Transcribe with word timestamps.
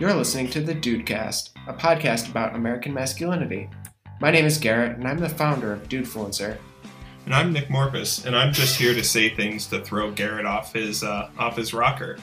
You're 0.00 0.14
listening 0.14 0.48
to 0.52 0.62
the 0.62 0.74
Dudecast, 0.74 1.50
a 1.66 1.74
podcast 1.74 2.30
about 2.30 2.54
American 2.54 2.94
masculinity. 2.94 3.68
My 4.18 4.30
name 4.30 4.46
is 4.46 4.56
Garrett, 4.56 4.96
and 4.96 5.06
I'm 5.06 5.18
the 5.18 5.28
founder 5.28 5.74
of 5.74 5.90
Dudefluencer. 5.90 6.56
And 7.26 7.34
I'm 7.34 7.52
Nick 7.52 7.68
Morpus, 7.68 8.24
and 8.24 8.34
I'm 8.34 8.50
just 8.50 8.76
here 8.76 8.94
to 8.94 9.04
say 9.04 9.28
things 9.28 9.66
to 9.66 9.84
throw 9.84 10.10
Garrett 10.10 10.46
off 10.46 10.72
his 10.72 11.04
uh, 11.04 11.28
off 11.38 11.58
his 11.58 11.74
rocker. 11.74 12.16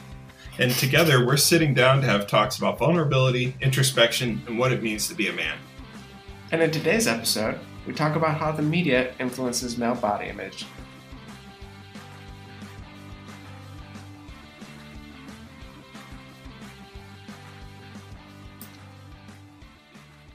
And 0.58 0.72
together, 0.72 1.24
we're 1.24 1.38
sitting 1.38 1.76
down 1.76 2.02
to 2.02 2.08
have 2.08 2.26
talks 2.26 2.58
about 2.58 2.80
vulnerability, 2.80 3.56
introspection, 3.62 4.42
and 4.48 4.58
what 4.58 4.72
it 4.72 4.82
means 4.82 5.08
to 5.10 5.14
be 5.14 5.28
a 5.28 5.34
man. 5.34 5.60
And 6.52 6.64
in 6.64 6.72
today's 6.72 7.06
episode, 7.06 7.60
we 7.86 7.94
talk 7.94 8.16
about 8.16 8.40
how 8.40 8.52
the 8.52 8.64
media 8.64 9.14
influences 9.20 9.78
male 9.78 9.94
body 9.94 10.30
image. 10.30 10.66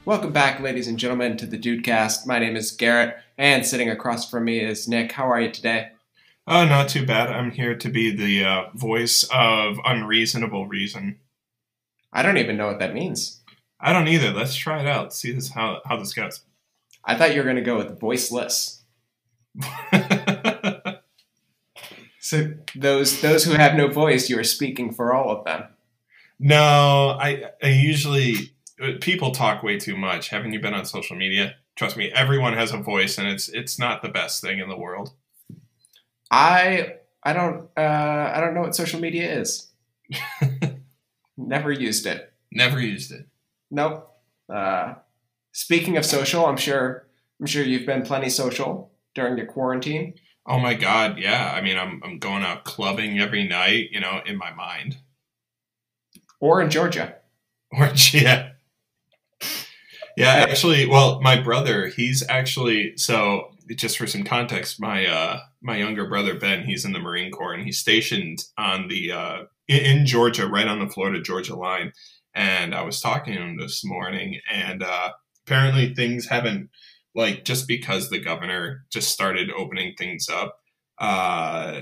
Welcome 0.05 0.33
back, 0.33 0.59
ladies 0.59 0.89
and 0.89 0.99
gentlemen, 0.99 1.37
to 1.37 1.45
the 1.45 1.57
Dudecast. 1.57 2.27
My 2.27 2.37
name 2.37 2.57
is 2.57 2.71
Garrett, 2.71 3.15
and 3.37 3.65
sitting 3.65 3.89
across 3.89 4.29
from 4.29 4.43
me 4.43 4.59
is 4.59 4.85
Nick. 4.85 5.13
How 5.13 5.31
are 5.31 5.39
you 5.39 5.49
today? 5.49 5.91
Oh, 6.45 6.65
not 6.65 6.89
too 6.89 7.05
bad. 7.05 7.29
I'm 7.29 7.51
here 7.51 7.73
to 7.73 7.89
be 7.89 8.13
the 8.13 8.43
uh, 8.43 8.63
voice 8.73 9.23
of 9.33 9.77
unreasonable 9.85 10.67
reason. 10.67 11.19
I 12.11 12.21
don't 12.21 12.37
even 12.37 12.57
know 12.57 12.67
what 12.67 12.79
that 12.79 12.93
means. 12.93 13.39
I 13.79 13.93
don't 13.93 14.09
either. 14.09 14.31
Let's 14.31 14.55
try 14.55 14.81
it 14.81 14.87
out. 14.87 15.13
See 15.13 15.31
this 15.31 15.51
how 15.51 15.79
how 15.85 15.95
this 15.95 16.13
goes. 16.13 16.41
I 17.05 17.15
thought 17.15 17.33
you 17.33 17.37
were 17.37 17.45
going 17.45 17.55
to 17.55 17.61
go 17.61 17.77
with 17.77 17.97
voiceless. 17.97 18.81
so 22.19 22.55
those 22.75 23.21
those 23.21 23.45
who 23.45 23.53
have 23.53 23.75
no 23.75 23.87
voice, 23.87 24.29
you 24.29 24.37
are 24.37 24.43
speaking 24.43 24.91
for 24.91 25.13
all 25.13 25.29
of 25.29 25.45
them. 25.45 25.63
no, 26.39 27.17
I 27.17 27.51
I 27.63 27.69
usually 27.69 28.52
people 29.01 29.31
talk 29.31 29.63
way 29.63 29.77
too 29.77 29.95
much. 29.95 30.29
Haven't 30.29 30.53
you 30.53 30.59
been 30.59 30.73
on 30.73 30.85
social 30.85 31.15
media? 31.15 31.55
Trust 31.75 31.97
me, 31.97 32.11
everyone 32.11 32.53
has 32.53 32.71
a 32.71 32.77
voice, 32.77 33.17
and 33.17 33.27
it's 33.27 33.49
it's 33.49 33.79
not 33.79 34.01
the 34.01 34.09
best 34.09 34.41
thing 34.41 34.59
in 34.59 34.69
the 34.69 34.77
world. 34.77 35.13
I 36.29 36.95
I 37.23 37.33
don't 37.33 37.69
uh, 37.77 38.31
I 38.33 38.39
don't 38.39 38.53
know 38.53 38.61
what 38.61 38.75
social 38.75 38.99
media 38.99 39.39
is. 39.39 39.71
Never 41.37 41.71
used 41.71 42.05
it. 42.05 42.33
Never 42.51 42.79
used 42.79 43.11
it. 43.11 43.27
Nope. 43.71 44.09
Uh, 44.53 44.95
speaking 45.51 45.97
of 45.97 46.05
social, 46.05 46.45
I'm 46.45 46.57
sure 46.57 47.07
I'm 47.39 47.47
sure 47.47 47.63
you've 47.63 47.85
been 47.85 48.03
plenty 48.03 48.29
social 48.29 48.91
during 49.15 49.37
your 49.37 49.47
quarantine. 49.47 50.15
Oh 50.45 50.59
my 50.59 50.73
god, 50.73 51.17
yeah. 51.17 51.53
I 51.55 51.61
mean, 51.61 51.77
I'm 51.77 52.01
I'm 52.03 52.19
going 52.19 52.43
out 52.43 52.65
clubbing 52.65 53.19
every 53.19 53.47
night, 53.47 53.89
you 53.91 53.99
know, 53.99 54.21
in 54.25 54.37
my 54.37 54.53
mind. 54.53 54.97
Or 56.39 56.61
in 56.61 56.69
Georgia. 56.69 57.15
Or 57.75 57.91
yeah. 58.11 58.51
Yeah, 60.15 60.33
actually, 60.33 60.85
well, 60.85 61.19
my 61.21 61.41
brother, 61.41 61.87
he's 61.87 62.23
actually 62.29 62.93
so 62.97 63.49
just 63.75 63.97
for 63.97 64.05
some 64.07 64.23
context, 64.23 64.79
my 64.79 65.05
uh 65.05 65.39
my 65.61 65.77
younger 65.77 66.07
brother 66.07 66.37
Ben, 66.37 66.63
he's 66.65 66.85
in 66.85 66.93
the 66.93 66.99
Marine 66.99 67.31
Corps 67.31 67.53
and 67.53 67.63
he's 67.63 67.79
stationed 67.79 68.43
on 68.57 68.87
the 68.89 69.11
uh 69.11 69.37
in, 69.67 70.05
Georgia, 70.05 70.47
right 70.47 70.67
on 70.67 70.79
the 70.79 70.89
Florida 70.91 71.21
Georgia 71.21 71.55
line. 71.55 71.93
And 72.35 72.75
I 72.75 72.83
was 72.83 72.99
talking 72.99 73.33
to 73.33 73.39
him 73.41 73.57
this 73.57 73.83
morning 73.83 74.39
and 74.51 74.83
uh 74.83 75.11
apparently 75.47 75.93
things 75.95 76.27
haven't 76.27 76.69
like 77.15 77.43
just 77.45 77.67
because 77.67 78.09
the 78.09 78.19
governor 78.19 78.85
just 78.91 79.11
started 79.11 79.49
opening 79.51 79.95
things 79.97 80.27
up, 80.29 80.59
uh 80.99 81.81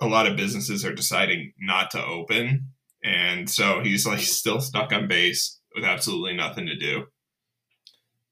a 0.00 0.06
lot 0.06 0.26
of 0.26 0.36
businesses 0.36 0.84
are 0.84 0.94
deciding 0.94 1.52
not 1.58 1.90
to 1.90 2.04
open. 2.04 2.68
And 3.04 3.48
so 3.50 3.80
he's 3.82 4.06
like 4.06 4.20
still 4.20 4.60
stuck 4.60 4.92
on 4.92 5.08
base 5.08 5.60
with 5.74 5.84
absolutely 5.84 6.34
nothing 6.36 6.66
to 6.66 6.76
do. 6.76 7.04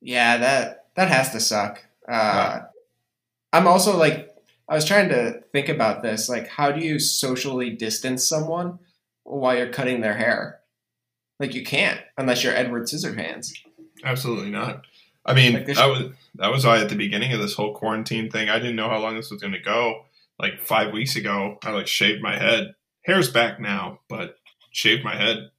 Yeah, 0.05 0.37
that 0.37 0.85
that 0.97 1.09
has 1.09 1.31
to 1.31 1.41
suck. 1.41 1.83
Uh, 2.07 2.61
I'm 3.55 3.67
also 3.67 3.97
like, 3.97 4.31
I 4.69 4.75
was 4.75 4.85
trying 4.85 5.09
to 5.09 5.41
think 5.51 5.71
about 5.71 6.03
this. 6.03 6.29
Like, 6.29 6.47
how 6.47 6.71
do 6.71 6.85
you 6.85 6.99
socially 6.99 7.71
distance 7.71 8.29
someone 8.29 8.79
while 9.23 9.57
you're 9.57 9.73
cutting 9.73 10.03
their 10.03 10.15
hair? 10.15 10.61
Like, 11.41 11.55
you 11.55 11.65
can't 11.65 12.01
unless 12.19 12.45
you're 12.45 12.55
Edward 12.55 12.85
Scissorhands. 12.85 13.53
Absolutely 14.05 14.51
not. 14.51 14.85
I 15.25 15.33
mean, 15.33 15.55
Like 15.55 15.67
that 15.67 15.87
was 15.89 16.13
that 16.35 16.53
was 16.53 16.67
why 16.67 16.81
at 16.81 16.91
the 16.91 16.97
beginning 16.97 17.33
of 17.33 17.41
this 17.41 17.55
whole 17.55 17.75
quarantine 17.75 18.31
thing, 18.31 18.51
I 18.51 18.59
didn't 18.59 18.77
know 18.77 18.91
how 18.91 18.99
long 18.99 19.17
this 19.17 19.31
was 19.31 19.41
going 19.41 19.55
to 19.55 19.61
go. 19.61 20.05
Like 20.39 20.61
five 20.61 20.93
weeks 20.93 21.17
ago, 21.17 21.59
I 21.65 21.71
like 21.71 21.87
shaved 21.87 22.21
my 22.23 22.37
head. 22.37 22.75
Hair's 23.07 23.31
back 23.31 23.59
now, 23.59 24.01
but 24.11 24.37
shaved 24.71 25.03
my 25.03 25.17
head. 25.17 25.51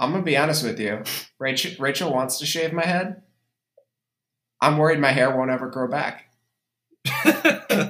I'm 0.00 0.12
gonna 0.12 0.24
be 0.24 0.36
honest 0.36 0.64
with 0.64 0.80
you. 0.80 1.02
Rachel, 1.38 1.72
Rachel 1.78 2.12
wants 2.12 2.38
to 2.38 2.46
shave 2.46 2.72
my 2.72 2.86
head. 2.86 3.22
I'm 4.60 4.78
worried 4.78 4.98
my 4.98 5.12
hair 5.12 5.36
won't 5.36 5.50
ever 5.50 5.68
grow 5.68 5.88
back. 5.88 6.32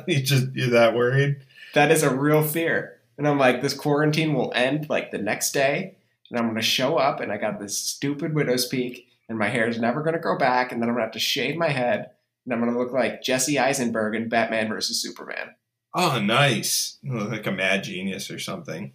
you 0.08 0.20
just 0.20 0.48
you're 0.54 0.70
that 0.70 0.94
worried? 0.94 1.36
That 1.74 1.92
is 1.92 2.02
a 2.02 2.14
real 2.14 2.42
fear. 2.42 3.00
And 3.16 3.28
I'm 3.28 3.38
like, 3.38 3.62
this 3.62 3.74
quarantine 3.74 4.34
will 4.34 4.52
end 4.56 4.90
like 4.90 5.12
the 5.12 5.18
next 5.18 5.52
day, 5.52 5.96
and 6.30 6.38
I'm 6.38 6.48
gonna 6.48 6.62
show 6.62 6.96
up, 6.96 7.20
and 7.20 7.30
I 7.30 7.36
got 7.36 7.60
this 7.60 7.78
stupid 7.78 8.34
widow's 8.34 8.66
peak, 8.66 9.06
and 9.28 9.38
my 9.38 9.48
hair 9.48 9.68
is 9.68 9.78
never 9.78 10.02
gonna 10.02 10.18
grow 10.18 10.36
back, 10.36 10.72
and 10.72 10.82
then 10.82 10.88
I'm 10.88 10.96
gonna 10.96 11.04
have 11.04 11.12
to 11.12 11.20
shave 11.20 11.56
my 11.56 11.68
head, 11.68 12.10
and 12.44 12.52
I'm 12.52 12.58
gonna 12.58 12.76
look 12.76 12.92
like 12.92 13.22
Jesse 13.22 13.58
Eisenberg 13.58 14.16
in 14.16 14.28
Batman 14.28 14.68
versus 14.68 15.00
Superman. 15.00 15.54
Oh, 15.94 16.20
nice. 16.20 16.98
Like 17.04 17.46
a 17.46 17.52
mad 17.52 17.84
genius 17.84 18.30
or 18.32 18.38
something. 18.40 18.94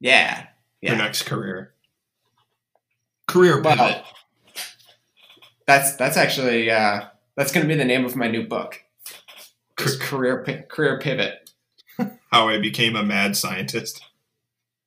Yeah, 0.00 0.46
Your 0.80 0.96
next 0.96 1.24
career. 1.24 1.74
Career 3.28 3.62
pivot. 3.62 4.02
that's 5.66 5.94
that's 5.96 6.16
actually 6.16 6.70
uh, 6.70 7.02
that's 7.36 7.52
gonna 7.52 7.66
be 7.66 7.76
the 7.76 7.84
name 7.84 8.04
of 8.04 8.16
my 8.16 8.26
new 8.26 8.46
book. 8.46 8.82
Career 9.76 10.64
career 10.68 10.98
pivot. 10.98 11.50
How 12.32 12.48
I 12.48 12.58
became 12.58 12.96
a 12.96 13.04
mad 13.04 13.36
scientist. 13.36 14.02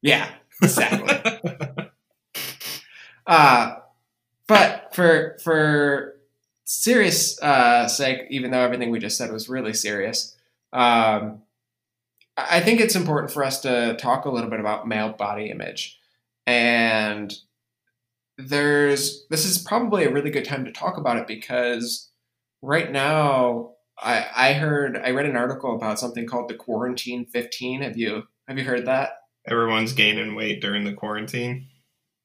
Yeah, 0.02 0.30
exactly. 0.62 1.42
uh, 3.28 3.76
but 4.48 4.90
for 4.94 5.38
for 5.44 6.16
serious 6.66 7.40
uh, 7.42 7.88
sake, 7.88 8.22
even 8.32 8.52
though 8.52 8.62
everything 8.62 8.90
we 8.90 9.00
just 9.00 9.18
said 9.18 9.32
was 9.32 9.50
really 9.50 9.74
serious, 9.74 10.36
um, 10.74 11.44
I 12.36 12.60
think 12.60 12.80
it's 12.80 12.96
important 12.96 13.32
for 13.32 13.44
us 13.44 13.62
to 13.62 13.96
talk 13.98 14.26
a 14.26 14.32
little 14.32 14.50
bit 14.50 14.60
about 14.60 14.88
male 14.88 15.12
body 15.14 15.52
image. 15.52 16.00
And 16.48 17.34
there's 18.48 19.26
this 19.30 19.46
is 19.46 19.58
probably 19.58 20.04
a 20.04 20.12
really 20.12 20.32
good 20.32 20.46
time 20.46 20.66
to 20.66 20.72
talk 20.72 20.98
about 20.98 21.18
it 21.18 21.28
because 21.28 22.10
right 22.62 22.92
now 22.92 23.72
I, 24.02 24.26
I 24.36 24.54
heard 24.54 24.98
I 24.98 25.12
read 25.12 25.28
an 25.28 25.38
article 25.38 25.76
about 25.76 26.00
something 26.00 26.26
called 26.26 26.50
the 26.50 26.56
quarantine 26.56 27.26
15. 27.26 27.82
Have 27.82 27.98
you 27.98 28.24
have 28.48 28.58
you 28.58 28.64
heard 28.64 28.86
that? 28.88 29.12
Everyone's 29.48 29.94
gaining 29.94 30.36
weight 30.36 30.62
during 30.62 30.84
the 30.84 30.94
quarantine. 30.94 31.68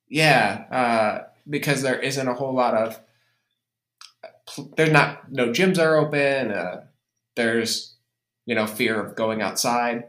Yeah, 0.08 0.64
uh, 0.70 1.28
because 1.48 1.82
there 1.82 1.98
isn't 1.98 2.28
a 2.28 2.34
whole 2.34 2.54
lot 2.54 2.74
of. 2.74 3.00
There's 4.76 4.92
not 4.92 5.30
no 5.30 5.48
gyms 5.48 5.78
are 5.78 5.96
open. 5.96 6.52
Uh, 6.52 6.84
there's 7.34 7.96
you 8.46 8.54
know 8.54 8.66
fear 8.66 9.00
of 9.00 9.16
going 9.16 9.42
outside, 9.42 10.04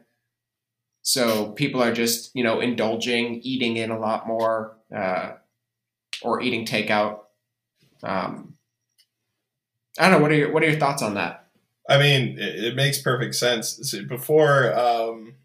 so 1.01 1.51
people 1.51 1.81
are 1.81 1.94
just 1.94 2.31
you 2.35 2.44
know 2.44 2.59
indulging, 2.59 3.41
eating 3.41 3.78
in 3.78 3.89
a 3.89 4.00
lot 4.00 4.28
more, 4.28 4.78
uh, 4.95 5.34
or 6.22 6.42
eating 6.42 6.66
takeout. 6.66 7.20
Um, 8.04 8.56
I 10.00 10.10
don't 10.10 10.20
know. 10.20 10.20
What 10.20 10.32
are 10.32 10.36
your 10.36 10.52
What 10.52 10.64
are 10.64 10.70
your 10.70 10.80
thoughts 10.80 11.02
on 11.02 11.16
that? 11.16 11.48
I 11.90 11.98
mean, 11.98 12.38
it, 12.38 12.64
it 12.64 12.76
makes 12.76 13.02
perfect 13.02 13.36
sense. 13.36 13.96
Before 14.08 14.78
um, 14.78 15.36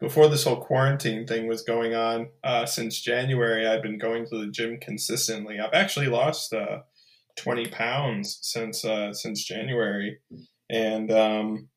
before 0.00 0.28
this 0.28 0.44
whole 0.44 0.60
quarantine 0.60 1.26
thing 1.26 1.46
was 1.46 1.62
going 1.62 1.94
on, 1.94 2.28
uh, 2.44 2.66
since 2.66 3.00
January, 3.00 3.66
I've 3.66 3.82
been 3.82 3.98
going 3.98 4.26
to 4.26 4.38
the 4.38 4.50
gym 4.50 4.78
consistently. 4.80 5.58
I've 5.58 5.74
actually 5.74 6.06
lost 6.06 6.52
uh, 6.52 6.80
twenty 7.36 7.66
pounds 7.66 8.38
since 8.42 8.84
uh, 8.84 9.12
since 9.12 9.44
January, 9.44 10.18
and 10.68 11.10
um, 11.10 11.68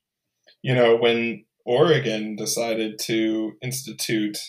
you 0.62 0.74
know 0.74 0.96
when 0.96 1.46
Oregon 1.66 2.36
decided 2.36 3.00
to 3.00 3.54
institute, 3.62 4.40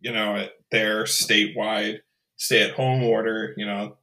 you 0.00 0.12
know, 0.12 0.48
their 0.70 1.04
statewide 1.04 2.00
stay-at-home 2.42 3.04
order, 3.04 3.54
you 3.56 3.64
know, 3.64 3.96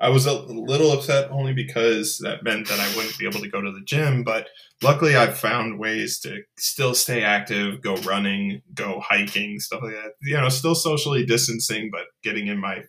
I 0.00 0.08
was 0.08 0.26
a 0.26 0.32
little 0.32 0.90
upset 0.90 1.30
only 1.30 1.54
because 1.54 2.18
that 2.18 2.42
meant 2.42 2.66
that 2.66 2.80
I 2.80 2.96
wouldn't 2.96 3.16
be 3.16 3.26
able 3.26 3.40
to 3.40 3.48
go 3.48 3.60
to 3.60 3.70
the 3.70 3.84
gym, 3.84 4.24
but 4.24 4.48
luckily 4.82 5.14
I've 5.14 5.38
found 5.38 5.78
ways 5.78 6.18
to 6.20 6.42
still 6.58 6.94
stay 6.94 7.22
active, 7.22 7.80
go 7.80 7.94
running, 7.98 8.62
go 8.74 9.00
hiking, 9.00 9.60
stuff 9.60 9.82
like 9.84 9.92
that. 9.92 10.14
You 10.22 10.36
know, 10.36 10.48
still 10.48 10.74
socially 10.74 11.24
distancing, 11.24 11.90
but 11.92 12.06
getting 12.24 12.48
in 12.48 12.60
my, 12.60 12.82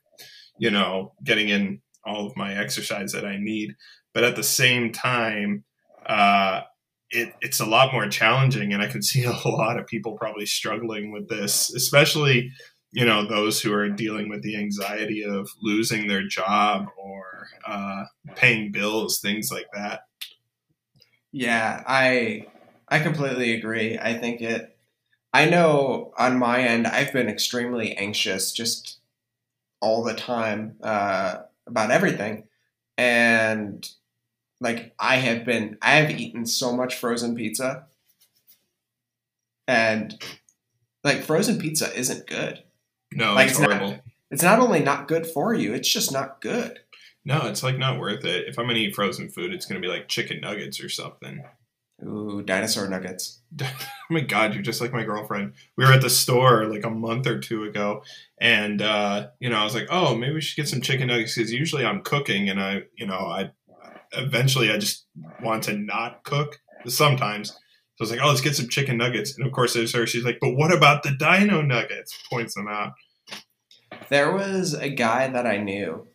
you 0.57 0.72
know, 0.72 1.13
getting 1.24 1.50
in 1.50 1.81
all 2.04 2.25
of 2.25 2.36
my 2.36 2.57
exercise 2.57 3.12
that 3.12 3.25
I 3.25 3.38
need. 3.38 3.75
But 4.16 4.24
at 4.24 4.36
the 4.36 4.44
same 4.44 4.92
time, 4.92 5.63
uh, 6.07 6.62
it, 7.12 7.34
it's 7.40 7.60
a 7.60 7.66
lot 7.66 7.94
more 7.94 8.07
challenging, 8.07 8.74
and 8.74 8.81
I 8.81 8.88
can 8.88 9.04
see 9.04 9.24
a 9.25 9.48
lot 9.48 9.80
of 9.80 9.86
people 9.86 10.18
probably 10.18 10.48
struggling 10.48 11.12
with 11.12 11.30
this, 11.30 11.72
especially 11.75 12.52
you 12.95 13.03
know 13.06 13.27
those 13.27 13.62
who 13.62 13.74
are 13.74 13.89
dealing 13.89 14.30
with 14.30 14.42
the 14.42 14.56
anxiety 14.56 15.21
of 15.24 15.50
losing 15.62 16.07
their 16.07 16.25
job 16.25 16.88
or 16.97 17.47
uh, 17.68 18.06
paying 18.36 18.71
bills, 18.71 19.19
things 19.19 19.51
like 19.51 19.68
that. 19.74 20.03
Yeah, 21.33 21.83
I 21.86 22.47
I 22.88 23.00
completely 23.00 23.53
agree. 23.53 24.00
I 24.00 24.13
think 24.13 24.42
it. 24.42 24.77
I 25.33 25.45
know 25.45 26.13
on 26.18 26.39
my 26.39 26.62
end, 26.62 26.88
I've 26.88 27.12
been 27.12 27.27
extremely 27.27 27.95
anxious 27.97 28.53
just 28.53 29.00
all 29.81 30.03
the 30.03 30.13
time 30.15 30.77
uh, 30.83 31.39
about 31.68 31.92
everything, 31.92 32.47
and 32.97 33.88
like 34.62 34.95
I 35.00 35.18
have 35.18 35.45
been, 35.45 35.77
I 35.81 35.97
have 35.97 36.12
eaten 36.12 36.45
so 36.45 36.75
much 36.75 36.95
frozen 36.95 37.36
pizza, 37.36 37.88
and 39.68 40.21
like 41.03 41.24
frozen 41.24 41.59
pizza 41.59 41.94
isn't 41.97 42.27
good. 42.27 42.64
No, 43.15 43.33
Like, 43.33 43.47
it's 43.50 43.59
it's 43.59 43.67
not- 43.67 43.77
horrible. 43.79 44.01
It's 44.31 44.44
not 44.44 44.59
only 44.59 44.79
not 44.81 45.07
good 45.07 45.25
for 45.27 45.53
you; 45.53 45.73
it's 45.73 45.91
just 45.91 46.12
not 46.12 46.41
good. 46.41 46.79
No, 47.23 47.47
it's 47.47 47.63
like 47.63 47.77
not 47.77 48.00
worth 48.00 48.25
it. 48.25 48.47
If 48.47 48.59
I'm 48.59 48.65
gonna 48.67 48.79
eat 48.79 48.95
frozen 48.95 49.29
food, 49.29 49.53
it's 49.53 49.65
gonna 49.65 49.79
be 49.79 49.88
like 49.88 50.07
chicken 50.07 50.41
nuggets 50.41 50.83
or 50.83 50.89
something. 50.89 51.44
Ooh, 52.03 52.41
dinosaur 52.44 52.89
nuggets. 52.89 53.41
oh 53.62 53.67
my 54.09 54.19
god, 54.19 54.53
you're 54.53 54.63
just 54.63 54.81
like 54.81 54.91
my 54.91 55.03
girlfriend. 55.03 55.53
We 55.77 55.85
were 55.85 55.94
at 55.94 56.01
the 56.01 56.09
store 56.09 56.65
like 56.65 56.83
a 56.83 56.89
month 56.89 57.25
or 57.27 57.39
two 57.39 57.63
ago, 57.63 58.03
and 58.39 58.81
uh, 58.81 59.27
you 59.39 59.50
know, 59.50 59.57
I 59.57 59.63
was 59.63 59.75
like, 59.75 59.88
oh, 59.89 60.15
maybe 60.15 60.33
we 60.33 60.41
should 60.41 60.57
get 60.57 60.68
some 60.68 60.81
chicken 60.81 61.07
nuggets 61.07 61.35
because 61.35 61.53
usually 61.53 61.85
I'm 61.85 62.01
cooking, 62.01 62.50
and 62.50 62.59
I, 62.61 62.83
you 62.97 63.06
know, 63.06 63.19
I 63.19 63.51
eventually 64.13 64.71
I 64.71 64.77
just 64.77 65.06
want 65.41 65.63
to 65.63 65.73
not 65.77 66.23
cook 66.23 66.59
sometimes. 66.88 67.50
So 67.50 67.56
I 68.01 68.03
was 68.03 68.11
like, 68.11 68.19
oh, 68.21 68.27
let's 68.27 68.41
get 68.41 68.56
some 68.56 68.68
chicken 68.68 68.97
nuggets, 68.97 69.38
and 69.38 69.45
of 69.47 69.53
course 69.53 69.73
there's 69.73 69.94
her. 69.94 70.06
She's 70.06 70.25
like, 70.25 70.39
but 70.41 70.56
what 70.56 70.73
about 70.73 71.03
the 71.03 71.11
dino 71.11 71.61
nuggets? 71.61 72.18
Points 72.29 72.56
them 72.56 72.68
out. 72.68 72.91
There 74.10 74.31
was 74.31 74.74
a 74.74 74.90
guy 74.90 75.28
that 75.28 75.46
I 75.46 75.57
knew. 75.57 76.07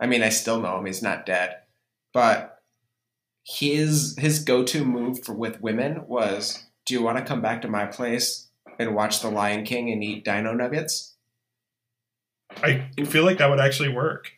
I 0.00 0.06
mean, 0.06 0.22
I 0.22 0.28
still 0.28 0.60
know 0.60 0.78
him. 0.78 0.86
He's 0.86 1.02
not 1.02 1.26
dead, 1.26 1.56
but 2.12 2.62
his 3.44 4.16
his 4.18 4.40
go 4.40 4.62
to 4.64 4.84
move 4.84 5.24
for 5.24 5.32
with 5.32 5.60
women 5.60 6.06
was, 6.06 6.64
"Do 6.84 6.94
you 6.94 7.02
want 7.02 7.18
to 7.18 7.24
come 7.24 7.40
back 7.40 7.62
to 7.62 7.68
my 7.68 7.86
place 7.86 8.48
and 8.78 8.94
watch 8.94 9.20
The 9.20 9.30
Lion 9.30 9.64
King 9.64 9.90
and 9.90 10.04
eat 10.04 10.24
Dino 10.24 10.52
Nuggets?" 10.52 11.14
I 12.62 12.88
feel 13.06 13.24
like 13.24 13.38
that 13.38 13.50
would 13.50 13.60
actually 13.60 13.90
work. 13.90 14.32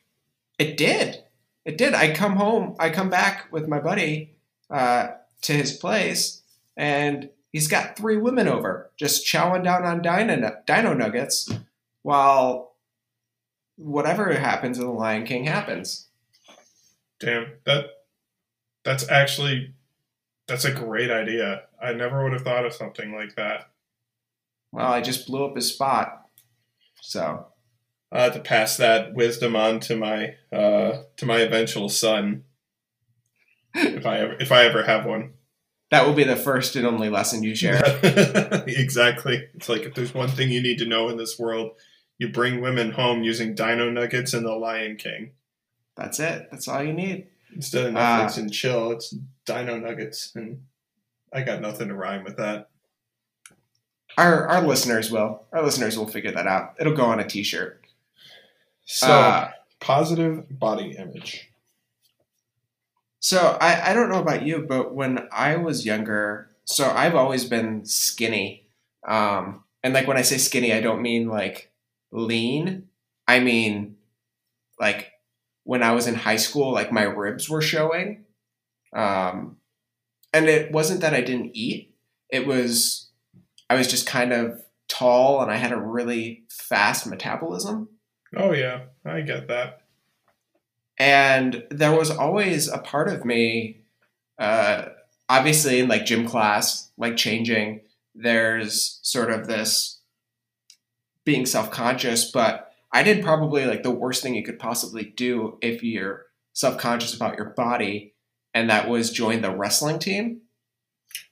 It 0.59 0.77
did. 0.77 1.25
It 1.65 1.79
did. 1.79 1.95
I 1.95 2.15
come 2.15 2.37
home. 2.37 2.77
I 2.79 2.91
come 2.91 3.11
back 3.11 3.51
with 3.53 3.69
my 3.69 3.81
buddy 3.81 4.37
uh, 4.71 5.09
to 5.43 5.53
his 5.53 5.73
place, 5.73 6.43
and 6.77 7.31
he's 7.53 7.69
got 7.69 7.97
three 7.97 8.17
women 8.17 8.49
over, 8.49 8.91
just 8.99 9.27
chowing 9.27 9.65
down 9.65 9.85
on 9.85 10.03
Dino, 10.03 10.57
Dino 10.67 10.95
Nuggets, 10.95 11.51
while 12.03 12.70
whatever 13.81 14.33
happens 14.33 14.79
in 14.79 14.85
The 14.85 14.93
Lion 14.93 15.25
King 15.25 15.45
happens. 15.45 16.09
Damn, 17.19 17.47
that 17.65 17.87
that's 18.85 19.09
actually 19.11 19.75
that's 20.47 20.65
a 20.65 20.73
great 20.73 21.11
idea. 21.11 21.63
I 21.83 21.93
never 21.93 22.23
would 22.23 22.33
have 22.33 22.43
thought 22.43 22.67
of 22.67 22.73
something 22.73 23.15
like 23.15 23.37
that. 23.37 23.71
Well, 24.73 24.93
I 24.93 25.01
just 25.01 25.27
blew 25.27 25.45
up 25.45 25.57
his 25.57 25.73
spot. 25.73 26.27
So 27.01 27.47
I 28.13 28.23
have 28.23 28.35
to 28.35 28.41
pass 28.41 28.77
that 28.77 29.15
wisdom 29.15 29.57
on 29.57 29.81
to 29.81 29.97
my 29.97 30.35
uh, 30.53 31.03
to 31.17 31.27
my 31.27 31.39
eventual 31.41 31.89
son, 31.89 32.45
if 33.75 34.07
I 34.07 34.19
ever 34.19 34.37
if 34.41 34.53
I 34.53 34.65
ever 34.65 34.83
have 34.85 35.07
one. 35.07 35.35
that 35.91 36.07
will 36.07 36.15
be 36.15 36.25
the 36.25 36.37
first 36.37 36.77
and 36.77 36.87
only 36.87 37.09
lesson 37.09 37.43
you 37.43 37.55
share. 37.55 37.83
exactly. 38.67 39.49
It's 39.55 39.69
like 39.69 39.83
if 39.83 39.95
there's 39.95 40.15
one 40.15 40.29
thing 40.29 40.51
you 40.51 40.63
need 40.63 40.79
to 40.79 40.87
know 40.87 41.09
in 41.09 41.17
this 41.17 41.39
world, 41.39 41.73
you 42.21 42.29
bring 42.29 42.61
women 42.61 42.91
home 42.93 43.25
using 43.25 43.55
Dino 43.55 43.91
Nuggets 43.91 44.35
and 44.35 44.45
The 44.45 44.53
Lion 44.53 44.97
King 44.97 45.33
That's 45.97 46.21
it. 46.21 46.49
That's 46.51 46.69
all 46.69 46.83
you 46.85 46.93
need. 46.93 47.27
instead 47.55 47.87
of. 47.87 47.95
Netflix 47.95 48.37
and 48.39 48.53
chill. 48.53 48.93
It's 48.93 49.15
Dino 49.47 49.79
Nuggets, 49.79 50.33
and 50.37 50.63
I 51.33 51.43
got 51.43 51.61
nothing 51.63 51.89
to 51.89 51.95
rhyme 51.95 52.23
with 52.23 52.37
that. 52.37 52.69
Our 54.19 54.47
our 54.49 54.63
listeners 54.67 55.11
will. 55.11 55.45
Our 55.53 55.63
listeners 55.63 55.97
will 55.99 56.07
figure 56.09 56.33
that 56.33 56.47
out. 56.47 56.75
It'll 56.79 56.95
go 56.95 57.05
on 57.07 57.21
a 57.21 57.27
T-shirt. 57.27 57.85
So 58.85 59.07
Uh, 59.11 59.51
positive 59.81 60.47
body 60.59 60.97
image. 60.99 61.49
So 63.21 63.57
I, 63.61 63.91
I 63.91 63.95
don't 63.95 64.11
know 64.11 64.19
about 64.21 64.43
you, 64.45 64.65
but 64.69 64.95
when 64.95 65.29
I 65.33 65.57
was 65.57 65.85
younger, 65.87 66.51
so 66.65 66.91
I've 66.91 67.15
always 67.15 67.45
been 67.45 67.85
skinny. 67.85 68.67
Um, 69.07 69.65
and 69.83 69.95
like 69.95 70.07
when 70.07 70.17
I 70.17 70.23
say 70.23 70.39
skinny, 70.39 70.73
I 70.73 70.81
don't 70.81 71.03
mean 71.03 71.29
like 71.29 71.70
lean. 72.13 72.89
I 73.29 73.41
mean 73.41 73.97
like 74.79 75.13
when 75.65 75.83
I 75.83 75.93
was 75.93 76.07
in 76.07 76.15
high 76.15 76.37
school, 76.37 76.73
like 76.73 76.91
my 76.93 77.03
ribs 77.03 77.49
were 77.49 77.63
showing. 77.63 78.25
Um, 78.95 79.59
and 80.33 80.49
it 80.49 80.73
wasn't 80.73 81.01
that 81.03 81.15
I 81.15 81.21
didn't 81.21 81.51
eat. 81.55 81.95
It 82.31 82.47
was 82.47 83.11
I 83.69 83.75
was 83.75 83.89
just 83.89 84.07
kind 84.07 84.33
of 84.33 84.63
tall 84.89 85.41
and 85.43 85.51
I 85.51 85.57
had 85.57 85.73
a 85.73 85.77
really 85.81 86.45
fast 86.51 87.07
metabolism. 87.07 87.89
Oh 88.37 88.53
yeah, 88.53 88.83
I 89.05 89.21
get 89.21 89.49
that. 89.49 89.83
and 90.99 91.65
there 91.71 91.97
was 91.97 92.11
always 92.11 92.69
a 92.69 92.79
part 92.79 93.09
of 93.09 93.25
me 93.25 93.83
uh, 94.39 94.87
obviously 95.29 95.81
in 95.81 95.89
like 95.89 96.05
gym 96.07 96.27
class 96.27 96.91
like 96.97 97.17
changing 97.17 97.81
there's 98.15 98.99
sort 99.03 99.31
of 99.31 99.47
this 99.47 100.00
being 101.25 101.47
self-conscious 101.47 102.31
but 102.31 102.73
i 102.93 103.03
did 103.03 103.25
probably 103.25 103.65
like 103.65 103.83
the 103.83 103.91
worst 103.91 104.23
thing 104.23 104.35
you 104.35 104.43
could 104.43 104.59
possibly 104.59 105.05
do 105.05 105.59
if 105.61 105.83
you're 105.83 106.27
self-conscious 106.53 107.15
about 107.15 107.37
your 107.37 107.51
body 107.51 108.15
and 108.55 108.71
that 108.71 108.89
was 108.89 109.11
join 109.11 109.41
the 109.41 109.55
wrestling 109.55 109.99
team 109.99 110.41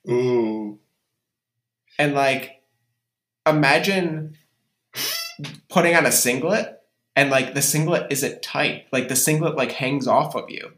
Ooh, 0.09 0.79
and 1.99 2.15
like 2.15 2.63
imagine 3.47 4.37
putting 5.69 5.95
on 5.95 6.07
a 6.07 6.13
singlet 6.13 6.81
and 7.15 7.31
like 7.31 7.55
the 7.55 7.63
singlet 7.63 8.07
isn't 8.11 8.43
tight 8.43 8.87
like 8.93 9.09
the 9.09 9.17
singlet 9.17 9.57
like 9.57 9.73
hangs 9.73 10.07
off 10.07 10.35
of 10.35 10.51
you 10.51 10.73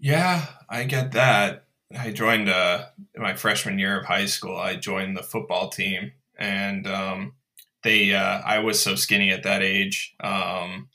yeah, 0.00 0.46
I 0.68 0.84
get 0.84 1.12
that. 1.12 1.64
I 1.96 2.10
joined 2.10 2.48
uh, 2.48 2.86
in 3.14 3.22
my 3.22 3.34
freshman 3.34 3.78
year 3.78 4.00
of 4.00 4.06
high 4.06 4.24
school. 4.24 4.56
I 4.56 4.76
joined 4.76 5.16
the 5.16 5.22
football 5.22 5.68
team, 5.68 6.12
and 6.38 6.86
um, 6.86 7.34
they 7.82 8.14
uh, 8.14 8.40
I 8.44 8.58
was 8.58 8.80
so 8.80 8.94
skinny 8.94 9.30
at 9.30 9.42
that 9.44 9.62
age 9.62 10.14
um, 10.22 10.88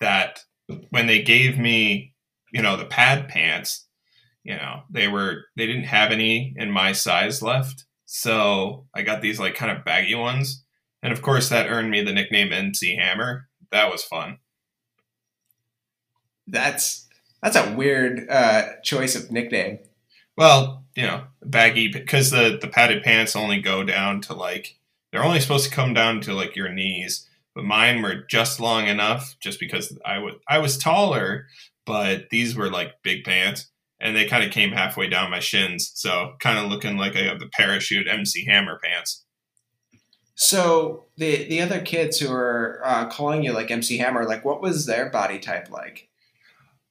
that 0.00 0.40
when 0.90 1.06
they 1.06 1.22
gave 1.22 1.58
me, 1.58 2.14
you 2.52 2.62
know, 2.62 2.76
the 2.76 2.84
pad 2.84 3.28
pants, 3.28 3.86
you 4.44 4.54
know, 4.54 4.82
they 4.90 5.08
were 5.08 5.44
they 5.56 5.66
didn't 5.66 5.84
have 5.84 6.12
any 6.12 6.54
in 6.56 6.70
my 6.70 6.92
size 6.92 7.42
left, 7.42 7.84
so 8.06 8.86
I 8.94 9.02
got 9.02 9.22
these 9.22 9.40
like 9.40 9.54
kind 9.54 9.76
of 9.76 9.84
baggy 9.84 10.14
ones, 10.14 10.64
and 11.02 11.12
of 11.12 11.22
course 11.22 11.48
that 11.48 11.68
earned 11.68 11.90
me 11.90 12.02
the 12.02 12.12
nickname 12.12 12.52
MC 12.52 12.96
Hammer. 12.96 13.48
That 13.72 13.90
was 13.90 14.02
fun. 14.02 14.38
That's 16.46 17.08
that's 17.42 17.56
a 17.56 17.72
weird 17.74 18.28
uh, 18.28 18.80
choice 18.82 19.14
of 19.14 19.30
nickname. 19.30 19.78
Well, 20.36 20.84
you 20.94 21.02
know, 21.02 21.24
baggy 21.44 21.88
because 21.88 22.30
the 22.30 22.58
the 22.60 22.68
padded 22.68 23.02
pants 23.02 23.36
only 23.36 23.60
go 23.60 23.84
down 23.84 24.20
to 24.22 24.34
like 24.34 24.76
they're 25.12 25.24
only 25.24 25.40
supposed 25.40 25.68
to 25.68 25.74
come 25.74 25.94
down 25.94 26.20
to 26.22 26.34
like 26.34 26.56
your 26.56 26.72
knees, 26.72 27.28
but 27.54 27.64
mine 27.64 28.02
were 28.02 28.24
just 28.28 28.60
long 28.60 28.86
enough 28.86 29.36
just 29.40 29.60
because 29.60 29.96
I 30.04 30.18
was 30.18 30.34
I 30.48 30.58
was 30.58 30.78
taller, 30.78 31.46
but 31.86 32.30
these 32.30 32.56
were 32.56 32.70
like 32.70 33.02
big 33.02 33.24
pants 33.24 33.70
and 34.00 34.16
they 34.16 34.24
kind 34.24 34.44
of 34.44 34.50
came 34.50 34.72
halfway 34.72 35.08
down 35.08 35.30
my 35.30 35.40
shins, 35.40 35.92
so 35.94 36.34
kind 36.40 36.58
of 36.58 36.70
looking 36.70 36.96
like 36.96 37.16
I 37.16 37.22
have 37.24 37.38
the 37.38 37.50
parachute 37.52 38.08
MC 38.08 38.46
Hammer 38.46 38.80
pants. 38.82 39.24
So 40.34 41.04
the 41.18 41.44
the 41.44 41.60
other 41.60 41.80
kids 41.80 42.18
who 42.18 42.30
were 42.30 42.80
uh, 42.82 43.08
calling 43.10 43.42
you 43.42 43.52
like 43.52 43.70
MC 43.70 43.98
Hammer, 43.98 44.24
like 44.24 44.44
what 44.44 44.62
was 44.62 44.86
their 44.86 45.10
body 45.10 45.38
type 45.38 45.70
like? 45.70 46.08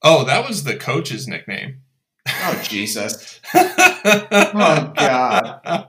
Oh, 0.02 0.24
that 0.24 0.46
was 0.46 0.64
the 0.64 0.76
coach's 0.76 1.26
nickname. 1.26 1.82
Oh 2.28 2.60
Jesus! 2.62 3.40
Oh, 4.02 4.92
God. 4.96 5.88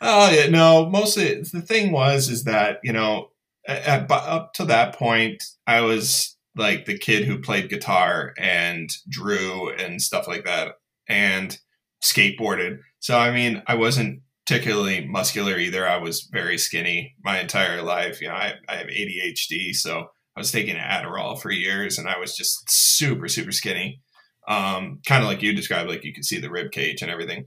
oh 0.00 0.30
yeah, 0.30 0.48
no. 0.48 0.88
Mostly 0.90 1.40
the 1.40 1.62
thing 1.62 1.92
was 1.92 2.28
is 2.28 2.44
that 2.44 2.78
you 2.82 2.92
know 2.92 3.30
at, 3.66 4.10
up 4.10 4.52
to 4.54 4.64
that 4.66 4.94
point 4.94 5.42
I 5.66 5.80
was 5.80 6.36
like 6.54 6.84
the 6.84 6.98
kid 6.98 7.24
who 7.24 7.38
played 7.38 7.70
guitar 7.70 8.34
and 8.38 8.90
drew 9.08 9.70
and 9.70 10.02
stuff 10.02 10.28
like 10.28 10.44
that 10.44 10.74
and 11.08 11.58
skateboarded. 12.02 12.80
So 13.00 13.18
I 13.18 13.30
mean 13.30 13.62
I 13.66 13.74
wasn't 13.74 14.20
particularly 14.46 15.06
muscular 15.06 15.58
either. 15.58 15.86
I 15.86 15.96
was 15.96 16.28
very 16.30 16.58
skinny 16.58 17.14
my 17.24 17.40
entire 17.40 17.82
life. 17.82 18.20
You 18.20 18.28
know 18.28 18.34
I, 18.34 18.54
I 18.68 18.76
have 18.76 18.88
ADHD, 18.88 19.74
so 19.74 20.08
I 20.36 20.40
was 20.40 20.52
taking 20.52 20.76
Adderall 20.76 21.40
for 21.40 21.50
years 21.50 21.98
and 21.98 22.08
I 22.08 22.18
was 22.18 22.36
just 22.36 22.70
super 22.70 23.28
super 23.28 23.52
skinny 23.52 24.00
um, 24.48 25.00
kind 25.06 25.22
of 25.22 25.28
like 25.28 25.42
you 25.42 25.52
described, 25.54 25.88
like 25.88 26.04
you 26.04 26.12
could 26.12 26.24
see 26.24 26.38
the 26.38 26.50
rib 26.50 26.72
cage 26.72 27.02
and 27.02 27.10
everything. 27.10 27.46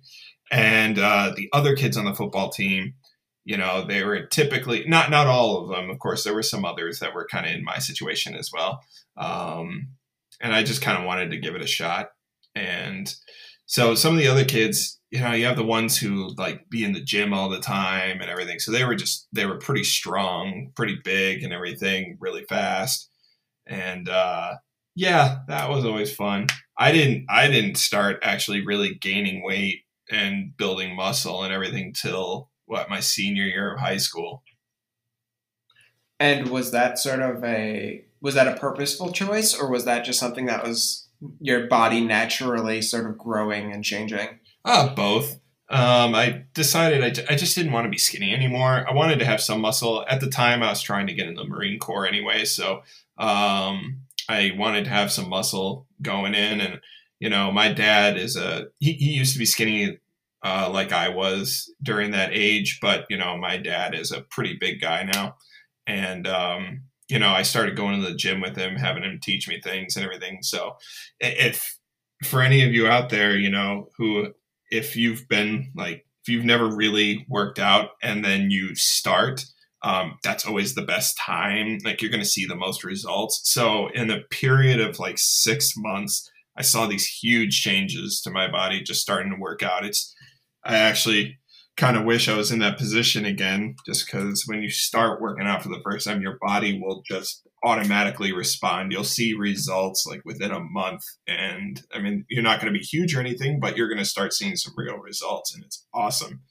And 0.51 0.99
uh, 0.99 1.33
the 1.35 1.49
other 1.53 1.75
kids 1.75 1.97
on 1.97 2.05
the 2.05 2.13
football 2.13 2.49
team, 2.49 2.93
you 3.43 3.57
know, 3.57 3.85
they 3.85 4.03
were 4.03 4.25
typically 4.25 4.85
not 4.87 5.09
not 5.09 5.27
all 5.27 5.61
of 5.61 5.69
them. 5.69 5.89
Of 5.89 5.99
course, 5.99 6.23
there 6.23 6.33
were 6.33 6.43
some 6.43 6.65
others 6.65 6.99
that 6.99 7.13
were 7.13 7.27
kind 7.29 7.45
of 7.45 7.51
in 7.51 7.63
my 7.63 7.79
situation 7.79 8.35
as 8.35 8.49
well. 8.53 8.81
Um, 9.17 9.89
and 10.41 10.53
I 10.53 10.63
just 10.63 10.81
kind 10.81 10.97
of 10.97 11.05
wanted 11.05 11.31
to 11.31 11.39
give 11.39 11.55
it 11.55 11.61
a 11.61 11.67
shot. 11.67 12.09
And 12.55 13.13
so 13.65 13.95
some 13.95 14.13
of 14.13 14.19
the 14.19 14.27
other 14.27 14.45
kids, 14.45 14.99
you 15.09 15.19
know, 15.19 15.31
you 15.31 15.45
have 15.45 15.57
the 15.57 15.63
ones 15.63 15.97
who 15.97 16.33
like 16.37 16.69
be 16.69 16.83
in 16.83 16.93
the 16.93 17.03
gym 17.03 17.33
all 17.33 17.49
the 17.49 17.59
time 17.59 18.21
and 18.21 18.29
everything. 18.29 18.59
So 18.59 18.71
they 18.71 18.83
were 18.83 18.95
just 18.95 19.27
they 19.31 19.45
were 19.45 19.57
pretty 19.57 19.83
strong, 19.83 20.71
pretty 20.75 20.97
big 21.03 21.43
and 21.43 21.53
everything, 21.53 22.17
really 22.19 22.43
fast. 22.43 23.09
And 23.65 24.09
uh 24.09 24.55
yeah, 24.95 25.39
that 25.47 25.69
was 25.69 25.85
always 25.85 26.13
fun. 26.13 26.47
I 26.77 26.91
didn't 26.91 27.25
I 27.29 27.47
didn't 27.47 27.75
start 27.75 28.19
actually 28.23 28.65
really 28.65 28.95
gaining 28.95 29.43
weight 29.43 29.83
and 30.09 30.55
building 30.57 30.95
muscle 30.95 31.43
and 31.43 31.53
everything 31.53 31.93
till 31.93 32.49
what 32.65 32.89
my 32.89 32.99
senior 32.99 33.43
year 33.43 33.73
of 33.73 33.79
high 33.79 33.97
school. 33.97 34.43
And 36.19 36.49
was 36.49 36.71
that 36.71 36.97
sort 36.97 37.19
of 37.19 37.43
a 37.43 38.05
was 38.21 38.35
that 38.35 38.47
a 38.47 38.59
purposeful 38.59 39.11
choice 39.11 39.53
or 39.53 39.69
was 39.69 39.85
that 39.85 40.05
just 40.05 40.19
something 40.19 40.45
that 40.45 40.63
was 40.63 41.07
your 41.39 41.67
body 41.67 42.01
naturally 42.01 42.81
sort 42.81 43.05
of 43.05 43.17
growing 43.17 43.71
and 43.71 43.83
changing? 43.83 44.39
Uh, 44.63 44.93
both. 44.95 45.39
Um, 45.67 46.13
I 46.13 46.43
decided 46.53 47.03
I, 47.03 47.33
I 47.33 47.35
just 47.35 47.55
didn't 47.55 47.71
want 47.71 47.85
to 47.85 47.89
be 47.89 47.97
skinny 47.97 48.33
anymore. 48.33 48.85
I 48.87 48.93
wanted 48.93 49.19
to 49.19 49.25
have 49.25 49.41
some 49.41 49.61
muscle. 49.61 50.05
At 50.07 50.21
the 50.21 50.29
time, 50.29 50.61
I 50.61 50.69
was 50.69 50.81
trying 50.81 51.07
to 51.07 51.13
get 51.13 51.27
in 51.27 51.35
the 51.35 51.43
Marine 51.43 51.79
Corps 51.79 52.05
anyway, 52.05 52.45
so 52.45 52.83
um, 53.17 54.01
I 54.29 54.51
wanted 54.57 54.85
to 54.85 54.89
have 54.89 55.11
some 55.11 55.29
muscle 55.29 55.87
going 56.01 56.33
in. 56.33 56.61
And 56.61 56.79
you 57.19 57.29
know, 57.29 57.51
my 57.51 57.71
dad 57.71 58.17
is 58.17 58.35
a 58.35 58.67
he, 58.79 58.93
he 58.93 59.11
used 59.11 59.33
to 59.33 59.39
be 59.39 59.45
skinny 59.45 59.99
uh, 60.43 60.69
like 60.71 60.91
I 60.91 61.09
was 61.09 61.73
during 61.81 62.11
that 62.11 62.31
age. 62.33 62.79
But 62.81 63.05
you 63.09 63.17
know, 63.17 63.37
my 63.37 63.57
dad 63.57 63.95
is 63.95 64.11
a 64.11 64.21
pretty 64.21 64.57
big 64.59 64.81
guy 64.81 65.03
now, 65.03 65.35
and 65.87 66.27
um, 66.27 66.83
you 67.09 67.19
know, 67.19 67.29
I 67.29 67.43
started 67.43 67.75
going 67.75 68.01
to 68.01 68.07
the 68.07 68.15
gym 68.15 68.41
with 68.41 68.55
him, 68.55 68.75
having 68.75 69.03
him 69.03 69.19
teach 69.21 69.47
me 69.47 69.61
things 69.61 69.95
and 69.95 70.05
everything. 70.05 70.39
So, 70.41 70.75
if 71.19 71.77
for 72.23 72.41
any 72.41 72.65
of 72.65 72.73
you 72.73 72.87
out 72.87 73.09
there, 73.09 73.35
you 73.35 73.49
know, 73.49 73.89
who 73.97 74.33
if 74.71 74.95
you've 74.95 75.27
been 75.27 75.71
like 75.75 76.05
if 76.23 76.29
you've 76.29 76.45
never 76.45 76.67
really 76.67 77.25
worked 77.29 77.59
out 77.59 77.91
and 78.01 78.25
then 78.25 78.49
you 78.49 78.75
start. 78.75 79.45
Um, 79.85 80.17
that's 80.23 80.47
always 80.47 80.73
the 80.73 80.81
best 80.81 81.15
time. 81.15 81.77
Like 81.85 82.01
you're 82.01 82.09
going 82.11 82.23
to 82.23 82.27
see 82.27 82.47
the 82.47 82.55
most 82.55 82.83
results. 82.83 83.41
So 83.43 83.89
in 83.93 84.09
a 84.09 84.21
period 84.31 84.81
of 84.81 84.97
like 84.97 85.17
six 85.19 85.73
months, 85.77 86.27
I 86.57 86.63
saw 86.63 86.87
these 86.87 87.05
huge 87.05 87.61
changes 87.61 88.19
to 88.21 88.31
my 88.31 88.49
body 88.49 88.81
just 88.81 89.01
starting 89.01 89.31
to 89.31 89.39
work 89.39 89.61
out. 89.61 89.85
It's 89.85 90.13
I 90.63 90.77
actually 90.77 91.37
kind 91.77 91.97
of 91.97 92.03
wish 92.03 92.27
I 92.27 92.35
was 92.35 92.51
in 92.51 92.59
that 92.59 92.79
position 92.79 93.25
again, 93.25 93.75
just 93.85 94.07
because 94.07 94.45
when 94.47 94.63
you 94.63 94.71
start 94.71 95.21
working 95.21 95.45
out 95.45 95.61
for 95.61 95.69
the 95.69 95.81
first 95.83 96.07
time, 96.07 96.21
your 96.21 96.39
body 96.41 96.81
will 96.81 97.03
just 97.07 97.45
automatically 97.63 98.33
respond. 98.33 98.91
You'll 98.91 99.03
see 99.03 99.35
results 99.35 100.07
like 100.09 100.21
within 100.25 100.51
a 100.51 100.61
month. 100.61 101.03
And 101.27 101.79
I 101.93 101.99
mean, 101.99 102.25
you're 102.27 102.41
not 102.41 102.59
going 102.59 102.73
to 102.73 102.79
be 102.79 102.83
huge 102.83 103.15
or 103.15 103.19
anything, 103.19 103.59
but 103.59 103.77
you're 103.77 103.89
going 103.89 103.99
to 103.99 104.05
start 104.05 104.33
seeing 104.33 104.55
some 104.55 104.73
real 104.75 104.97
results, 104.97 105.53
and 105.53 105.63
it's 105.63 105.85
awesome. 105.93 106.41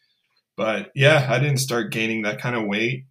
But 0.57 0.93
yeah, 0.95 1.26
I 1.29 1.41
didn't 1.41 1.59
start 1.59 1.91
gaining 1.91 2.23
that 2.23 2.41
kind 2.41 2.55
of 2.55 2.67
weight 2.67 3.07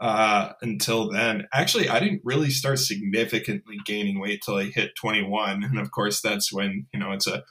uh, 0.00 0.52
until 0.62 1.10
then. 1.10 1.46
Actually, 1.52 1.88
I 1.88 2.00
didn't 2.00 2.22
really 2.24 2.50
start 2.50 2.78
significantly 2.78 3.78
gaining 3.84 4.20
weight 4.20 4.42
till 4.42 4.56
I 4.56 4.64
hit 4.64 4.94
21. 4.96 5.64
And 5.64 5.78
of 5.78 5.90
course, 5.90 6.20
that's 6.20 6.52
when, 6.52 6.86
you 6.92 7.00
know, 7.00 7.12
it's 7.12 7.26
a 7.26 7.44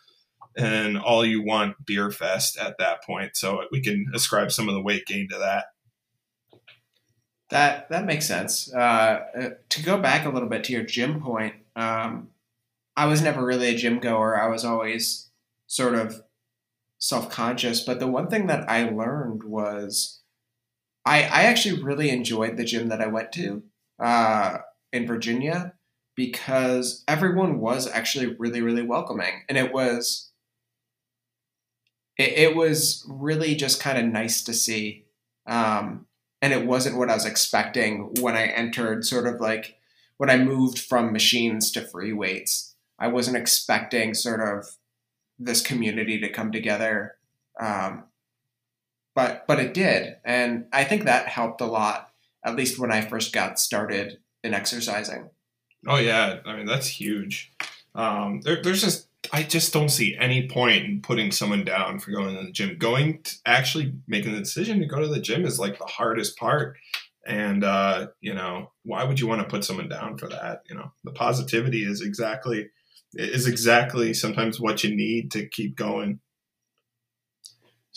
an 0.57 0.95
all 0.95 1.25
you 1.25 1.43
want 1.43 1.85
beer 1.85 2.09
fest 2.11 2.57
at 2.57 2.77
that 2.77 3.03
point. 3.03 3.35
So 3.35 3.63
we 3.71 3.81
can 3.81 4.05
ascribe 4.13 4.51
some 4.51 4.69
of 4.69 4.73
the 4.73 4.81
weight 4.81 5.05
gain 5.05 5.27
to 5.29 5.37
that. 5.37 5.65
That 7.49 7.89
that 7.89 8.05
makes 8.05 8.25
sense. 8.25 8.73
Uh, 8.73 9.51
to 9.69 9.83
go 9.83 9.99
back 9.99 10.25
a 10.25 10.29
little 10.29 10.49
bit 10.49 10.63
to 10.65 10.73
your 10.73 10.83
gym 10.83 11.21
point, 11.21 11.55
um, 11.75 12.29
I 12.95 13.05
was 13.05 13.21
never 13.21 13.45
really 13.45 13.67
a 13.69 13.75
gym 13.75 13.99
goer. 13.99 14.39
I 14.39 14.47
was 14.47 14.65
always 14.65 15.29
sort 15.67 15.93
of 15.95 16.21
self 16.97 17.29
conscious. 17.29 17.81
But 17.81 17.99
the 17.99 18.07
one 18.07 18.29
thing 18.29 18.47
that 18.47 18.69
I 18.69 18.89
learned 18.89 19.43
was 19.43 20.21
I 21.05 21.23
I 21.23 21.43
actually 21.43 21.81
really 21.81 22.09
enjoyed 22.09 22.57
the 22.57 22.65
gym 22.65 22.89
that 22.89 23.01
I 23.01 23.07
went 23.07 23.31
to 23.33 23.63
uh, 23.99 24.59
in 24.91 25.07
Virginia 25.07 25.73
because 26.15 27.03
everyone 27.07 27.59
was 27.59 27.87
actually 27.87 28.35
really 28.37 28.61
really 28.61 28.83
welcoming, 28.83 29.43
and 29.47 29.57
it 29.57 29.73
was 29.73 30.31
it, 32.17 32.33
it 32.33 32.55
was 32.55 33.05
really 33.07 33.55
just 33.55 33.81
kind 33.81 33.97
of 33.97 34.05
nice 34.05 34.41
to 34.43 34.53
see. 34.53 35.05
Um, 35.47 36.07
and 36.41 36.53
it 36.53 36.65
wasn't 36.65 36.97
what 36.97 37.09
I 37.09 37.15
was 37.15 37.25
expecting 37.25 38.13
when 38.19 38.35
I 38.35 38.45
entered 38.45 39.05
sort 39.05 39.27
of 39.27 39.39
like 39.39 39.77
when 40.17 40.29
I 40.29 40.37
moved 40.37 40.79
from 40.79 41.11
machines 41.11 41.71
to 41.71 41.81
free 41.81 42.13
weights. 42.13 42.75
I 42.97 43.07
wasn't 43.07 43.37
expecting 43.37 44.13
sort 44.13 44.41
of 44.41 44.65
this 45.37 45.61
community 45.61 46.19
to 46.19 46.29
come 46.29 46.51
together. 46.51 47.15
Um, 47.59 48.05
but 49.15 49.47
but 49.47 49.59
it 49.59 49.73
did. 49.73 50.17
And 50.23 50.65
I 50.71 50.83
think 50.83 51.05
that 51.05 51.27
helped 51.27 51.61
a 51.61 51.65
lot, 51.65 52.11
at 52.43 52.55
least 52.55 52.77
when 52.77 52.91
I 52.91 53.01
first 53.01 53.33
got 53.33 53.59
started 53.59 54.19
in 54.43 54.53
exercising. 54.53 55.29
Oh 55.87 55.97
yeah, 55.97 56.39
I 56.45 56.55
mean 56.55 56.65
that's 56.65 56.87
huge. 56.87 57.51
Um, 57.95 58.41
there, 58.41 58.61
there's 58.61 58.81
just 58.81 59.07
I 59.33 59.43
just 59.43 59.73
don't 59.73 59.89
see 59.89 60.15
any 60.19 60.47
point 60.47 60.85
in 60.85 61.01
putting 61.01 61.31
someone 61.31 61.63
down 61.63 61.99
for 61.99 62.11
going 62.11 62.35
to 62.35 62.43
the 62.43 62.51
gym. 62.51 62.77
Going 62.77 63.23
to 63.23 63.35
actually 63.45 63.93
making 64.07 64.33
the 64.33 64.39
decision 64.39 64.79
to 64.79 64.85
go 64.85 64.99
to 64.99 65.07
the 65.07 65.19
gym 65.19 65.45
is 65.45 65.59
like 65.59 65.79
the 65.79 65.85
hardest 65.85 66.37
part. 66.37 66.77
And 67.25 67.63
uh, 67.63 68.07
you 68.21 68.33
know, 68.33 68.71
why 68.83 69.03
would 69.03 69.19
you 69.19 69.27
want 69.27 69.41
to 69.41 69.47
put 69.47 69.63
someone 69.63 69.89
down 69.89 70.17
for 70.17 70.27
that? 70.29 70.61
You 70.69 70.75
know, 70.75 70.91
the 71.03 71.11
positivity 71.11 71.83
is 71.83 72.01
exactly 72.01 72.69
is 73.13 73.47
exactly 73.47 74.13
sometimes 74.13 74.59
what 74.59 74.83
you 74.83 74.95
need 74.95 75.31
to 75.31 75.47
keep 75.47 75.75
going. 75.75 76.19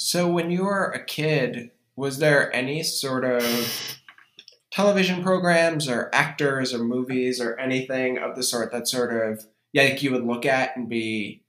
So 0.01 0.29
when 0.29 0.53
you 0.53 0.63
were 0.63 0.93
a 0.93 1.05
kid, 1.05 1.73
was 1.97 2.19
there 2.19 2.55
any 2.55 2.85
sort 2.85 3.25
of 3.25 3.99
television 4.71 5.25
programs 5.25 5.89
or 5.89 6.09
actors 6.15 6.73
or 6.73 6.79
movies 6.79 7.41
or 7.41 7.59
anything 7.59 8.17
of 8.17 8.37
the 8.37 8.45
sort 8.45 8.71
that 8.71 8.87
sort 8.87 9.13
of 9.13 9.45
yeah, 9.73 9.83
like 9.83 10.01
you 10.01 10.13
would 10.13 10.25
look 10.25 10.47
at 10.47 10.77
and 10.77 10.89
be, 10.89 11.43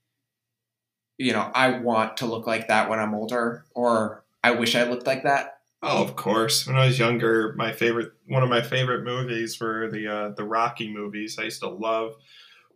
you 1.20 1.32
know, 1.32 1.52
I 1.54 1.78
want 1.78 2.18
to 2.18 2.26
look 2.26 2.48
like 2.48 2.68
that 2.70 2.90
when 2.90 2.98
I'm 2.98 3.14
older, 3.14 3.66
or 3.76 4.26
I 4.44 4.52
wish 4.52 4.76
I 4.76 4.84
looked 4.84 5.06
like 5.06 5.24
that. 5.24 5.60
Oh, 5.84 6.04
of 6.04 6.16
course. 6.16 6.66
When 6.66 6.76
I 6.76 6.88
was 6.88 6.98
younger, 6.98 7.54
my 7.56 7.72
favorite 7.72 8.14
one 8.26 8.42
of 8.42 8.50
my 8.50 8.64
favorite 8.64 9.04
movies 9.04 9.60
were 9.60 9.92
the 9.92 10.08
uh, 10.08 10.30
the 10.30 10.44
Rocky 10.44 10.92
movies. 10.92 11.38
I 11.38 11.44
used 11.44 11.62
to 11.62 11.70
love 11.70 12.16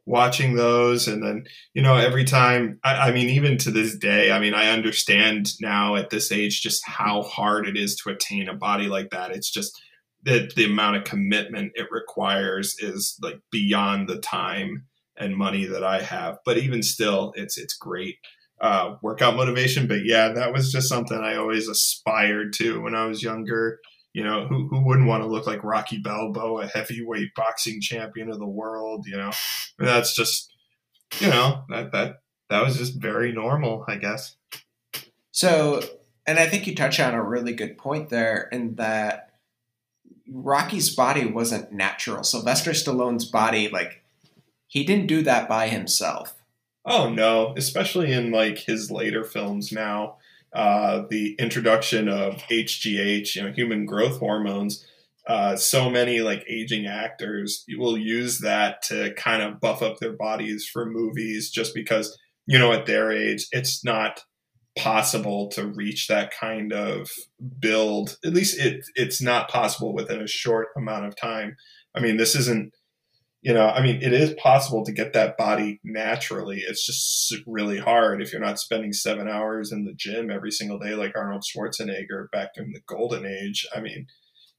watching 0.05 0.55
those, 0.55 1.07
and 1.07 1.23
then 1.23 1.45
you 1.73 1.81
know 1.81 1.95
every 1.95 2.23
time. 2.23 2.79
I, 2.83 3.09
I 3.09 3.11
mean, 3.11 3.29
even 3.29 3.57
to 3.59 3.71
this 3.71 3.95
day, 3.95 4.31
I 4.31 4.39
mean, 4.39 4.53
I 4.53 4.71
understand 4.71 5.53
now 5.61 5.95
at 5.95 6.09
this 6.09 6.31
age 6.31 6.61
just 6.61 6.83
how 6.85 7.23
hard 7.23 7.67
it 7.67 7.77
is 7.77 7.95
to 7.97 8.09
attain 8.09 8.49
a 8.49 8.53
body 8.53 8.87
like 8.87 9.09
that. 9.11 9.31
It's 9.31 9.51
just 9.51 9.79
that 10.23 10.55
the 10.55 10.65
amount 10.65 10.97
of 10.97 11.03
commitment 11.03 11.73
it 11.75 11.87
requires 11.91 12.75
is 12.79 13.17
like 13.21 13.39
beyond 13.51 14.07
the 14.07 14.19
time 14.19 14.85
and 15.17 15.35
money 15.35 15.65
that 15.65 15.83
I 15.83 16.01
have. 16.01 16.37
But 16.45 16.57
even 16.57 16.81
still, 16.81 17.33
it's 17.35 17.57
it's 17.57 17.75
great 17.75 18.15
uh, 18.61 18.95
workout 19.01 19.35
motivation. 19.35 19.87
But 19.87 20.05
yeah, 20.05 20.29
that 20.29 20.53
was 20.53 20.71
just 20.71 20.89
something 20.89 21.17
I 21.17 21.35
always 21.35 21.67
aspired 21.67 22.53
to 22.53 22.81
when 22.81 22.95
I 22.95 23.05
was 23.05 23.21
younger. 23.21 23.79
You 24.13 24.23
know, 24.23 24.47
who 24.47 24.67
who 24.67 24.81
wouldn't 24.81 25.07
want 25.07 25.23
to 25.23 25.27
look 25.27 25.47
like 25.47 25.63
Rocky 25.63 25.97
Balboa, 25.97 26.63
a 26.63 26.67
heavyweight 26.67 27.33
boxing 27.35 27.81
champion 27.81 28.29
of 28.29 28.39
the 28.39 28.45
world? 28.45 29.07
You 29.07 29.17
know, 29.17 29.31
and 29.79 29.87
that's 29.87 30.15
just 30.15 30.53
you 31.19 31.29
know 31.29 31.63
that 31.69 31.91
that 31.91 32.21
that 32.49 32.63
was 32.63 32.77
just 32.77 32.95
very 32.95 33.31
normal, 33.31 33.83
I 33.87 33.95
guess. 33.95 34.35
So, 35.31 35.81
and 36.27 36.37
I 36.37 36.45
think 36.45 36.67
you 36.67 36.75
touch 36.75 36.99
on 36.99 37.15
a 37.15 37.23
really 37.23 37.53
good 37.53 37.77
point 37.77 38.09
there 38.09 38.47
in 38.51 38.75
that 38.75 39.31
Rocky's 40.29 40.95
body 40.95 41.25
wasn't 41.25 41.71
natural. 41.71 42.23
Sylvester 42.23 42.71
Stallone's 42.71 43.25
body, 43.25 43.67
like 43.67 44.03
he 44.67 44.83
didn't 44.83 45.07
do 45.07 45.23
that 45.23 45.49
by 45.49 45.67
himself. 45.69 46.35
Oh 46.85 47.09
no, 47.09 47.53
especially 47.57 48.11
in 48.11 48.31
like 48.31 48.59
his 48.59 48.91
later 48.91 49.23
films 49.23 49.71
now. 49.71 50.17
Uh, 50.53 51.03
the 51.09 51.35
introduction 51.39 52.07
of 52.07 52.35
HGH, 52.43 53.35
you 53.35 53.43
know, 53.43 53.51
human 53.51 53.85
growth 53.85 54.19
hormones. 54.19 54.85
Uh, 55.27 55.55
so 55.55 55.89
many 55.89 56.19
like 56.19 56.43
aging 56.49 56.85
actors 56.85 57.63
will 57.77 57.97
use 57.97 58.39
that 58.39 58.81
to 58.81 59.13
kind 59.15 59.41
of 59.41 59.59
buff 59.59 59.81
up 59.81 59.97
their 59.99 60.13
bodies 60.13 60.67
for 60.71 60.85
movies 60.85 61.49
just 61.49 61.73
because 61.73 62.17
you 62.45 62.59
know 62.59 62.73
at 62.73 62.85
their 62.85 63.11
age 63.11 63.47
it's 63.51 63.85
not 63.85 64.21
possible 64.77 65.47
to 65.47 65.67
reach 65.67 66.07
that 66.07 66.31
kind 66.37 66.73
of 66.73 67.09
build 67.59 68.17
at 68.25 68.33
least 68.33 68.59
it 68.59 68.83
it's 68.95 69.21
not 69.21 69.49
possible 69.49 69.93
within 69.93 70.21
a 70.21 70.27
short 70.27 70.69
amount 70.75 71.05
of 71.05 71.15
time 71.15 71.55
i 71.95 71.99
mean 71.99 72.17
this 72.17 72.35
isn't 72.35 72.73
you 73.43 73.53
know, 73.53 73.67
I 73.67 73.83
mean, 73.83 74.01
it 74.01 74.13
is 74.13 74.33
possible 74.35 74.85
to 74.85 74.93
get 74.93 75.11
that 75.13 75.37
body 75.37 75.81
naturally. 75.83 76.63
It's 76.65 76.85
just 76.85 77.43
really 77.45 77.77
hard 77.77 78.21
if 78.21 78.31
you're 78.31 78.41
not 78.41 78.57
spending 78.57 78.93
seven 78.93 79.27
hours 79.27 79.73
in 79.73 79.83
the 79.83 79.93
gym 79.93 80.31
every 80.31 80.49
single 80.49 80.79
day, 80.79 80.95
like 80.95 81.11
Arnold 81.13 81.43
Schwarzenegger 81.43 82.31
back 82.31 82.51
in 82.55 82.71
the 82.71 82.79
golden 82.87 83.25
age. 83.25 83.67
I 83.75 83.81
mean, 83.81 84.07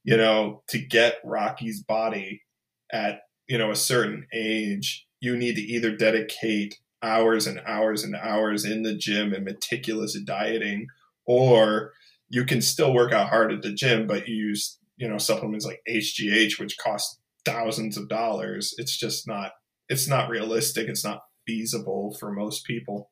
you 0.03 0.15
know, 0.15 0.61
to 0.69 0.77
get 0.77 1.15
Rocky's 1.25 1.81
body 1.81 2.43
at, 2.91 3.21
you 3.49 3.57
know, 3.57 3.71
a 3.71 3.75
certain 3.75 4.27
age, 4.31 5.07
you 5.19 5.35
need 5.35 5.55
to 5.55 5.63
either 5.63 5.95
dedicate 5.95 6.77
hours 7.01 7.47
and 7.47 7.59
hours 7.65 8.03
and 8.03 8.15
hours 8.15 8.65
in 8.65 8.83
the 8.83 8.95
gym 8.95 9.33
and 9.33 9.45
meticulous 9.45 10.15
dieting, 10.21 10.85
or 11.25 11.91
you 12.29 12.45
can 12.45 12.61
still 12.61 12.93
work 12.93 13.11
out 13.11 13.29
hard 13.29 13.51
at 13.51 13.63
the 13.63 13.73
gym, 13.73 14.05
but 14.05 14.27
you 14.27 14.35
use, 14.35 14.77
you 14.97 15.09
know, 15.09 15.17
supplements 15.17 15.65
like 15.65 15.81
HGH, 15.89 16.59
which 16.59 16.77
cost 16.77 17.19
thousands 17.45 17.97
of 17.97 18.09
dollars. 18.09 18.73
It's 18.77 18.97
just 18.97 19.27
not 19.27 19.51
it's 19.87 20.07
not 20.07 20.29
realistic. 20.29 20.87
It's 20.87 21.03
not 21.03 21.23
feasible 21.47 22.15
for 22.19 22.31
most 22.31 22.65
people. 22.65 23.11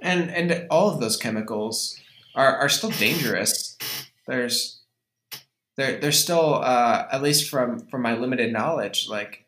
And 0.00 0.30
and 0.30 0.66
all 0.70 0.90
of 0.90 1.00
those 1.00 1.16
chemicals 1.16 1.98
are, 2.34 2.56
are 2.56 2.68
still 2.68 2.90
dangerous. 2.90 3.76
There's 4.26 4.80
there 5.76 5.98
there's 5.98 6.18
still 6.18 6.56
uh, 6.56 7.06
at 7.10 7.22
least 7.22 7.48
from 7.48 7.80
from 7.88 8.02
my 8.02 8.14
limited 8.14 8.52
knowledge, 8.52 9.08
like 9.08 9.44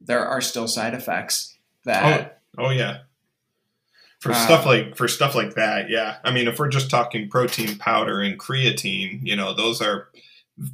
there 0.00 0.26
are 0.26 0.40
still 0.40 0.68
side 0.68 0.94
effects 0.94 1.56
that 1.84 2.38
Oh, 2.58 2.66
oh 2.66 2.70
yeah. 2.70 2.98
For 4.20 4.32
uh, 4.32 4.34
stuff 4.34 4.66
like 4.66 4.96
for 4.96 5.08
stuff 5.08 5.34
like 5.34 5.54
that, 5.54 5.88
yeah. 5.90 6.16
I 6.24 6.32
mean, 6.32 6.48
if 6.48 6.58
we're 6.58 6.68
just 6.68 6.90
talking 6.90 7.28
protein 7.28 7.76
powder 7.76 8.20
and 8.20 8.38
creatine, 8.38 9.20
you 9.22 9.36
know, 9.36 9.54
those 9.54 9.80
are 9.82 10.08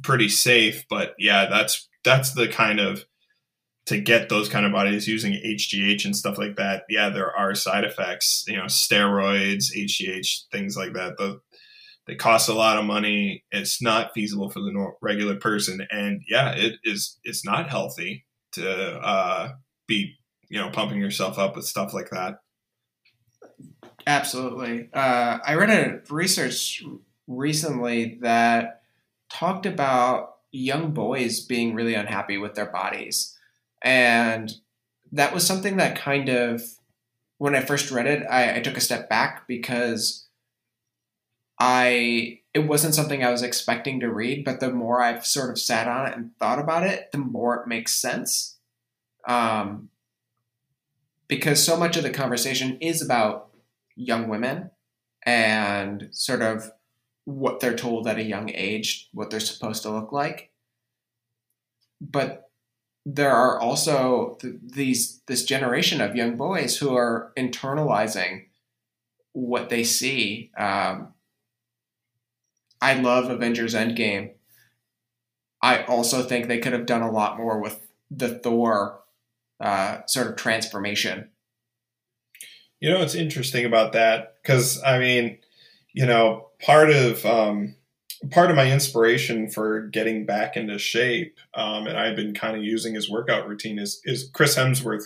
pretty 0.01 0.29
safe. 0.29 0.85
But 0.89 1.13
yeah, 1.19 1.47
that's 1.49 1.87
that's 2.03 2.33
the 2.33 2.47
kind 2.47 2.79
of 2.79 3.05
to 3.85 3.99
get 3.99 4.29
those 4.29 4.47
kind 4.47 4.65
of 4.65 4.71
bodies 4.71 5.07
using 5.07 5.33
HGH 5.33 6.05
and 6.05 6.15
stuff 6.15 6.37
like 6.37 6.55
that. 6.55 6.83
Yeah, 6.89 7.09
there 7.09 7.35
are 7.35 7.53
side 7.53 7.83
effects. 7.83 8.45
You 8.47 8.57
know, 8.57 8.65
steroids, 8.65 9.75
HGH, 9.75 10.43
things 10.51 10.77
like 10.77 10.93
that. 10.93 11.17
The, 11.17 11.41
they 12.07 12.15
cost 12.15 12.49
a 12.49 12.53
lot 12.53 12.77
of 12.77 12.85
money. 12.85 13.43
It's 13.51 13.81
not 13.81 14.13
feasible 14.13 14.49
for 14.49 14.59
the 14.59 14.91
regular 15.01 15.35
person, 15.35 15.85
and 15.91 16.21
yeah, 16.29 16.51
it 16.51 16.75
is. 16.83 17.19
It's 17.23 17.45
not 17.45 17.69
healthy 17.69 18.25
to 18.53 18.99
uh, 18.99 19.49
be 19.87 20.15
you 20.49 20.59
know 20.59 20.69
pumping 20.69 20.99
yourself 20.99 21.37
up 21.37 21.55
with 21.55 21.65
stuff 21.65 21.93
like 21.93 22.09
that. 22.11 22.35
Absolutely. 24.05 24.89
Uh, 24.93 25.39
I 25.45 25.55
read 25.55 25.69
a 25.69 26.13
research 26.13 26.83
recently 27.27 28.17
that 28.21 28.81
talked 29.29 29.65
about 29.65 30.32
young 30.53 30.91
boys 30.91 31.41
being 31.41 31.73
really 31.73 31.95
unhappy 31.95 32.37
with 32.37 32.53
their 32.53 32.67
bodies. 32.67 33.37
And 33.81 34.53
that 35.11 35.33
was 35.33 35.45
something 35.45 35.75
that 35.77 35.97
kind 35.97 36.29
of, 36.29 36.61
when 37.39 37.55
I 37.55 37.59
first 37.59 37.91
read 37.91 38.07
it, 38.07 38.23
I, 38.29 38.57
I 38.57 38.59
took 38.61 38.77
a 38.77 38.81
step 38.81 39.09
back 39.09 39.47
because 39.47 40.27
I 41.59 42.39
it 42.53 42.67
wasn't 42.67 42.93
something 42.93 43.23
I 43.23 43.31
was 43.31 43.41
expecting 43.41 43.99
to 43.99 44.13
read, 44.13 44.45
but 44.45 44.59
the 44.59 44.71
more 44.71 45.01
I've 45.01 45.25
sort 45.25 45.49
of 45.49 45.59
sat 45.59 45.87
on 45.87 46.07
it 46.07 46.15
and 46.15 46.37
thought 46.37 46.59
about 46.59 46.83
it, 46.83 47.11
the 47.11 47.17
more 47.17 47.55
it 47.55 47.67
makes 47.67 47.95
sense. 47.95 48.57
Um, 49.27 49.89
because 51.27 51.63
so 51.63 51.75
much 51.75 51.97
of 51.97 52.03
the 52.03 52.11
conversation 52.11 52.77
is 52.79 53.01
about 53.01 53.49
young 53.95 54.27
women 54.27 54.69
and 55.25 56.09
sort 56.11 56.43
of 56.43 56.71
what 57.25 57.59
they're 57.59 57.75
told 57.75 58.07
at 58.07 58.17
a 58.17 58.23
young 58.23 58.49
age, 58.53 59.09
what 59.13 59.29
they're 59.29 59.39
supposed 59.39 59.83
to 59.83 59.91
look 59.91 60.11
like. 60.11 60.51
But 62.01 62.49
there 63.05 63.31
are 63.31 63.59
also 63.59 64.37
th- 64.41 64.55
these 64.61 65.21
this 65.27 65.43
generation 65.43 66.01
of 66.01 66.15
young 66.15 66.35
boys 66.35 66.77
who 66.77 66.95
are 66.95 67.31
internalizing 67.37 68.45
what 69.33 69.69
they 69.69 69.83
see. 69.83 70.51
Um, 70.57 71.13
I 72.81 72.93
love 72.95 73.29
Avengers 73.29 73.73
Endgame. 73.73 74.31
I 75.61 75.83
also 75.83 76.23
think 76.23 76.47
they 76.47 76.59
could 76.59 76.73
have 76.73 76.85
done 76.85 77.01
a 77.01 77.11
lot 77.11 77.37
more 77.37 77.59
with 77.59 77.87
the 78.11 78.29
Thor 78.29 78.99
uh, 79.59 80.05
sort 80.05 80.27
of 80.27 80.35
transformation. 80.35 81.29
You 82.79 82.89
know 82.89 83.01
it's 83.01 83.15
interesting 83.15 83.65
about 83.65 83.93
that? 83.93 84.35
Because 84.41 84.83
I 84.83 84.99
mean, 84.99 85.37
you 85.93 86.05
know, 86.05 86.49
part 86.63 86.89
of 86.89 87.25
um, 87.25 87.75
part 88.31 88.49
of 88.49 88.55
my 88.55 88.71
inspiration 88.71 89.49
for 89.49 89.87
getting 89.87 90.25
back 90.25 90.55
into 90.55 90.77
shape, 90.79 91.37
um, 91.53 91.87
and 91.87 91.97
I've 91.97 92.15
been 92.15 92.33
kind 92.33 92.55
of 92.55 92.63
using 92.63 92.95
his 92.95 93.09
workout 93.09 93.47
routine 93.47 93.79
is 93.79 94.01
is 94.05 94.29
Chris 94.33 94.55
Hemsworth 94.55 95.05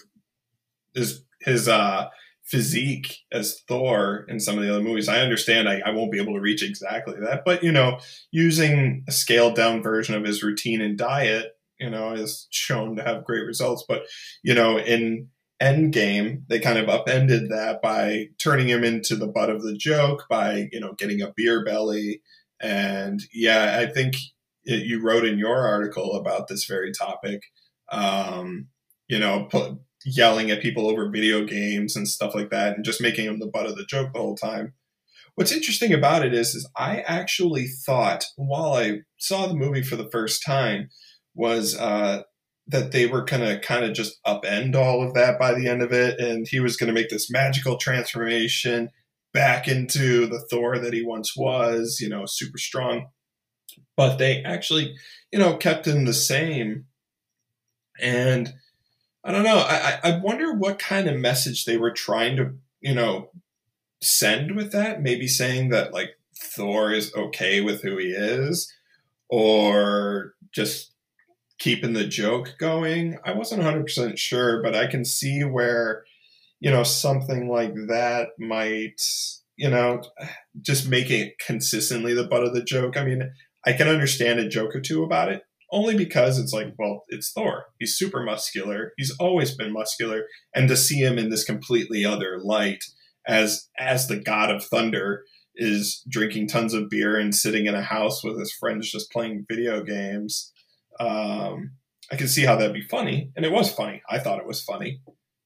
is 0.95 1.23
his 1.41 1.67
uh, 1.67 2.09
physique 2.43 3.19
as 3.31 3.61
Thor 3.67 4.25
in 4.29 4.39
some 4.39 4.57
of 4.57 4.63
the 4.63 4.69
other 4.69 4.83
movies. 4.83 5.09
I 5.09 5.19
understand 5.19 5.67
I, 5.67 5.81
I 5.85 5.91
won't 5.91 6.11
be 6.11 6.21
able 6.21 6.33
to 6.33 6.39
reach 6.39 6.63
exactly 6.63 7.15
that, 7.21 7.43
but 7.45 7.63
you 7.63 7.71
know, 7.71 7.99
using 8.31 9.03
a 9.07 9.11
scaled 9.11 9.55
down 9.55 9.81
version 9.81 10.15
of 10.15 10.23
his 10.23 10.43
routine 10.43 10.81
and 10.81 10.97
diet, 10.97 11.57
you 11.79 11.89
know, 11.89 12.13
is 12.13 12.47
shown 12.51 12.95
to 12.95 13.03
have 13.03 13.25
great 13.25 13.45
results. 13.45 13.83
But 13.87 14.03
you 14.43 14.53
know, 14.53 14.77
in 14.79 15.29
Endgame, 15.61 16.43
they 16.47 16.59
kind 16.59 16.77
of 16.77 16.89
upended 16.89 17.49
that 17.49 17.81
by 17.81 18.27
turning 18.37 18.67
him 18.67 18.83
into 18.83 19.15
the 19.15 19.27
butt 19.27 19.49
of 19.49 19.63
the 19.63 19.75
joke 19.75 20.25
by, 20.29 20.69
you 20.71 20.79
know, 20.79 20.93
getting 20.93 21.21
a 21.21 21.33
beer 21.35 21.63
belly. 21.65 22.21
And 22.59 23.21
yeah, 23.33 23.77
I 23.79 23.91
think 23.91 24.15
it, 24.65 24.85
you 24.85 25.01
wrote 25.01 25.25
in 25.25 25.39
your 25.39 25.67
article 25.67 26.15
about 26.15 26.47
this 26.47 26.65
very 26.65 26.91
topic, 26.91 27.41
um, 27.91 28.67
you 29.07 29.19
know, 29.19 29.49
yelling 30.05 30.51
at 30.51 30.61
people 30.61 30.87
over 30.87 31.09
video 31.09 31.43
games 31.43 31.95
and 31.95 32.07
stuff 32.07 32.35
like 32.35 32.49
that 32.51 32.75
and 32.75 32.85
just 32.85 33.01
making 33.01 33.25
him 33.25 33.39
the 33.39 33.47
butt 33.47 33.65
of 33.65 33.75
the 33.75 33.85
joke 33.85 34.13
the 34.13 34.19
whole 34.19 34.35
time. 34.35 34.73
What's 35.35 35.51
interesting 35.51 35.93
about 35.93 36.25
it 36.25 36.33
is, 36.33 36.55
is 36.55 36.69
I 36.75 37.01
actually 37.01 37.67
thought 37.67 38.25
while 38.37 38.73
I 38.73 39.01
saw 39.17 39.47
the 39.47 39.53
movie 39.53 39.83
for 39.83 39.95
the 39.95 40.09
first 40.09 40.43
time 40.43 40.89
was 41.35 41.77
uh, 41.77 42.23
that 42.67 42.91
they 42.91 43.05
were 43.05 43.23
going 43.23 43.41
to 43.41 43.59
kind 43.59 43.85
of 43.85 43.93
just 43.93 44.21
upend 44.25 44.75
all 44.75 45.01
of 45.01 45.13
that 45.13 45.39
by 45.39 45.53
the 45.53 45.67
end 45.67 45.81
of 45.81 45.93
it. 45.93 46.19
And 46.19 46.45
he 46.47 46.59
was 46.59 46.75
going 46.75 46.87
to 46.87 46.93
make 46.93 47.09
this 47.09 47.31
magical 47.31 47.77
transformation 47.77 48.89
back 49.33 49.67
into 49.67 50.27
the 50.27 50.39
Thor 50.49 50.77
that 50.77 50.93
he 50.93 51.01
once 51.01 51.35
was, 51.35 51.99
you 52.01 52.09
know, 52.09 52.25
super 52.25 52.57
strong. 52.57 53.07
But 53.95 54.17
they 54.17 54.43
actually, 54.43 54.95
you 55.31 55.39
know, 55.39 55.55
kept 55.55 55.87
him 55.87 56.05
the 56.05 56.13
same. 56.13 56.85
And 57.99 58.53
I 59.23 59.31
don't 59.31 59.43
know. 59.43 59.57
I, 59.57 59.99
I 60.03 60.19
wonder 60.19 60.53
what 60.53 60.79
kind 60.79 61.07
of 61.07 61.15
message 61.15 61.65
they 61.65 61.77
were 61.77 61.91
trying 61.91 62.35
to, 62.37 62.55
you 62.81 62.93
know, 62.93 63.31
send 64.01 64.55
with 64.55 64.71
that. 64.71 65.01
Maybe 65.01 65.27
saying 65.27 65.69
that, 65.69 65.93
like, 65.93 66.11
Thor 66.35 66.91
is 66.91 67.13
okay 67.15 67.61
with 67.61 67.81
who 67.81 67.97
he 67.97 68.09
is, 68.09 68.71
or 69.29 70.33
just 70.53 70.93
keeping 71.59 71.93
the 71.93 72.05
joke 72.05 72.55
going. 72.59 73.17
I 73.25 73.33
wasn't 73.33 73.63
100% 73.63 74.17
sure, 74.17 74.61
but 74.61 74.75
I 74.75 74.87
can 74.87 75.05
see 75.05 75.43
where, 75.43 76.03
you 76.59 76.71
know, 76.71 76.83
something 76.83 77.49
like 77.49 77.73
that 77.87 78.29
might, 78.39 79.01
you 79.55 79.69
know, 79.69 80.01
just 80.61 80.87
making 80.87 81.21
it 81.21 81.33
consistently 81.45 82.13
the 82.13 82.27
butt 82.27 82.43
of 82.43 82.53
the 82.53 82.63
joke. 82.63 82.97
I 82.97 83.05
mean, 83.05 83.31
I 83.65 83.73
can 83.73 83.87
understand 83.87 84.39
a 84.39 84.47
joke 84.47 84.75
or 84.75 84.81
two 84.81 85.03
about 85.03 85.31
it, 85.31 85.41
only 85.71 85.97
because 85.97 86.39
it's 86.39 86.53
like, 86.53 86.73
well, 86.77 87.03
it's 87.09 87.31
Thor. 87.31 87.65
He's 87.79 87.97
super 87.97 88.23
muscular. 88.23 88.93
He's 88.97 89.15
always 89.19 89.55
been 89.55 89.73
muscular. 89.73 90.25
And 90.55 90.69
to 90.69 90.77
see 90.77 90.99
him 90.99 91.17
in 91.17 91.29
this 91.29 91.43
completely 91.43 92.05
other 92.05 92.39
light 92.41 92.83
as 93.27 93.67
as 93.77 94.07
the 94.07 94.15
god 94.15 94.49
of 94.49 94.63
thunder 94.63 95.23
is 95.55 96.01
drinking 96.09 96.47
tons 96.47 96.73
of 96.73 96.89
beer 96.89 97.17
and 97.17 97.35
sitting 97.35 97.65
in 97.65 97.75
a 97.75 97.81
house 97.81 98.23
with 98.23 98.39
his 98.39 98.53
friends 98.53 98.91
just 98.91 99.11
playing 99.11 99.45
video 99.49 99.83
games 99.83 100.53
um, 100.99 101.71
I 102.11 102.15
can 102.15 102.27
see 102.27 102.45
how 102.45 102.55
that'd 102.55 102.73
be 102.73 102.81
funny, 102.81 103.31
and 103.35 103.45
it 103.45 103.51
was 103.51 103.73
funny. 103.73 104.01
I 104.09 104.19
thought 104.19 104.39
it 104.39 104.47
was 104.47 104.63
funny, 104.63 105.01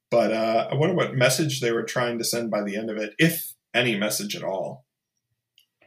but 0.10 0.32
uh, 0.32 0.68
I 0.72 0.76
wonder 0.76 0.96
what 0.96 1.16
message 1.16 1.60
they 1.60 1.72
were 1.72 1.84
trying 1.84 2.18
to 2.20 2.24
send 2.24 2.52
by 2.52 2.64
the 2.64 2.76
end 2.76 2.90
of 2.90 2.98
it, 2.98 3.14
if 3.18 3.54
any 3.74 3.98
message 3.98 4.36
at 4.36 4.44
all. 4.44 4.86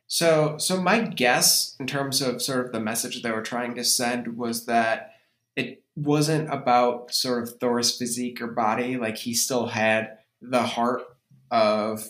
So, 0.07 0.59
so 0.59 0.81
my 0.81 1.01
guess 1.01 1.77
in 1.81 1.87
terms 1.87 2.21
of 2.21 2.43
sort 2.43 2.67
of 2.67 2.73
the 2.73 2.81
message 2.81 3.23
they 3.23 3.31
were 3.31 3.43
trying 3.43 3.75
to 3.75 3.85
send 3.85 4.37
was 4.37 4.67
that 4.67 5.13
it 5.57 5.83
wasn't 5.97 6.53
about 6.53 7.15
sort 7.15 7.43
of 7.43 7.59
Thor's 7.59 7.97
physique 7.97 8.41
or 8.41 8.49
body. 8.49 8.97
Like 8.97 9.17
he 9.17 9.35
still 9.35 9.69
had 9.69 10.19
the 10.41 10.63
heart 10.63 11.03
of 11.51 12.05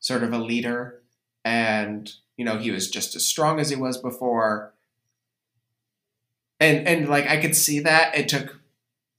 sort 0.00 0.22
of 0.22 0.32
a 0.32 0.38
leader, 0.38 1.02
and 1.44 2.10
you 2.36 2.44
know 2.44 2.58
he 2.58 2.70
was 2.70 2.90
just 2.90 3.16
as 3.16 3.24
strong 3.24 3.60
as 3.60 3.70
he 3.70 3.76
was 3.76 3.96
before 3.96 4.74
and 6.60 6.86
and 6.86 7.08
like 7.08 7.28
I 7.28 7.38
could 7.38 7.56
see 7.56 7.80
that 7.80 8.16
it 8.16 8.28
took, 8.28 8.60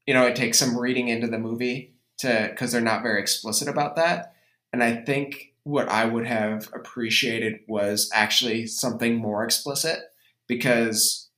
you 0.06 0.14
know, 0.14 0.26
it 0.26 0.36
takes 0.36 0.60
some 0.60 0.78
reading 0.78 1.08
into 1.08 1.28
the 1.28 1.40
movie 1.40 1.94
to 2.20 2.48
because 2.50 2.72
they're 2.72 2.82
not 2.82 3.04
very 3.04 3.22
explicit 3.22 3.68
about 3.68 3.96
that, 3.96 4.34
and 4.74 4.84
I 4.84 4.96
think 4.96 5.54
what 5.64 5.90
I 5.90 6.06
would 6.06 6.26
have 6.26 6.70
appreciated 6.74 7.60
was 7.68 8.10
actually 8.14 8.68
something 8.68 9.16
more 9.16 9.44
explicit 9.44 10.00
because 10.48 11.30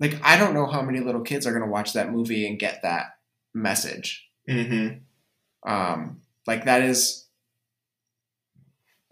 like 0.00 0.18
I 0.22 0.36
don't 0.36 0.54
know 0.54 0.66
how 0.66 0.82
many 0.82 1.00
little 1.00 1.22
kids 1.22 1.46
are 1.46 1.52
going 1.52 1.64
to 1.64 1.70
watch 1.70 1.92
that 1.92 2.12
movie 2.12 2.46
and 2.46 2.58
get 2.58 2.82
that. 2.82 3.06
message. 3.54 4.28
Mm-hmm. 4.50 5.70
Um, 5.70 6.20
like 6.46 6.64
that 6.64 6.82
is 6.82 7.23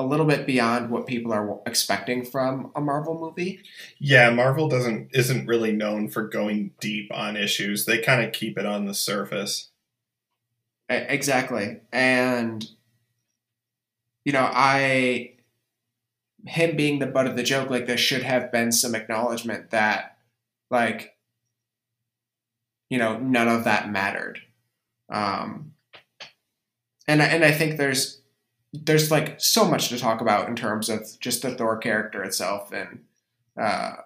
a 0.02 0.06
little 0.06 0.26
bit 0.26 0.46
beyond 0.46 0.90
what 0.90 1.06
people 1.06 1.32
are 1.32 1.60
expecting 1.66 2.24
from 2.24 2.72
a 2.74 2.80
Marvel 2.80 3.18
movie. 3.18 3.60
Yeah, 3.98 4.30
Marvel 4.30 4.68
doesn't 4.68 5.10
isn't 5.12 5.46
really 5.46 5.72
known 5.72 6.08
for 6.08 6.26
going 6.26 6.72
deep 6.80 7.10
on 7.14 7.36
issues. 7.36 7.84
They 7.84 7.98
kind 7.98 8.24
of 8.24 8.32
keep 8.32 8.58
it 8.58 8.66
on 8.66 8.86
the 8.86 8.94
surface. 8.94 9.70
Exactly. 10.88 11.80
And 11.92 12.66
you 14.24 14.32
know, 14.32 14.48
I 14.52 15.34
him 16.44 16.76
being 16.76 16.98
the 16.98 17.06
butt 17.06 17.26
of 17.26 17.36
the 17.36 17.42
joke, 17.42 17.70
like 17.70 17.86
there 17.86 17.96
should 17.96 18.24
have 18.24 18.50
been 18.50 18.72
some 18.72 18.94
acknowledgement 18.94 19.70
that 19.70 20.16
like 20.70 21.16
you 22.90 22.98
know, 22.98 23.18
none 23.18 23.48
of 23.48 23.64
that 23.64 23.90
mattered. 23.90 24.40
Um 25.10 25.72
and 27.08 27.22
I, 27.22 27.26
and 27.26 27.44
I 27.44 27.52
think 27.52 27.76
there's 27.76 28.21
there's 28.72 29.11
like 29.11 29.40
so 29.40 29.66
much 29.68 29.88
to 29.88 29.98
talk 29.98 30.20
about 30.20 30.48
in 30.48 30.56
terms 30.56 30.88
of 30.88 31.06
just 31.20 31.42
the 31.42 31.50
Thor 31.50 31.76
character 31.76 32.22
itself 32.22 32.72
and 32.72 33.00
uh, 33.61 33.96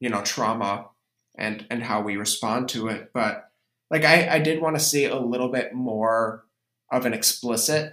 you 0.00 0.08
know 0.08 0.22
trauma 0.22 0.88
and 1.36 1.66
and 1.70 1.82
how 1.82 2.00
we 2.00 2.16
respond 2.16 2.68
to 2.70 2.88
it. 2.88 3.10
But 3.12 3.50
like 3.90 4.04
I, 4.04 4.36
I 4.36 4.38
did 4.40 4.60
want 4.60 4.76
to 4.76 4.84
see 4.84 5.04
a 5.04 5.18
little 5.18 5.48
bit 5.48 5.72
more 5.74 6.44
of 6.90 7.04
an 7.06 7.12
explicit 7.12 7.92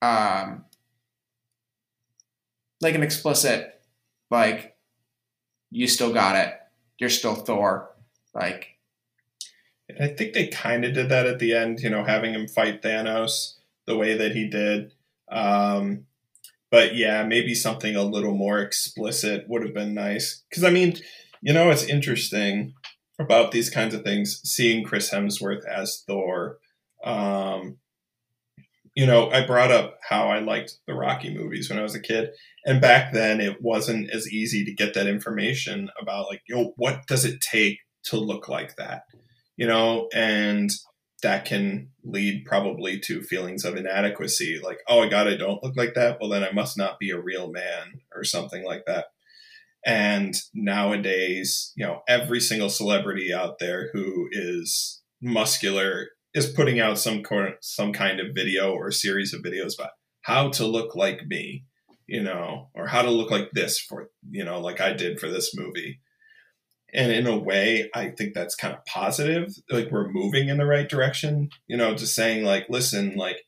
um 0.00 0.64
like 2.80 2.94
an 2.94 3.02
explicit 3.02 3.80
like 4.30 4.76
you 5.70 5.88
still 5.88 6.12
got 6.12 6.36
it. 6.36 6.54
You're 6.98 7.10
still 7.10 7.34
thor. 7.34 7.90
Like 8.34 8.78
i 10.00 10.06
think 10.06 10.34
they 10.34 10.48
kind 10.48 10.84
of 10.84 10.92
did 10.92 11.08
that 11.08 11.26
at 11.26 11.38
the 11.38 11.54
end 11.54 11.80
you 11.80 11.90
know 11.90 12.04
having 12.04 12.34
him 12.34 12.46
fight 12.46 12.82
thanos 12.82 13.54
the 13.88 13.96
way 13.96 14.16
that 14.16 14.32
he 14.32 14.48
did. 14.48 14.92
Um, 15.30 16.04
but 16.70 16.94
yeah, 16.94 17.24
maybe 17.24 17.54
something 17.54 17.96
a 17.96 18.02
little 18.02 18.34
more 18.34 18.60
explicit 18.60 19.46
would 19.48 19.62
have 19.62 19.74
been 19.74 19.94
nice. 19.94 20.44
Because 20.48 20.62
I 20.62 20.70
mean, 20.70 20.98
you 21.42 21.52
know, 21.52 21.70
it's 21.70 21.84
interesting 21.84 22.74
about 23.18 23.50
these 23.50 23.70
kinds 23.70 23.94
of 23.94 24.04
things. 24.04 24.40
Seeing 24.44 24.84
Chris 24.84 25.10
Hemsworth 25.10 25.66
as 25.66 26.04
Thor. 26.06 26.58
Um, 27.02 27.78
you 28.94 29.06
know, 29.06 29.30
I 29.30 29.46
brought 29.46 29.70
up 29.70 29.98
how 30.08 30.28
I 30.28 30.40
liked 30.40 30.78
the 30.86 30.94
Rocky 30.94 31.32
movies 31.32 31.70
when 31.70 31.78
I 31.78 31.82
was 31.82 31.94
a 31.94 32.00
kid, 32.00 32.30
and 32.66 32.80
back 32.80 33.12
then 33.12 33.40
it 33.40 33.62
wasn't 33.62 34.10
as 34.10 34.30
easy 34.30 34.64
to 34.64 34.74
get 34.74 34.94
that 34.94 35.06
information 35.06 35.88
about 36.00 36.26
like, 36.28 36.42
yo, 36.48 36.72
what 36.76 37.06
does 37.06 37.24
it 37.24 37.40
take 37.40 37.78
to 38.04 38.16
look 38.16 38.48
like 38.48 38.76
that, 38.76 39.02
you 39.56 39.66
know, 39.66 40.08
and 40.12 40.70
that 41.22 41.44
can 41.44 41.90
lead 42.04 42.44
probably 42.46 42.98
to 43.00 43.22
feelings 43.22 43.64
of 43.64 43.76
inadequacy 43.76 44.60
like 44.62 44.78
oh 44.88 45.08
god 45.08 45.26
i 45.26 45.36
don't 45.36 45.62
look 45.62 45.76
like 45.76 45.94
that? 45.94 46.18
Well 46.20 46.30
then 46.30 46.44
i 46.44 46.52
must 46.52 46.76
not 46.76 46.98
be 46.98 47.10
a 47.10 47.20
real 47.20 47.50
man 47.50 48.00
or 48.14 48.24
something 48.24 48.64
like 48.64 48.84
that. 48.86 49.06
And 49.86 50.34
nowadays 50.54 51.72
you 51.76 51.86
know 51.86 52.02
every 52.08 52.40
single 52.40 52.70
celebrity 52.70 53.32
out 53.32 53.58
there 53.58 53.90
who 53.92 54.28
is 54.32 55.02
muscular 55.20 56.08
is 56.34 56.46
putting 56.46 56.78
out 56.80 56.98
some 56.98 57.22
some 57.60 57.92
kind 57.92 58.20
of 58.20 58.34
video 58.34 58.72
or 58.72 58.90
series 58.90 59.34
of 59.34 59.42
videos 59.42 59.78
about 59.78 59.90
how 60.22 60.48
to 60.50 60.66
look 60.66 60.94
like 60.94 61.26
me 61.26 61.64
you 62.06 62.22
know 62.22 62.68
or 62.74 62.86
how 62.86 63.02
to 63.02 63.10
look 63.10 63.30
like 63.30 63.50
this 63.52 63.78
for 63.78 64.10
you 64.30 64.44
know 64.44 64.60
like 64.60 64.80
i 64.80 64.92
did 64.92 65.18
for 65.18 65.28
this 65.28 65.54
movie 65.56 66.00
and 66.94 67.12
in 67.12 67.26
a 67.26 67.38
way 67.38 67.90
i 67.94 68.08
think 68.10 68.34
that's 68.34 68.54
kind 68.54 68.74
of 68.74 68.84
positive 68.84 69.54
like 69.70 69.90
we're 69.90 70.08
moving 70.08 70.48
in 70.48 70.58
the 70.58 70.66
right 70.66 70.88
direction 70.88 71.48
you 71.66 71.76
know 71.76 71.94
just 71.94 72.14
saying 72.14 72.44
like 72.44 72.66
listen 72.68 73.14
like 73.16 73.44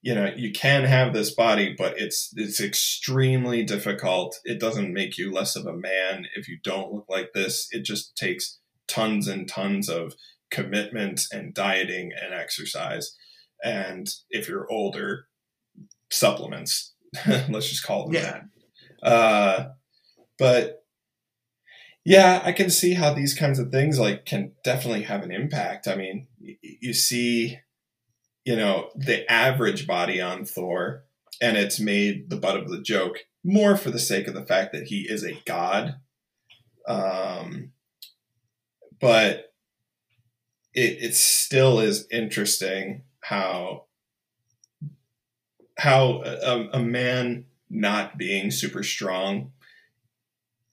you 0.00 0.14
know 0.14 0.32
you 0.36 0.52
can 0.52 0.84
have 0.84 1.12
this 1.12 1.34
body 1.34 1.74
but 1.76 1.94
it's 1.98 2.32
it's 2.36 2.60
extremely 2.60 3.62
difficult. 3.62 4.40
It 4.44 4.58
doesn't 4.58 4.92
make 4.92 5.16
you 5.16 5.32
less 5.32 5.54
of 5.54 5.66
a 5.66 5.76
man 5.76 6.26
if 6.34 6.48
you 6.48 6.58
don't 6.62 6.92
look 6.92 7.06
like 7.08 7.32
this. 7.34 7.68
It 7.70 7.84
just 7.84 8.16
takes 8.16 8.58
tons 8.88 9.28
and 9.28 9.48
tons 9.48 9.88
of 9.88 10.14
commitment 10.50 11.22
and 11.32 11.54
dieting 11.54 12.10
and 12.20 12.34
exercise. 12.34 13.16
And 13.62 14.12
if 14.30 14.48
you're 14.48 14.70
older 14.70 15.26
supplements. 16.12 16.92
Let's 17.26 17.68
just 17.68 17.84
call 17.84 18.04
them 18.04 18.14
yeah. 18.14 18.40
that. 19.02 19.08
Uh, 19.08 19.68
but 20.38 20.81
yeah, 22.04 22.42
I 22.44 22.52
can 22.52 22.70
see 22.70 22.94
how 22.94 23.14
these 23.14 23.34
kinds 23.34 23.58
of 23.58 23.70
things 23.70 23.98
like 23.98 24.26
can 24.26 24.52
definitely 24.64 25.02
have 25.02 25.22
an 25.22 25.30
impact. 25.30 25.86
I 25.86 25.94
mean, 25.94 26.26
you 26.60 26.92
see, 26.92 27.58
you 28.44 28.56
know, 28.56 28.90
the 28.96 29.30
average 29.30 29.86
body 29.86 30.20
on 30.20 30.44
Thor, 30.44 31.04
and 31.40 31.56
it's 31.56 31.78
made 31.78 32.28
the 32.28 32.36
butt 32.36 32.56
of 32.56 32.68
the 32.68 32.80
joke 32.80 33.18
more 33.44 33.76
for 33.76 33.90
the 33.90 33.98
sake 33.98 34.26
of 34.26 34.34
the 34.34 34.46
fact 34.46 34.72
that 34.72 34.88
he 34.88 35.06
is 35.08 35.24
a 35.24 35.40
god. 35.46 35.96
Um, 36.88 37.70
but 39.00 39.52
it 40.74 40.98
it 41.02 41.14
still 41.14 41.78
is 41.78 42.06
interesting 42.10 43.02
how 43.20 43.84
how 45.78 46.22
a, 46.24 46.68
a 46.74 46.80
man 46.80 47.44
not 47.70 48.18
being 48.18 48.50
super 48.50 48.82
strong 48.82 49.52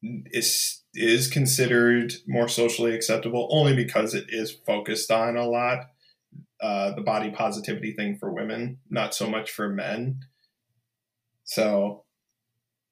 is 0.02 0.82
is 1.00 1.28
considered 1.28 2.14
more 2.28 2.48
socially 2.48 2.94
acceptable 2.94 3.48
only 3.52 3.76
because 3.76 4.14
it 4.14 4.26
is 4.30 4.52
focused 4.52 5.12
on 5.12 5.38
a 5.38 5.48
lot 5.48 5.88
uh, 6.62 6.92
the 6.92 7.02
body 7.02 7.32
positivity 7.32 7.94
thing 7.94 8.18
for 8.18 8.34
women, 8.34 8.80
not 8.90 9.16
so 9.16 9.30
much 9.30 9.50
for 9.50 9.70
men. 9.70 10.20
So 11.46 12.04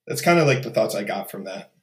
that's 0.08 0.22
kind 0.22 0.39
of 0.39 0.48
like 0.48 0.63
the 0.63 0.72
thoughts 0.72 0.96
I 0.96 1.04
got 1.04 1.30
from 1.30 1.43
that. 1.43 1.74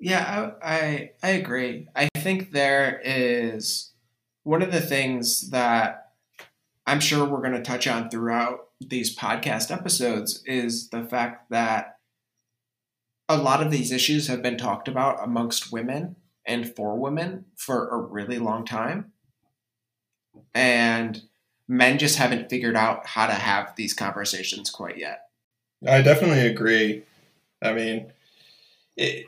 Yeah, 0.00 0.52
I, 0.62 0.74
I, 0.74 1.10
I 1.22 1.28
agree. 1.30 1.88
I 1.94 2.08
think 2.16 2.52
there 2.52 3.00
is 3.04 3.92
one 4.44 4.62
of 4.62 4.72
the 4.72 4.80
things 4.80 5.50
that 5.50 6.12
I'm 6.86 7.00
sure 7.00 7.26
we're 7.26 7.40
going 7.40 7.52
to 7.52 7.62
touch 7.62 7.86
on 7.86 8.10
throughout 8.10 8.68
these 8.80 9.16
podcast 9.16 9.70
episodes 9.70 10.42
is 10.46 10.88
the 10.88 11.04
fact 11.04 11.50
that 11.50 11.93
a 13.28 13.36
lot 13.36 13.62
of 13.62 13.70
these 13.70 13.92
issues 13.92 14.26
have 14.26 14.42
been 14.42 14.56
talked 14.56 14.88
about 14.88 15.22
amongst 15.22 15.72
women 15.72 16.16
and 16.46 16.74
for 16.74 16.98
women 16.98 17.46
for 17.56 17.88
a 17.88 17.96
really 17.96 18.38
long 18.38 18.64
time. 18.64 19.12
And 20.54 21.22
men 21.66 21.98
just 21.98 22.18
haven't 22.18 22.50
figured 22.50 22.76
out 22.76 23.06
how 23.06 23.26
to 23.26 23.32
have 23.32 23.74
these 23.76 23.94
conversations 23.94 24.70
quite 24.70 24.98
yet. 24.98 25.28
I 25.86 26.02
definitely 26.02 26.46
agree. 26.46 27.04
I 27.62 27.72
mean, 27.72 28.12
it, 28.96 29.26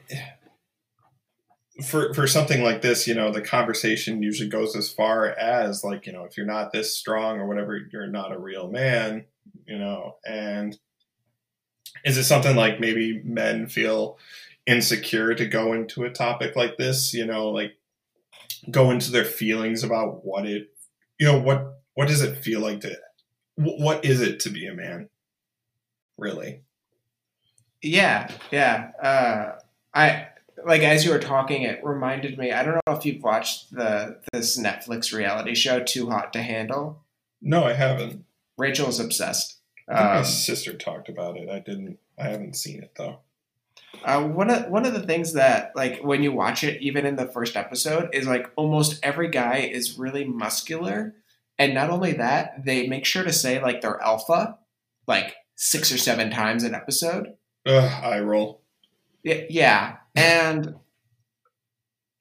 for 1.84 2.14
for 2.14 2.26
something 2.26 2.62
like 2.62 2.82
this, 2.82 3.06
you 3.06 3.14
know, 3.14 3.30
the 3.30 3.42
conversation 3.42 4.22
usually 4.22 4.48
goes 4.48 4.76
as 4.76 4.90
far 4.90 5.26
as 5.26 5.84
like, 5.84 6.06
you 6.06 6.12
know, 6.12 6.24
if 6.24 6.36
you're 6.36 6.46
not 6.46 6.72
this 6.72 6.96
strong 6.96 7.38
or 7.38 7.46
whatever, 7.46 7.78
you're 7.92 8.06
not 8.06 8.32
a 8.32 8.38
real 8.38 8.70
man, 8.70 9.24
you 9.66 9.78
know, 9.78 10.16
and 10.26 10.78
is 12.06 12.16
it 12.16 12.24
something 12.24 12.54
like 12.56 12.80
maybe 12.80 13.20
men 13.24 13.66
feel 13.66 14.16
insecure 14.64 15.34
to 15.34 15.44
go 15.44 15.72
into 15.72 16.04
a 16.04 16.10
topic 16.10 16.54
like 16.54 16.78
this? 16.78 17.12
You 17.12 17.26
know, 17.26 17.50
like 17.50 17.76
go 18.70 18.90
into 18.92 19.10
their 19.10 19.24
feelings 19.24 19.82
about 19.82 20.24
what 20.24 20.46
it, 20.46 20.70
you 21.18 21.26
know, 21.26 21.38
what 21.38 21.80
what 21.94 22.08
does 22.08 22.22
it 22.22 22.38
feel 22.38 22.60
like 22.60 22.80
to, 22.80 22.96
what 23.56 24.04
is 24.04 24.20
it 24.20 24.40
to 24.40 24.50
be 24.50 24.66
a 24.66 24.74
man, 24.74 25.08
really? 26.16 26.60
Yeah, 27.82 28.30
yeah. 28.52 28.92
Uh, 29.02 29.58
I 29.92 30.28
like 30.64 30.82
as 30.82 31.04
you 31.04 31.10
were 31.10 31.18
talking, 31.18 31.62
it 31.62 31.84
reminded 31.84 32.38
me. 32.38 32.52
I 32.52 32.62
don't 32.62 32.80
know 32.86 32.94
if 32.94 33.04
you've 33.04 33.22
watched 33.22 33.72
the 33.72 34.20
this 34.32 34.56
Netflix 34.56 35.12
reality 35.12 35.56
show, 35.56 35.82
Too 35.82 36.08
Hot 36.10 36.32
to 36.34 36.42
Handle. 36.42 37.02
No, 37.42 37.64
I 37.64 37.72
haven't. 37.72 38.24
Rachel's 38.56 39.00
obsessed. 39.00 39.55
Um, 39.88 40.04
my 40.04 40.22
sister 40.22 40.72
talked 40.72 41.08
about 41.08 41.36
it. 41.36 41.48
I 41.48 41.60
didn't. 41.60 41.98
I 42.18 42.28
haven't 42.28 42.56
seen 42.56 42.82
it 42.82 42.92
though. 42.96 43.20
Uh, 44.04 44.22
one 44.22 44.50
of 44.50 44.68
one 44.68 44.86
of 44.86 44.94
the 44.94 45.06
things 45.06 45.32
that 45.34 45.72
like 45.74 46.00
when 46.02 46.22
you 46.22 46.32
watch 46.32 46.64
it, 46.64 46.80
even 46.82 47.06
in 47.06 47.16
the 47.16 47.26
first 47.26 47.56
episode, 47.56 48.08
is 48.12 48.26
like 48.26 48.50
almost 48.56 48.98
every 49.02 49.28
guy 49.28 49.58
is 49.58 49.98
really 49.98 50.24
muscular, 50.24 51.14
and 51.58 51.74
not 51.74 51.90
only 51.90 52.12
that, 52.12 52.64
they 52.64 52.86
make 52.88 53.04
sure 53.04 53.24
to 53.24 53.32
say 53.32 53.62
like 53.62 53.80
they're 53.80 54.02
alpha, 54.02 54.58
like 55.06 55.34
six 55.54 55.92
or 55.92 55.98
seven 55.98 56.30
times 56.30 56.62
an 56.62 56.74
episode. 56.74 57.34
Ugh, 57.66 58.04
I 58.04 58.20
roll. 58.20 58.62
Yeah, 59.22 59.42
yeah, 59.48 59.96
and 60.14 60.76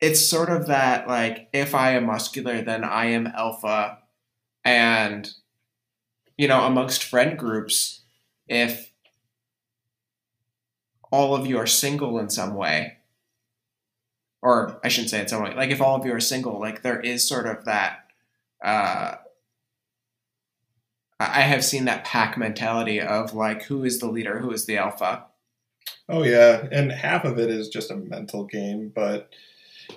it's 0.02 0.26
sort 0.26 0.50
of 0.50 0.68
that 0.68 1.08
like 1.08 1.50
if 1.54 1.76
I 1.76 1.92
am 1.92 2.06
muscular, 2.06 2.62
then 2.62 2.84
I 2.84 3.08
am 3.08 3.28
alpha, 3.28 4.00
and 4.64 5.30
you 6.38 6.48
know, 6.48 6.66
amongst 6.66 7.04
friend 7.04 7.38
groups, 7.38 8.02
if 8.48 8.92
all 11.12 11.36
of 11.36 11.48
you 11.48 11.58
are 11.58 11.68
single 11.68 12.20
in 12.20 12.30
some 12.30 12.56
way, 12.56 12.98
or 14.42 14.80
I 14.84 14.90
shouldn't 14.90 15.10
say 15.10 15.22
in 15.22 15.28
some 15.28 15.44
way. 15.44 15.56
Like 15.56 15.72
if 15.72 15.82
all 15.82 15.96
of 15.96 16.06
you 16.06 16.14
are 16.14 16.20
single, 16.20 16.60
like 16.60 16.82
there 16.82 17.00
is 17.00 17.28
sort 17.28 17.48
of 17.48 17.66
that. 17.66 18.00
Uh, 18.64 19.16
I 21.20 21.42
have 21.42 21.64
seen 21.64 21.86
that 21.86 22.04
pack 22.04 22.38
mentality 22.38 23.00
of 23.00 23.34
like 23.34 23.64
who 23.64 23.84
is 23.84 24.00
the 24.00 24.08
leader, 24.08 24.40
who 24.40 24.52
is 24.52 24.66
the 24.66 24.78
alpha. 24.78 25.26
Oh 26.10 26.24
yeah, 26.24 26.68
and 26.72 26.92
half 26.92 27.24
of 27.24 27.40
it 27.40 27.50
is 27.50 27.70
just 27.70 27.90
a 27.90 27.96
mental 27.96 28.44
game, 28.44 28.92
but 28.94 29.30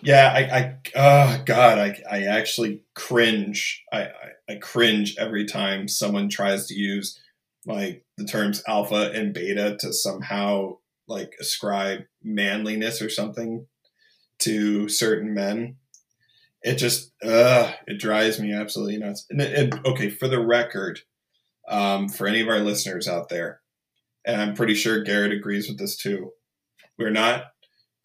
yeah, 0.03 0.33
I, 0.35 0.59
I 0.59 0.77
oh 0.97 1.43
god, 1.45 1.79
I, 1.79 1.99
I 2.11 2.23
actually 2.25 2.83
cringe. 2.95 3.85
I, 3.93 4.03
I, 4.03 4.53
I 4.53 4.55
cringe 4.57 5.17
every 5.19 5.45
time 5.45 5.89
someone 5.89 6.29
tries 6.29 6.67
to 6.67 6.75
use 6.75 7.19
like 7.67 8.05
the 8.17 8.25
terms 8.25 8.63
alpha 8.67 9.11
and 9.13 9.35
beta 9.35 9.77
to 9.81 9.93
somehow 9.93 10.79
like 11.07 11.35
ascribe 11.41 12.01
manliness 12.23 13.03
or 13.03 13.09
something 13.09 13.67
to 14.41 14.89
certain 14.89 15.35
men. 15.35 15.77
It 16.63 16.77
just 16.77 17.13
uh 17.23 17.73
it 17.87 17.99
drives 17.99 18.41
me 18.41 18.53
absolutely 18.53 18.99
nuts. 18.99 19.27
And, 19.31 19.81
okay, 19.87 20.11
for 20.11 20.29
the 20.29 20.45
record, 20.45 21.01
um, 21.69 22.09
for 22.09 22.27
any 22.27 22.41
of 22.41 22.49
our 22.49 22.61
listeners 22.61 23.07
out 23.07 23.29
there, 23.29 23.61
and 24.25 24.41
I'm 24.41 24.55
pretty 24.55 24.75
sure 24.75 25.03
Garrett 25.03 25.33
agrees 25.33 25.69
with 25.69 25.79
this 25.79 25.97
too. 25.97 26.33
We're 26.99 27.11
not 27.11 27.53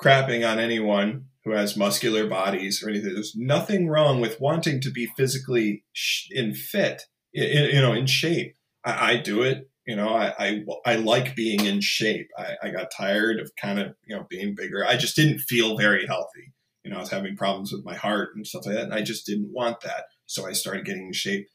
crapping 0.02 0.48
on 0.48 0.60
anyone 0.60 1.26
who 1.46 1.52
has 1.52 1.76
muscular 1.78 2.28
bodies 2.28 2.82
or 2.82 2.90
anything. 2.90 3.14
There's 3.14 3.36
nothing 3.36 3.88
wrong 3.88 4.22
with 4.22 4.40
wanting 4.40 4.80
to 4.82 4.92
be 4.92 5.08
physically 5.18 5.84
in 6.32 6.54
fit, 6.54 7.04
in, 7.34 7.76
you 7.76 7.82
know, 7.82 7.94
in 7.94 8.06
shape. 8.06 8.56
I, 8.86 9.12
I 9.12 9.18
do 9.18 9.42
it. 9.42 9.70
You 9.86 9.98
know, 9.98 10.10
I, 10.10 10.34
I, 10.40 10.66
I 10.86 10.96
like 10.96 11.36
being 11.36 11.66
in 11.66 11.82
shape. 11.82 12.30
I, 12.38 12.56
I 12.64 12.70
got 12.70 12.92
tired 12.96 13.40
of 13.42 13.52
kind 13.60 13.80
of 13.80 13.96
you 14.06 14.16
know 14.16 14.26
being 14.30 14.56
bigger. 14.56 14.86
I 14.86 14.96
just 14.96 15.16
didn't 15.16 15.40
feel 15.40 15.78
very 15.78 16.08
healthy. 16.08 16.54
You 16.86 16.92
know, 16.92 16.98
I 16.98 17.02
was 17.02 17.12
having 17.12 17.36
problems 17.36 17.74
with 17.74 17.84
my 17.84 17.96
heart 17.96 18.30
and 18.36 18.48
stuff 18.48 18.66
like 18.66 18.76
that, 18.76 18.86
and 18.86 18.94
I 18.94 19.02
just 19.02 19.26
didn't 19.26 19.52
want 19.52 19.82
that. 19.82 20.06
So 20.26 20.48
I 20.48 20.54
started 20.54 20.86
getting 20.86 21.08
in 21.08 21.14
shape. 21.14 21.48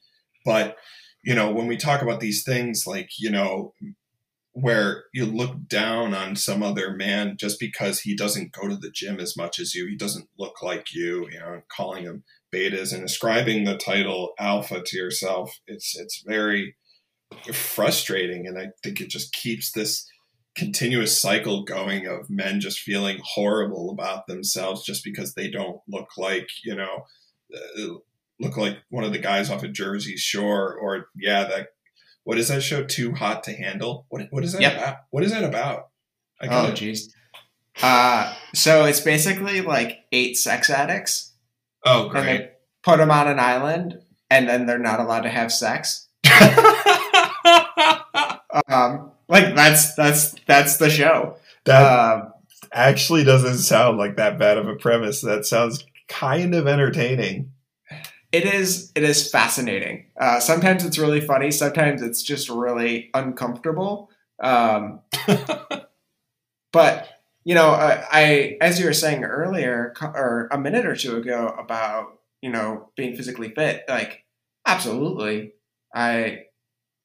But 0.45 0.77
you 1.25 1.35
know, 1.35 1.51
when 1.51 1.67
we 1.67 1.79
talk 1.79 2.03
about 2.03 2.21
these 2.21 2.45
things 2.45 2.85
like 2.87 3.09
you 3.19 3.31
know 3.31 3.73
where 4.61 5.05
you 5.13 5.25
look 5.25 5.69
down 5.69 6.15
on 6.15 6.35
some 6.35 6.63
other 6.63 6.93
man 6.93 7.37
just 7.39 7.61
because 7.61 8.01
he 8.01 8.17
doesn't 8.17 8.53
go 8.53 8.67
to 8.67 8.77
the 8.77 8.91
gym 8.91 9.21
as 9.21 9.37
much 9.37 9.61
as 9.61 9.75
you, 9.75 9.87
he 9.87 9.97
doesn't 9.97 10.29
look 10.37 10.63
like 10.63 10.87
you, 10.93 11.29
you 11.31 11.39
know, 11.39 11.63
calling 11.75 12.05
him 12.05 12.25
betas 12.53 12.93
and 12.93 13.05
ascribing 13.05 13.65
the 13.65 13.77
title 13.77 14.33
alpha 14.39 14.83
to 14.85 14.97
yourself. 14.97 15.59
It's 15.67 15.97
it's 15.97 16.25
very 16.27 16.77
frustrating 17.53 18.47
and 18.47 18.59
I 18.59 18.69
think 18.83 19.01
it 19.01 19.11
just 19.11 19.33
keeps 19.33 19.71
this 19.71 20.09
continuous 20.57 21.17
cycle 21.17 21.63
going 21.63 22.07
of 22.07 22.29
men 22.29 22.61
just 22.61 22.81
feeling 22.81 23.21
horrible 23.23 23.91
about 23.91 24.27
themselves 24.27 24.85
just 24.85 25.05
because 25.05 25.35
they 25.35 25.49
don't 25.49 25.81
look 25.87 26.09
like, 26.17 26.49
you 26.65 26.75
know, 26.75 27.05
uh, 27.55 27.95
look 28.41 28.57
like 28.57 28.79
one 28.89 29.05
of 29.05 29.13
the 29.13 29.19
guys 29.19 29.51
off 29.51 29.63
of 29.63 29.73
Jersey 29.73 30.17
Shore 30.17 30.75
or 30.75 31.07
yeah, 31.17 31.45
that 31.45 31.69
what 32.29 32.37
is 32.37 32.49
that 32.49 32.63
show? 32.63 32.85
Too 32.85 33.13
hot 33.13 33.45
to 33.45 33.55
handle. 33.55 34.05
What 34.11 34.27
what 34.29 34.45
is 34.45 34.53
that 34.53 34.61
yep. 34.61 34.77
about? 34.77 34.97
What 35.09 35.25
is 35.25 35.33
that 35.33 35.45
about? 35.45 35.89
oh 36.43 36.73
jeez. 36.75 37.09
Uh, 37.83 38.35
so 38.55 38.85
it's 38.85 39.01
basically 39.01 39.63
like 39.63 40.01
eight 40.13 40.37
sex 40.37 40.69
addicts. 40.69 41.33
Oh, 41.87 42.11
great. 42.11 42.29
And 42.29 42.29
they 42.29 42.51
put 42.83 42.99
them 42.99 43.11
on 43.11 43.29
an 43.29 43.41
island, 43.41 44.03
and 44.29 44.47
then 44.47 44.67
they're 44.67 44.79
not 44.79 45.01
allowed 45.01 45.23
to 45.23 45.31
have 45.31 45.51
sex. 45.51 46.07
um, 48.69 49.13
like 49.27 49.55
that's 49.55 49.95
that's 49.95 50.35
that's 50.47 50.77
the 50.77 50.91
show. 50.91 51.39
That 51.65 51.81
um, 51.81 52.35
actually 52.71 53.25
doesn't 53.25 53.57
sound 53.57 53.97
like 53.97 54.17
that 54.17 54.39
bad 54.39 54.59
of 54.59 54.69
a 54.69 54.77
premise. 54.77 55.23
That 55.23 55.47
sounds 55.47 55.83
kind 56.09 56.55
of 56.55 56.67
entertaining 56.67 57.53
it 58.33 58.45
is 58.45 58.93
it 58.95 59.03
is 59.03 59.31
fascinating. 59.31 60.07
Uh, 60.21 60.41
sometimes 60.41 60.85
it's 60.85 60.99
really 60.99 61.21
funny. 61.21 61.51
Sometimes 61.51 62.03
it's 62.03 62.23
just 62.23 62.49
really 62.49 63.11
uncomfortable. 63.15 64.11
Um, 64.41 65.01
but 66.73 67.09
you 67.45 67.55
know, 67.55 67.71
I, 67.71 68.05
I, 68.13 68.59
as 68.61 68.79
you 68.79 68.85
were 68.85 68.93
saying 68.93 69.25
earlier, 69.25 69.95
or 70.03 70.49
a 70.53 70.59
minute 70.59 70.85
or 70.85 70.95
two 70.95 71.17
ago 71.17 71.55
about 71.59 72.19
you 72.43 72.51
know 72.51 72.91
being 72.97 73.17
physically 73.17 73.51
fit, 73.51 73.85
like 73.89 74.25
absolutely, 74.67 75.55
I 75.95 76.45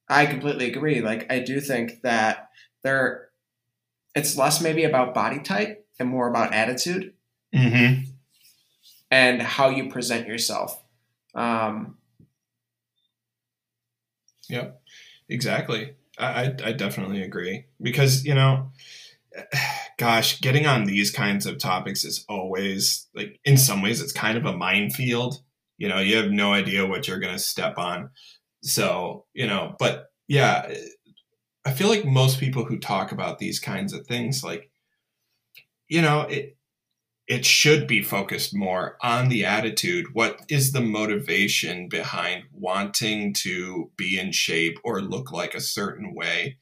I 0.09 0.25
completely 0.25 0.69
agree. 0.69 0.99
Like 1.01 1.31
I 1.31 1.39
do 1.39 1.61
think 1.61 2.01
that 2.01 2.49
there, 2.83 3.29
it's 4.13 4.37
less 4.37 4.59
maybe 4.59 4.83
about 4.83 5.13
body 5.13 5.39
type 5.39 5.87
and 5.97 6.09
more 6.09 6.27
about 6.27 6.53
attitude 6.53 7.13
mm-hmm. 7.55 8.03
and 9.09 9.41
how 9.41 9.69
you 9.69 9.89
present 9.89 10.27
yourself 10.27 10.82
um, 11.35 11.97
yep, 14.49 14.81
exactly. 15.29 15.95
I, 16.17 16.53
I, 16.63 16.73
definitely 16.73 17.23
agree 17.23 17.65
because 17.81 18.23
you 18.23 18.35
know, 18.35 18.71
gosh, 19.97 20.39
getting 20.41 20.67
on 20.67 20.85
these 20.85 21.09
kinds 21.09 21.45
of 21.45 21.57
topics 21.57 22.03
is 22.05 22.23
always 22.29 23.07
like 23.15 23.39
in 23.45 23.57
some 23.57 23.81
ways 23.81 24.01
it's 24.01 24.11
kind 24.11 24.37
of 24.37 24.45
a 24.45 24.55
minefield. 24.55 25.41
You 25.77 25.89
know, 25.89 25.99
you 25.99 26.17
have 26.17 26.31
no 26.31 26.53
idea 26.53 26.85
what 26.85 27.07
you're 27.07 27.19
going 27.19 27.33
to 27.33 27.39
step 27.39 27.77
on. 27.77 28.11
So 28.61 29.25
you 29.33 29.47
know, 29.47 29.75
but 29.79 30.11
yeah, 30.27 30.71
I 31.65 31.71
feel 31.71 31.87
like 31.87 32.05
most 32.05 32.39
people 32.39 32.65
who 32.65 32.77
talk 32.77 33.11
about 33.11 33.39
these 33.39 33.59
kinds 33.59 33.93
of 33.93 34.05
things, 34.05 34.43
like 34.43 34.69
you 35.87 36.01
know, 36.01 36.21
it 36.21 36.57
it 37.33 37.45
should 37.45 37.87
be 37.87 38.03
focused 38.03 38.55
more 38.55 38.95
on 39.01 39.27
the 39.27 39.43
attitude. 39.43 40.05
What 40.13 40.41
is 40.49 40.71
the 40.71 40.81
motivation 40.81 41.89
behind 41.89 42.43
wanting 42.53 43.33
to 43.39 43.89
be 43.97 44.19
in 44.19 44.31
shape 44.31 44.77
or 44.83 45.01
look 45.01 45.31
like 45.31 45.55
a 45.55 45.59
certain 45.59 46.13
way? 46.13 46.57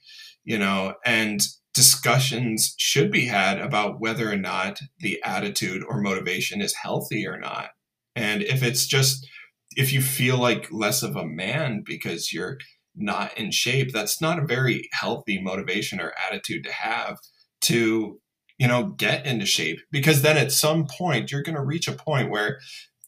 You 0.45 0.57
know, 0.57 0.93
and 1.05 1.41
discussions 1.73 2.73
should 2.77 3.11
be 3.11 3.25
had 3.25 3.59
about 3.59 3.99
whether 3.99 4.31
or 4.31 4.37
not 4.37 4.79
the 4.99 5.21
attitude 5.25 5.83
or 5.85 5.99
motivation 5.99 6.61
is 6.61 6.73
healthy 6.73 7.27
or 7.27 7.37
not. 7.37 7.71
And 8.15 8.41
if 8.41 8.63
it's 8.63 8.85
just, 8.85 9.27
if 9.75 9.91
you 9.91 10.01
feel 10.01 10.37
like 10.37 10.71
less 10.71 11.03
of 11.03 11.17
a 11.17 11.27
man 11.27 11.83
because 11.85 12.31
you're 12.31 12.59
not 12.95 13.37
in 13.37 13.51
shape, 13.51 13.91
that's 13.91 14.21
not 14.21 14.39
a 14.39 14.47
very 14.47 14.87
healthy 14.93 15.41
motivation 15.41 15.99
or 15.99 16.13
attitude 16.29 16.63
to 16.63 16.71
have 16.71 17.17
to 17.63 18.21
you 18.61 18.67
know, 18.67 18.89
get 18.89 19.25
into 19.25 19.43
shape 19.43 19.79
because 19.89 20.21
then 20.21 20.37
at 20.37 20.51
some 20.51 20.85
point 20.85 21.31
you're 21.31 21.41
going 21.41 21.55
to 21.55 21.63
reach 21.63 21.87
a 21.87 21.93
point 21.93 22.29
where 22.29 22.59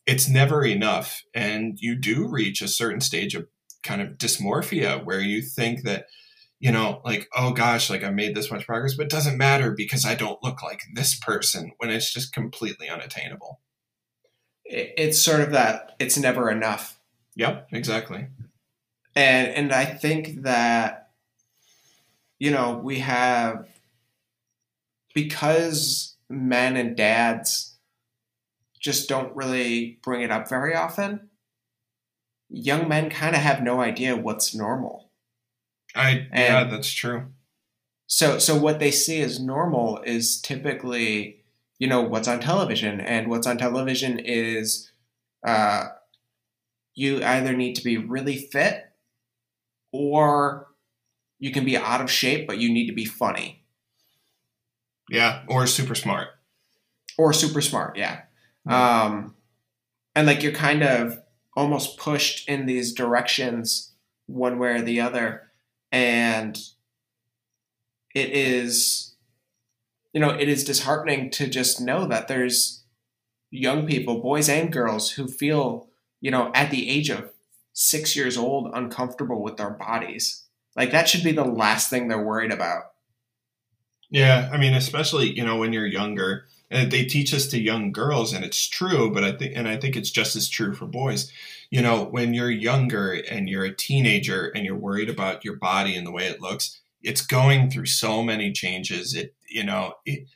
it's 0.08 0.28
never 0.28 0.66
enough. 0.66 1.22
And 1.36 1.78
you 1.80 1.96
do 1.96 2.28
reach 2.28 2.64
a 2.64 2.68
certain 2.68 3.02
stage 3.02 3.36
of 3.36 3.46
kind 3.84 4.02
of 4.02 4.18
dysmorphia 4.18 5.06
where 5.06 5.20
you 5.20 5.44
think 5.44 5.84
that, 5.84 6.08
you 6.60 6.72
know, 6.72 7.02
like, 7.06 7.30
oh 7.38 7.52
gosh, 7.52 7.92
like 7.92 8.04
I 8.04 8.10
made 8.10 8.34
this 8.34 8.50
much 8.50 8.66
progress, 8.66 8.96
but 8.96 9.04
it 9.04 9.12
doesn't 9.12 9.38
matter 9.38 9.70
because 9.70 10.08
I 10.08 10.16
don't 10.16 10.42
look 10.42 10.64
like 10.64 10.82
this 10.96 11.14
person 11.14 11.74
when 11.78 11.92
it's 11.92 12.12
just 12.12 12.34
completely 12.34 12.90
unattainable. 12.90 13.60
It's 14.66 15.22
sort 15.22 15.42
of 15.42 15.52
that 15.52 15.96
it's 16.00 16.18
never 16.18 16.50
enough. 16.50 17.00
Yep, 17.36 17.68
exactly. 17.74 18.26
And 19.16 19.50
and 19.50 19.72
I 19.72 19.86
think 19.86 20.42
that 20.42 21.12
you 22.40 22.52
know, 22.52 22.82
we 22.84 23.00
have 23.00 23.68
because 25.14 26.16
men 26.30 26.76
and 26.76 26.96
dads 26.96 27.78
just 28.80 29.08
don't 29.08 29.36
really 29.36 30.00
bring 30.04 30.22
it 30.22 30.32
up 30.32 30.50
very 30.50 30.76
often, 30.76 31.30
young 32.50 32.88
men 32.88 33.10
kind 33.10 33.36
of 33.36 33.42
have 33.42 33.64
no 33.64 33.82
idea 33.82 34.16
what's 34.16 34.54
normal. 34.54 35.10
I 35.96 36.28
and 36.32 36.32
yeah, 36.34 36.64
that's 36.66 36.92
true. 36.92 37.28
So 38.08 38.40
so 38.40 38.58
what 38.58 38.80
they 38.80 38.92
see 38.92 39.22
as 39.22 39.40
normal 39.40 40.02
is 40.04 40.42
typically, 40.42 41.44
you 41.80 41.88
know, 41.88 42.02
what's 42.02 42.28
on 42.28 42.40
television, 42.40 43.00
and 43.00 43.30
what's 43.30 43.48
on 43.48 43.58
television 43.58 44.20
is, 44.20 44.92
uh, 45.46 45.86
you 46.96 47.24
either 47.24 47.54
need 47.54 47.76
to 47.76 47.84
be 47.84 47.98
really 47.98 48.38
fit, 48.38 48.92
or 49.92 50.68
you 51.40 51.52
can 51.52 51.66
be 51.66 51.78
out 51.78 52.02
of 52.02 52.12
shape, 52.12 52.48
but 52.48 52.58
you 52.58 52.72
need 52.72 52.88
to 52.88 52.94
be 52.94 53.06
funny. 53.06 53.63
Yeah, 55.10 55.44
or 55.48 55.68
super 55.68 55.96
smart. 55.96 56.30
Or 57.18 57.34
super 57.34 57.62
smart, 57.62 57.98
yeah. 57.98 58.22
Um, 58.66 59.36
and 60.16 60.26
like 60.28 60.42
you're 60.42 60.54
kind 60.54 60.84
of 60.84 61.20
almost 61.56 61.98
pushed 61.98 62.48
in 62.48 62.66
these 62.66 62.94
directions 62.94 63.92
one 64.26 64.58
way 64.60 64.70
or 64.70 64.82
the 64.82 65.02
other. 65.02 65.44
And 65.92 66.58
it 68.16 68.30
is, 68.30 69.16
you 70.14 70.22
know, 70.22 70.30
it 70.30 70.50
is 70.50 70.64
disheartening 70.64 71.30
to 71.32 71.48
just 71.48 71.82
know 71.82 72.08
that 72.08 72.28
there's 72.28 72.84
young 73.52 73.86
people, 73.86 74.22
boys 74.22 74.50
and 74.50 74.72
girls, 74.72 75.12
who 75.12 75.28
feel, 75.28 75.90
you 76.22 76.32
know, 76.32 76.52
at 76.56 76.72
the 76.72 76.90
age 76.90 77.10
of 77.10 77.32
six 77.74 78.16
years 78.16 78.38
old, 78.38 78.72
uncomfortable 78.74 79.42
with 79.44 79.58
their 79.58 79.72
bodies. 79.72 80.44
Like 80.76 80.92
that 80.92 81.08
should 81.08 81.24
be 81.24 81.32
the 81.32 81.44
last 81.44 81.90
thing 81.90 82.08
they're 82.08 82.24
worried 82.24 82.52
about. 82.52 82.93
Yeah, 84.14 84.48
I 84.54 84.58
mean, 84.58 84.76
especially 84.76 85.36
you 85.36 85.44
know 85.44 85.58
when 85.58 85.74
you're 85.74 85.88
younger, 85.88 86.46
and 86.70 86.92
they 86.92 87.04
teach 87.06 87.34
us 87.34 87.48
to 87.48 87.60
young 87.60 87.92
girls 87.92 88.34
and 88.34 88.44
it's 88.44 88.68
true 88.68 89.12
but 89.14 89.24
i 89.24 89.32
think 89.32 89.54
and 89.56 89.68
i 89.68 89.78
think 89.78 89.96
it's 89.96 90.10
just 90.10 90.36
as 90.36 90.50
true 90.50 90.74
for 90.74 90.86
boys. 90.86 91.32
You 91.72 91.82
know 91.82 92.04
when 92.06 92.34
you're 92.36 92.52
younger 92.52 93.14
and 93.30 93.50
you're 93.50 93.66
a 93.66 93.76
teenager 93.76 94.48
and 94.56 94.66
you're 94.66 94.78
worried 94.78 95.10
about 95.10 95.44
your 95.44 95.56
body 95.58 95.96
and 95.96 96.06
the 96.08 96.12
way 96.12 96.28
it 96.28 96.42
looks 96.42 96.80
it's 97.02 97.26
going 97.26 97.70
through 97.70 97.88
so 97.88 98.24
many 98.24 98.52
changes. 98.54 99.14
It 99.16 99.36
you 99.50 99.64
know 99.64 99.96
it, 100.06 100.28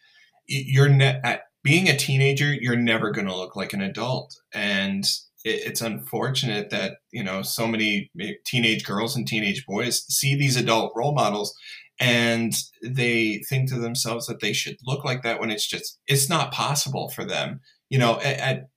you're 0.48 0.90
ne- 0.90 1.22
at 1.24 1.44
being 1.64 1.90
a 1.90 1.98
teenager 1.98 2.54
you're 2.54 2.76
never 2.78 3.12
going 3.12 3.28
to 3.28 3.36
look 3.36 3.56
like 3.56 3.74
an 3.74 3.82
adult. 3.82 4.36
And 4.54 5.06
it, 5.46 5.62
it's 5.68 5.82
unfortunate 5.82 6.70
that 6.72 6.98
you 7.12 7.24
know 7.24 7.42
so 7.44 7.68
many 7.68 8.12
eh, 8.22 8.34
teenage 8.46 8.86
girls 8.86 9.16
and 9.16 9.28
teenage 9.28 9.66
boys 9.66 10.06
see 10.14 10.36
these 10.36 10.58
adult 10.58 10.94
role 10.96 11.14
models 11.14 11.56
and 12.00 12.54
they 12.84 13.44
think 13.50 13.70
to 13.70 13.80
themselves 13.80 14.28
that 14.28 14.40
they 14.40 14.54
should 14.54 14.78
look 14.86 15.04
like 15.04 15.24
that 15.24 15.40
when 15.40 15.52
it's 15.52 15.68
just 15.68 16.00
it's 16.08 16.30
not 16.30 16.52
possible 16.52 17.10
for 17.10 17.26
them 17.26 17.60
you 17.90 17.98
know 17.98 18.20
at, 18.22 18.40
at 18.40 18.70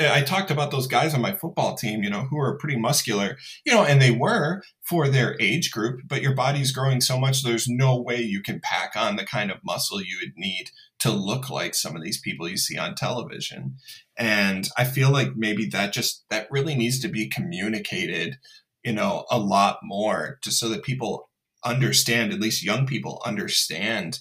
I 0.00 0.22
talked 0.22 0.52
about 0.52 0.70
those 0.70 0.86
guys 0.86 1.12
on 1.12 1.20
my 1.20 1.32
football 1.34 1.74
team, 1.74 2.04
you 2.04 2.10
know, 2.10 2.22
who 2.30 2.38
are 2.38 2.56
pretty 2.56 2.78
muscular, 2.78 3.36
you 3.66 3.72
know, 3.72 3.84
and 3.84 4.00
they 4.00 4.12
were 4.12 4.62
for 4.82 5.08
their 5.08 5.36
age 5.40 5.72
group, 5.72 6.02
but 6.06 6.22
your 6.22 6.34
body's 6.34 6.70
growing 6.70 7.00
so 7.00 7.18
much, 7.18 7.42
there's 7.42 7.66
no 7.66 8.00
way 8.00 8.20
you 8.20 8.40
can 8.40 8.60
pack 8.60 8.92
on 8.94 9.16
the 9.16 9.26
kind 9.26 9.50
of 9.50 9.58
muscle 9.64 10.00
you 10.00 10.18
would 10.20 10.34
need 10.36 10.70
to 11.00 11.10
look 11.10 11.50
like 11.50 11.74
some 11.74 11.96
of 11.96 12.02
these 12.02 12.20
people 12.20 12.48
you 12.48 12.56
see 12.56 12.78
on 12.78 12.94
television. 12.94 13.76
And 14.16 14.68
I 14.78 14.84
feel 14.84 15.10
like 15.10 15.34
maybe 15.34 15.66
that 15.70 15.92
just, 15.92 16.24
that 16.30 16.46
really 16.48 16.76
needs 16.76 17.00
to 17.00 17.08
be 17.08 17.28
communicated, 17.28 18.38
you 18.84 18.92
know, 18.92 19.24
a 19.32 19.38
lot 19.38 19.80
more 19.82 20.38
just 20.44 20.60
so 20.60 20.68
that 20.68 20.84
people 20.84 21.28
understand, 21.64 22.32
at 22.32 22.40
least 22.40 22.64
young 22.64 22.86
people 22.86 23.22
understand, 23.24 24.20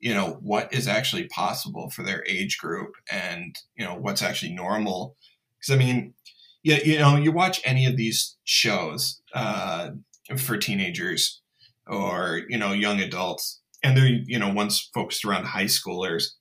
you 0.00 0.14
know, 0.14 0.38
what 0.40 0.72
is 0.72 0.88
actually 0.88 1.26
possible 1.28 1.90
for 1.90 2.02
their 2.02 2.24
age 2.26 2.58
group 2.58 2.92
and, 3.10 3.56
you 3.76 3.84
know, 3.84 3.94
what's 3.94 4.22
actually 4.22 4.52
normal. 4.52 5.16
Because 5.58 5.74
I 5.74 5.78
mean, 5.78 6.14
yeah, 6.62 6.78
you 6.84 6.98
know, 6.98 7.16
you 7.16 7.32
watch 7.32 7.60
any 7.64 7.86
of 7.86 7.96
these 7.96 8.36
shows 8.44 9.20
uh, 9.34 9.90
for 10.36 10.56
teenagers 10.56 11.40
or, 11.86 12.42
you 12.48 12.58
know, 12.58 12.72
young 12.72 13.00
adults, 13.00 13.60
and 13.82 13.96
they're, 13.96 14.06
you 14.06 14.38
know, 14.38 14.52
once 14.52 14.90
focused 14.92 15.24
around 15.24 15.46
high 15.46 15.64
schoolers. 15.64 16.32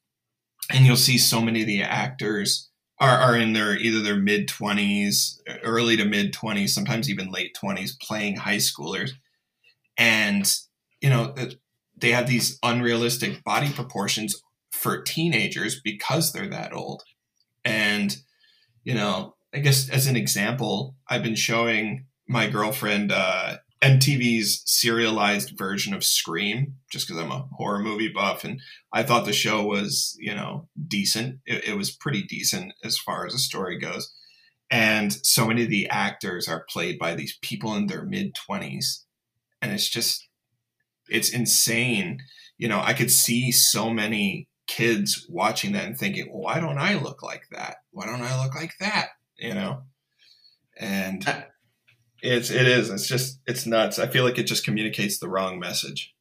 And 0.70 0.86
you'll 0.86 0.98
see 0.98 1.18
so 1.18 1.40
many 1.40 1.62
of 1.62 1.68
the 1.68 1.82
actors 1.82 2.70
are, 3.00 3.18
are 3.18 3.38
in 3.38 3.54
their 3.54 3.78
either 3.78 4.02
their 4.02 4.18
mid 4.18 4.50
20s, 4.50 5.40
early 5.64 5.96
to 5.96 6.04
mid 6.04 6.34
20s, 6.34 6.70
sometimes 6.70 7.10
even 7.10 7.32
late 7.32 7.56
20s, 7.62 7.92
playing 8.02 8.36
high 8.36 8.58
schoolers 8.58 9.12
and 9.98 10.54
you 11.02 11.10
know 11.10 11.34
they 11.96 12.12
have 12.12 12.28
these 12.28 12.60
unrealistic 12.64 13.44
body 13.44 13.72
proportions 13.72 14.42
for 14.72 15.02
teenagers 15.02 15.82
because 15.84 16.32
they're 16.32 16.50
that 16.50 16.74
old. 16.74 17.04
And 17.66 18.16
you 18.88 18.94
know 18.94 19.36
i 19.54 19.60
guess 19.60 19.90
as 19.90 20.08
an 20.08 20.16
example 20.16 20.96
i've 21.10 21.22
been 21.22 21.36
showing 21.36 22.06
my 22.28 22.48
girlfriend 22.50 23.12
uh, 23.12 23.58
mtv's 23.84 24.64
serialized 24.66 25.58
version 25.58 25.94
of 25.94 26.06
scream 26.06 26.76
just 26.90 27.06
because 27.06 27.22
i'm 27.22 27.32
a 27.32 27.48
horror 27.58 27.80
movie 27.80 28.08
buff 28.08 28.46
and 28.46 28.62
i 28.94 29.04
thought 29.04 29.26
the 29.26 29.34
show 29.34 29.64
was 29.64 30.16
you 30.20 30.34
know 30.34 30.68
decent. 30.88 31.40
It, 31.46 31.70
it 31.70 31.78
was 31.78 31.92
pretty 31.92 32.24
decent 32.24 32.74
as 32.84 32.98
far 32.98 33.26
as 33.26 33.34
the 33.34 33.40
story 33.40 33.78
goes. 33.80 34.14
And 34.70 35.14
so 35.26 35.48
many 35.48 35.64
of 35.64 35.70
the 35.70 35.90
actors 35.90 36.48
are 36.48 36.66
played 36.70 37.00
by 37.00 37.16
these 37.16 37.38
people 37.42 37.76
in 37.76 37.88
their 37.88 38.04
mid 38.04 38.36
20s 38.50 39.04
and 39.68 39.76
it's 39.76 39.90
just 39.90 40.28
it's 41.10 41.30
insane. 41.30 42.20
You 42.58 42.68
know 42.68 42.82
i 42.82 42.94
could 42.94 43.12
see 43.12 43.52
so 43.52 43.92
many 43.92 44.48
kids 44.66 45.26
watching 45.30 45.72
that 45.74 45.86
and 45.86 45.98
thinking 45.98 46.28
well, 46.30 46.42
why 46.42 46.60
don't 46.60 46.78
i 46.78 46.96
look 46.96 47.22
like 47.24 47.44
that? 47.52 47.78
Why 47.92 48.06
don't 48.06 48.22
i 48.22 48.44
look 48.44 48.56
like 48.56 48.74
that? 48.80 49.10
You 49.38 49.54
know? 49.54 49.84
And 50.80 51.26
it's 52.22 52.50
it 52.50 52.68
is 52.68 52.90
it's 52.90 53.08
just 53.08 53.40
it's 53.46 53.66
nuts. 53.66 54.00
I 54.00 54.08
feel 54.08 54.24
like 54.24 54.38
it 54.38 54.48
just 54.48 54.66
communicates 54.66 55.20
the 55.20 55.30
wrong 55.30 55.60
message. 55.60 56.14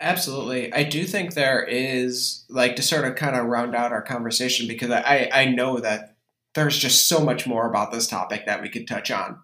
Absolutely. 0.00 0.72
I 0.72 0.82
do 0.82 1.04
think 1.04 1.34
there 1.34 1.62
is 1.62 2.44
like 2.48 2.76
to 2.76 2.82
sort 2.82 3.04
of 3.04 3.16
kind 3.16 3.36
of 3.36 3.46
round 3.46 3.74
out 3.74 3.92
our 3.92 4.00
conversation 4.00 4.66
because 4.66 4.90
i 4.90 5.28
i 5.32 5.44
know 5.44 5.78
that 5.78 6.16
there's 6.54 6.78
just 6.78 7.08
so 7.08 7.20
much 7.20 7.46
more 7.46 7.68
about 7.68 7.92
this 7.92 8.06
topic 8.06 8.46
that 8.46 8.62
we 8.62 8.68
could 8.68 8.88
touch 8.88 9.10
on. 9.10 9.38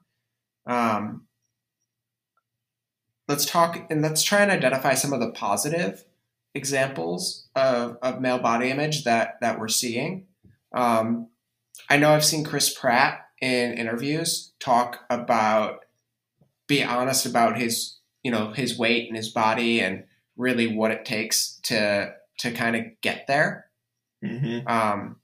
Um 0.67 1.27
let's 3.29 3.47
talk 3.47 3.87
and 3.91 4.03
let's 4.03 4.23
try 4.23 4.43
and 4.43 4.51
identify 4.51 4.95
some 4.95 5.13
of 5.13 5.21
the 5.21 5.31
positive 5.31 6.05
examples 6.55 7.49
of, 7.57 7.99
of 8.03 8.21
male 8.21 8.39
body 8.39 8.71
image 8.71 9.05
that 9.05 9.41
that 9.41 9.59
we're 9.59 9.69
seeing. 9.69 10.27
Um, 10.75 11.29
I 11.89 11.97
know 11.97 12.11
I've 12.11 12.25
seen 12.25 12.45
Chris 12.45 12.73
Pratt 12.73 13.27
in 13.41 13.75
interviews 13.75 14.53
talk 14.61 15.05
about 15.11 15.85
be 16.67 16.83
honest 16.83 17.27
about 17.27 17.59
his 17.59 17.99
you 18.23 18.31
know 18.31 18.53
his 18.53 18.79
weight 18.79 19.09
and 19.09 19.17
his 19.17 19.31
body 19.31 19.81
and 19.81 20.05
really 20.37 20.75
what 20.75 20.91
it 20.91 21.05
takes 21.05 21.61
to 21.65 22.13
to 22.39 22.51
kind 22.53 22.77
of 22.77 22.85
get 23.01 23.27
there. 23.27 23.67
Mm-hmm. 24.25 24.67
Um, 24.67 25.17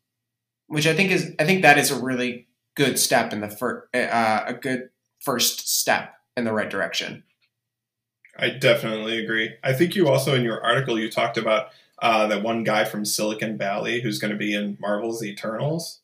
which 0.67 0.87
I 0.87 0.95
think 0.95 1.11
is 1.11 1.35
I 1.39 1.45
think 1.45 1.63
that 1.63 1.79
is 1.79 1.91
a 1.91 2.01
really 2.01 2.49
good 2.77 2.99
step 2.99 3.33
in 3.33 3.41
the 3.41 3.49
first 3.49 3.95
uh, 3.95 4.45
a 4.47 4.55
good 4.55 4.91
first 5.21 5.69
step 5.81 6.15
in 6.37 6.45
the 6.45 6.53
right 6.53 6.71
direction. 6.71 7.25
I 8.37 8.51
definitely 8.51 9.23
agree. 9.23 9.55
I 9.63 9.73
think 9.73 9.95
you 9.95 10.09
also 10.09 10.35
in 10.35 10.43
your 10.43 10.63
article 10.63 10.99
you 10.99 11.11
talked 11.11 11.37
about 11.37 11.69
uh, 12.01 12.27
that 12.29 12.43
one 12.43 12.65
guy 12.65 12.85
from 12.85 13.05
Silicon 13.05 13.59
Valley 13.59 14.01
who's 14.01 14.19
going 14.19 14.33
to 14.33 14.37
be 14.37 14.55
in 14.55 14.79
Marvel's 14.81 15.23
Eternals. 15.23 16.01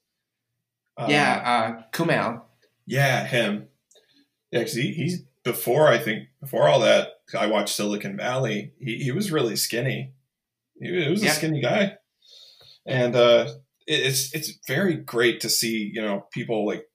Uh, 0.97 1.07
yeah, 1.09 1.43
uh, 1.45 1.83
Kumail. 1.93 2.43
Yeah, 2.87 3.27
him. 3.27 3.69
Yeah, 4.51 4.61
because 4.61 4.75
he, 4.75 4.93
he's 4.93 5.23
before 5.45 5.89
I 5.89 5.99
think 5.99 6.29
before 6.41 6.69
all 6.69 6.81
that 6.81 7.09
I 7.39 7.47
watched 7.47 7.75
Silicon 7.75 8.17
Valley. 8.17 8.73
He, 8.79 8.99
he 8.99 9.13
was 9.13 9.33
really 9.33 9.57
skinny. 9.57 10.13
He, 10.79 11.05
he 11.05 11.11
was 11.11 11.23
yeah. 11.23 11.31
a 11.31 11.35
skinny 11.35 11.61
guy, 11.61 11.97
and 12.87 13.17
uh, 13.17 13.49
it, 13.87 14.07
it's 14.07 14.35
it's 14.35 14.59
very 14.67 14.97
great 14.97 15.41
to 15.41 15.49
see 15.49 15.91
you 15.93 16.03
know 16.03 16.27
people 16.33 16.67
like 16.67 16.87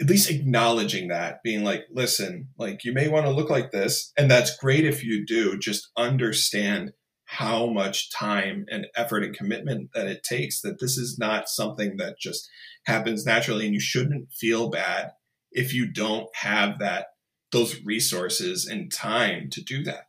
at 0.00 0.08
least 0.08 0.30
acknowledging 0.30 1.08
that, 1.08 1.42
being 1.42 1.64
like, 1.64 1.86
listen, 1.90 2.48
like 2.58 2.84
you 2.84 2.92
may 2.92 3.08
want 3.08 3.26
to 3.26 3.32
look 3.32 3.48
like 3.48 3.70
this, 3.70 4.12
and 4.16 4.30
that's 4.30 4.56
great 4.56 4.84
if 4.84 5.02
you 5.02 5.24
do. 5.24 5.58
Just 5.58 5.88
understand 5.96 6.92
how 7.24 7.66
much 7.66 8.12
time 8.12 8.66
and 8.70 8.86
effort 8.94 9.24
and 9.24 9.36
commitment 9.36 9.90
that 9.94 10.06
it 10.06 10.22
takes. 10.22 10.60
That 10.60 10.80
this 10.80 10.98
is 10.98 11.18
not 11.18 11.48
something 11.48 11.96
that 11.96 12.18
just 12.18 12.48
happens 12.84 13.24
naturally, 13.24 13.64
and 13.64 13.74
you 13.74 13.80
shouldn't 13.80 14.32
feel 14.32 14.68
bad 14.68 15.12
if 15.50 15.72
you 15.72 15.90
don't 15.90 16.28
have 16.36 16.78
that 16.78 17.06
those 17.52 17.82
resources 17.84 18.66
and 18.66 18.92
time 18.92 19.48
to 19.50 19.62
do 19.62 19.82
that. 19.84 20.08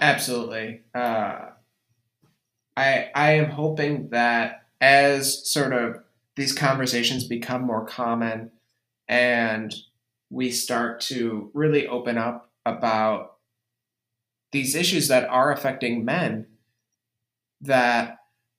Absolutely. 0.00 0.82
Uh, 0.94 1.50
I 2.76 3.10
I 3.14 3.32
am 3.32 3.50
hoping 3.50 4.10
that 4.10 4.62
as 4.80 5.50
sort 5.50 5.72
of 5.72 5.96
these 6.38 6.52
conversations 6.52 7.24
become 7.24 7.62
more 7.62 7.84
common 7.84 8.52
and 9.08 9.74
we 10.30 10.52
start 10.52 11.00
to 11.00 11.50
really 11.52 11.84
open 11.88 12.16
up 12.16 12.52
about 12.64 13.38
these 14.52 14.76
issues 14.76 15.08
that 15.08 15.28
are 15.28 15.50
affecting 15.50 16.04
men 16.04 16.46
that 17.60 18.18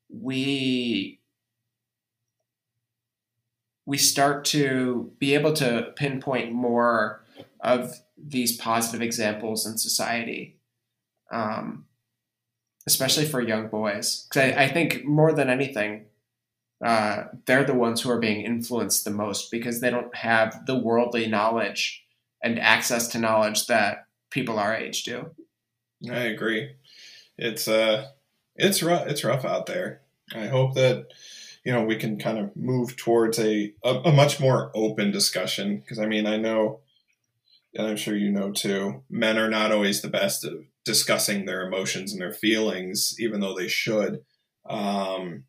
we 0.10 1.22
we 3.86 3.98
start 3.98 4.44
to 4.44 5.14
be 5.18 5.34
able 5.34 5.54
to 5.54 5.94
pinpoint 5.96 6.52
more 6.52 7.24
of 7.62 8.02
these 8.18 8.58
positive 8.58 9.02
examples 9.02 9.66
in 9.66 9.78
society 9.78 10.58
um, 11.32 11.86
especially 12.86 13.26
for 13.26 13.40
young 13.40 13.68
boys. 13.68 14.26
Because 14.28 14.52
I, 14.54 14.64
I 14.64 14.68
think 14.68 15.06
more 15.06 15.32
than 15.32 15.48
anything 15.48 16.06
uh, 16.84 17.24
they're 17.46 17.66
the 17.66 17.74
ones 17.74 18.02
who 18.02 18.10
are 18.10 18.20
being 18.20 18.42
influenced 18.42 19.04
the 19.04 19.12
most 19.12 19.52
because 19.52 19.82
they 19.82 19.90
don't 19.90 20.16
have 20.16 20.66
the 20.66 20.78
worldly 20.78 21.28
knowledge 21.28 22.06
and 22.42 22.60
access 22.60 23.08
to 23.10 23.20
knowledge 23.20 23.68
that 23.68 24.06
people 24.30 24.60
our 24.60 24.76
age 24.76 25.04
do. 25.04 25.32
I 26.10 26.20
agree. 26.20 26.76
It's 27.38 27.68
uh, 27.68 28.08
it's 28.56 28.82
rough. 28.82 29.08
It's 29.08 29.24
rough 29.24 29.44
out 29.44 29.66
there. 29.66 30.02
I 30.34 30.48
hope 30.48 30.76
that 30.76 31.08
you 31.66 31.74
know 31.74 31.84
we 31.84 31.98
can 31.98 32.18
kind 32.18 32.38
of 32.38 32.56
move 32.56 32.96
towards 32.96 33.40
a 33.40 33.74
a, 33.84 33.96
a 34.06 34.12
much 34.14 34.40
more 34.40 34.72
open 34.74 35.12
discussion 35.12 35.80
because 35.80 36.00
I 36.00 36.06
mean 36.06 36.26
I 36.26 36.38
know, 36.38 36.80
and 37.76 37.88
I'm 37.88 37.98
sure 37.98 38.16
you 38.16 38.32
know 38.32 38.52
too, 38.52 39.04
men 39.10 39.38
are 39.38 39.50
not 39.50 39.74
always 39.74 40.02
the 40.02 40.10
best 40.10 40.46
at 40.46 40.54
discussing 40.86 41.46
their 41.46 41.68
emotions 41.68 42.14
and 42.14 42.22
their 42.22 42.34
feelings, 42.34 43.16
even 43.20 43.42
though 43.42 43.54
they 43.54 43.68
should. 43.68 44.22
Um, 44.66 45.44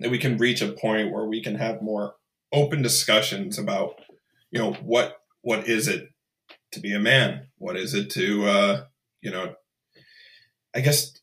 that 0.00 0.10
we 0.10 0.18
can 0.18 0.36
reach 0.36 0.62
a 0.62 0.72
point 0.72 1.12
where 1.12 1.24
we 1.24 1.42
can 1.42 1.56
have 1.56 1.82
more 1.82 2.14
open 2.52 2.82
discussions 2.82 3.58
about 3.58 4.00
you 4.50 4.58
know 4.58 4.72
what 4.72 5.20
what 5.42 5.68
is 5.68 5.86
it 5.88 6.08
to 6.72 6.80
be 6.80 6.94
a 6.94 6.98
man 6.98 7.46
what 7.58 7.76
is 7.76 7.94
it 7.94 8.08
to 8.10 8.46
uh 8.46 8.84
you 9.20 9.30
know 9.30 9.54
i 10.74 10.80
guess 10.80 11.18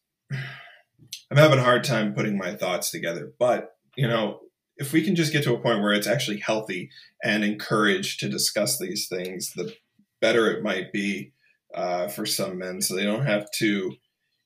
I'm 1.32 1.38
having 1.38 1.60
a 1.60 1.64
hard 1.64 1.84
time 1.84 2.14
putting 2.14 2.38
my 2.38 2.56
thoughts 2.56 2.92
together. 2.92 3.34
But, 3.40 3.76
you 3.96 4.08
know, 4.08 4.42
if 4.78 4.94
we 4.94 5.04
can 5.04 5.16
just 5.16 5.34
get 5.34 5.44
to 5.44 5.54
a 5.54 5.60
point 5.60 5.82
where 5.82 5.94
it's 5.94 6.08
actually 6.08 6.40
healthy 6.40 6.90
and 7.24 7.44
encouraged 7.44 8.20
to 8.20 8.30
discuss 8.30 8.78
these 8.78 9.08
things, 9.08 9.52
the 9.54 9.74
better 10.22 10.50
it 10.52 10.64
might 10.64 10.92
be 10.92 11.34
uh, 11.74 12.08
for 12.08 12.26
some 12.26 12.58
men 12.58 12.82
so 12.82 12.96
they 12.96 13.04
don't 13.04 13.26
have 13.26 13.50
to 13.52 13.96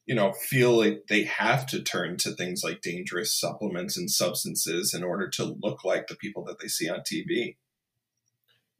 you 0.10 0.16
know 0.16 0.34
feel 0.34 0.78
like 0.78 1.03
they 1.07 1.24
have 1.24 1.68
to 1.68 1.82
turn 1.82 2.18
to 2.18 2.32
things 2.32 2.64
like 2.64 2.82
dangerous 2.82 3.39
supplements 3.39 3.95
and 3.95 4.10
substances 4.10 4.93
in 4.93 5.03
order 5.03 5.30
to 5.30 5.55
look 5.62 5.86
like 5.86 6.07
the 6.07 6.16
people 6.16 6.43
that 6.43 6.60
they 6.60 6.68
see 6.68 6.89
on 6.89 7.01
tv 7.01 7.55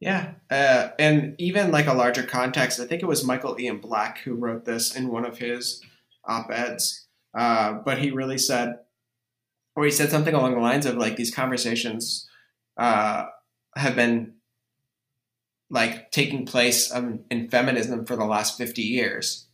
yeah 0.00 0.32
uh, 0.50 0.88
and 0.98 1.36
even 1.38 1.70
like 1.70 1.86
a 1.86 1.94
larger 1.94 2.24
context 2.24 2.80
i 2.80 2.84
think 2.84 3.00
it 3.00 3.06
was 3.06 3.24
michael 3.24 3.56
ian 3.60 3.78
black 3.78 4.18
who 4.18 4.34
wrote 4.34 4.64
this 4.64 4.96
in 4.96 5.08
one 5.08 5.24
of 5.24 5.38
his 5.38 5.80
op-eds 6.26 7.06
uh, 7.38 7.74
but 7.84 7.98
he 7.98 8.10
really 8.10 8.38
said 8.38 8.74
or 9.76 9.84
he 9.84 9.90
said 9.90 10.10
something 10.10 10.34
along 10.34 10.54
the 10.54 10.60
lines 10.60 10.84
of 10.84 10.96
like 10.96 11.14
these 11.14 11.32
conversations 11.32 12.28
uh, 12.76 13.26
have 13.76 13.94
been 13.94 14.34
like 15.70 16.10
taking 16.10 16.44
place 16.44 16.92
um, 16.92 17.20
in 17.30 17.48
feminism 17.48 18.04
for 18.04 18.16
the 18.16 18.24
last 18.24 18.58
50 18.58 18.82
years. 18.82 19.46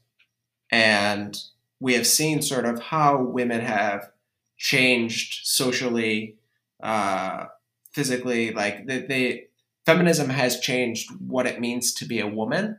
And 0.70 1.38
we 1.80 1.94
have 1.94 2.06
seen 2.06 2.42
sort 2.42 2.64
of 2.64 2.80
how 2.80 3.20
women 3.20 3.60
have 3.60 4.10
changed 4.56 5.46
socially 5.46 6.36
uh, 6.82 7.44
physically 7.92 8.52
like 8.52 8.86
they, 8.86 9.00
they 9.00 9.44
feminism 9.84 10.30
has 10.30 10.60
changed 10.60 11.10
what 11.20 11.46
it 11.46 11.60
means 11.60 11.92
to 11.94 12.04
be 12.04 12.20
a 12.20 12.26
woman 12.26 12.78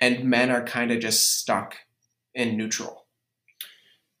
and 0.00 0.24
men 0.24 0.50
are 0.50 0.64
kind 0.64 0.90
of 0.90 1.00
just 1.00 1.38
stuck 1.38 1.76
in 2.34 2.56
neutral 2.56 3.04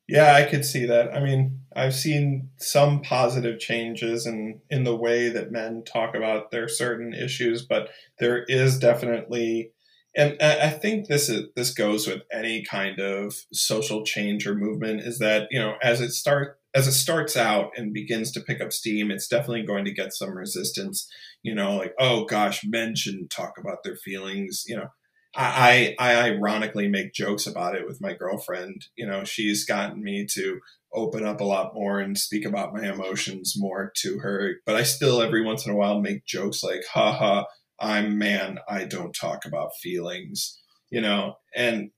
yeah, 0.06 0.34
I 0.34 0.44
could 0.44 0.66
see 0.66 0.84
that. 0.86 1.14
I 1.14 1.20
mean, 1.20 1.60
I've 1.74 1.94
seen 1.94 2.50
some 2.58 3.00
positive 3.00 3.58
changes 3.58 4.26
in 4.26 4.60
in 4.68 4.84
the 4.84 4.94
way 4.94 5.30
that 5.30 5.50
men 5.50 5.82
talk 5.82 6.14
about 6.14 6.50
their 6.50 6.68
certain 6.68 7.14
issues, 7.14 7.62
but 7.62 7.88
there 8.18 8.44
is 8.44 8.78
definitely 8.78 9.72
and 10.16 10.36
I 10.40 10.70
think 10.70 11.08
this 11.08 11.28
is 11.28 11.48
this 11.56 11.74
goes 11.74 12.06
with 12.06 12.22
any 12.32 12.64
kind 12.64 13.00
of 13.00 13.34
social 13.52 14.04
change 14.04 14.46
or 14.46 14.54
movement 14.54 15.00
is 15.00 15.18
that, 15.18 15.48
you 15.50 15.58
know, 15.58 15.74
as 15.82 16.00
it 16.00 16.10
start 16.10 16.58
as 16.74 16.86
it 16.86 16.92
starts 16.92 17.36
out 17.36 17.70
and 17.76 17.92
begins 17.92 18.32
to 18.32 18.40
pick 18.40 18.60
up 18.60 18.72
steam, 18.72 19.10
it's 19.10 19.28
definitely 19.28 19.64
going 19.64 19.84
to 19.84 19.92
get 19.92 20.12
some 20.12 20.36
resistance, 20.36 21.08
you 21.42 21.54
know, 21.54 21.76
like, 21.76 21.94
oh 21.98 22.24
gosh, 22.24 22.62
men 22.64 22.94
shouldn't 22.96 23.30
talk 23.30 23.54
about 23.58 23.78
their 23.84 23.96
feelings, 23.96 24.64
you 24.66 24.76
know 24.76 24.88
I, 25.36 25.96
I 25.98 26.30
ironically 26.30 26.88
make 26.88 27.12
jokes 27.12 27.46
about 27.46 27.74
it 27.74 27.86
with 27.86 28.00
my 28.00 28.14
girlfriend. 28.14 28.86
You 28.96 29.06
know, 29.06 29.24
she's 29.24 29.64
gotten 29.64 30.02
me 30.02 30.26
to 30.32 30.60
open 30.94 31.26
up 31.26 31.40
a 31.40 31.44
lot 31.44 31.74
more 31.74 31.98
and 31.98 32.16
speak 32.16 32.44
about 32.44 32.72
my 32.72 32.88
emotions 32.88 33.54
more 33.56 33.90
to 33.96 34.18
her. 34.20 34.56
But 34.64 34.76
I 34.76 34.84
still 34.84 35.20
every 35.20 35.44
once 35.44 35.66
in 35.66 35.72
a 35.72 35.76
while 35.76 36.00
make 36.00 36.24
jokes 36.24 36.62
like, 36.62 36.84
haha, 36.92 37.44
I'm 37.84 38.18
man, 38.18 38.58
I 38.68 38.84
don't 38.84 39.12
talk 39.12 39.44
about 39.44 39.76
feelings, 39.80 40.58
you 40.90 41.00
know. 41.00 41.36
And 41.54 41.90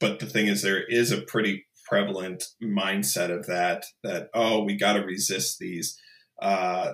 but 0.00 0.18
the 0.18 0.26
thing 0.26 0.46
is 0.46 0.62
there 0.62 0.82
is 0.82 1.12
a 1.12 1.22
pretty 1.22 1.66
prevalent 1.86 2.44
mindset 2.62 3.30
of 3.30 3.46
that 3.46 3.84
that, 4.02 4.28
oh, 4.34 4.64
we 4.64 4.76
gotta 4.76 5.04
resist 5.04 5.58
these 5.58 5.98
uh 6.40 6.92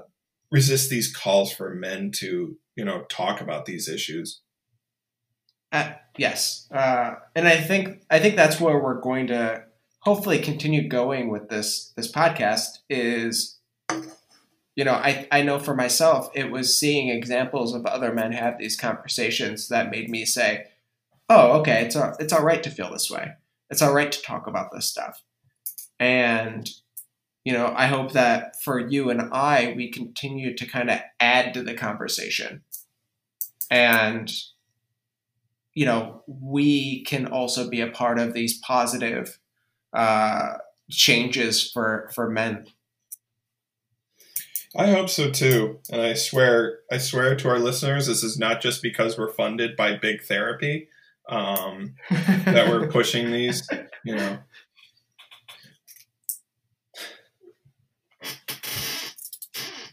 resist 0.50 0.90
these 0.90 1.14
calls 1.14 1.52
for 1.52 1.74
men 1.74 2.10
to, 2.16 2.56
you 2.74 2.84
know, 2.84 3.04
talk 3.08 3.40
about 3.40 3.66
these 3.66 3.88
issues. 3.88 4.42
Uh, 5.72 5.92
yes, 6.18 6.66
uh, 6.74 7.14
and 7.36 7.46
I 7.46 7.56
think 7.56 8.02
I 8.10 8.18
think 8.18 8.34
that's 8.34 8.60
where 8.60 8.82
we're 8.82 9.00
going 9.00 9.28
to 9.28 9.62
hopefully 10.00 10.40
continue 10.40 10.88
going 10.88 11.30
with 11.30 11.48
this 11.48 11.92
this 11.96 12.10
podcast. 12.10 12.78
Is 12.88 13.60
you 14.80 14.84
know 14.86 14.94
I 14.94 15.28
I 15.30 15.42
know 15.42 15.58
for 15.58 15.74
myself 15.74 16.30
it 16.34 16.50
was 16.50 16.74
seeing 16.74 17.10
examples 17.10 17.74
of 17.74 17.84
other 17.84 18.14
men 18.14 18.32
have 18.32 18.56
these 18.56 18.76
conversations 18.76 19.68
that 19.68 19.90
made 19.90 20.08
me 20.08 20.24
say, 20.24 20.68
oh 21.28 21.58
okay, 21.60 21.84
it's 21.84 21.96
all, 21.96 22.16
it's 22.18 22.32
all 22.32 22.42
right 22.42 22.62
to 22.62 22.70
feel 22.70 22.90
this 22.90 23.10
way. 23.10 23.32
It's 23.68 23.82
all 23.82 23.92
right 23.92 24.10
to 24.10 24.22
talk 24.22 24.46
about 24.46 24.72
this 24.72 24.86
stuff, 24.86 25.22
and 25.98 26.66
you 27.44 27.52
know 27.52 27.74
I 27.76 27.88
hope 27.88 28.12
that 28.12 28.56
for 28.64 28.78
you 28.78 29.10
and 29.10 29.28
I 29.30 29.74
we 29.76 29.90
continue 29.90 30.56
to 30.56 30.64
kind 30.64 30.88
of 30.88 31.00
add 31.20 31.52
to 31.52 31.62
the 31.62 31.74
conversation 31.74 32.62
and 33.70 34.32
you 35.74 35.86
know, 35.86 36.22
we 36.26 37.04
can 37.04 37.26
also 37.26 37.68
be 37.68 37.80
a 37.80 37.90
part 37.90 38.18
of 38.18 38.32
these 38.32 38.58
positive 38.58 39.38
uh, 39.92 40.54
changes 40.90 41.70
for 41.70 42.10
for 42.14 42.28
men. 42.28 42.66
I 44.76 44.86
hope 44.90 45.08
so 45.10 45.30
too, 45.30 45.80
and 45.90 46.00
I 46.00 46.14
swear, 46.14 46.78
I 46.92 46.98
swear 46.98 47.34
to 47.34 47.48
our 47.48 47.58
listeners, 47.58 48.06
this 48.06 48.22
is 48.22 48.38
not 48.38 48.60
just 48.60 48.82
because 48.82 49.18
we're 49.18 49.32
funded 49.32 49.76
by 49.76 49.96
Big 49.96 50.22
Therapy 50.22 50.88
um, 51.28 51.94
that 52.08 52.68
we're 52.68 52.86
pushing 52.90 53.32
these. 53.32 53.68
You 54.04 54.16
know, 54.16 54.38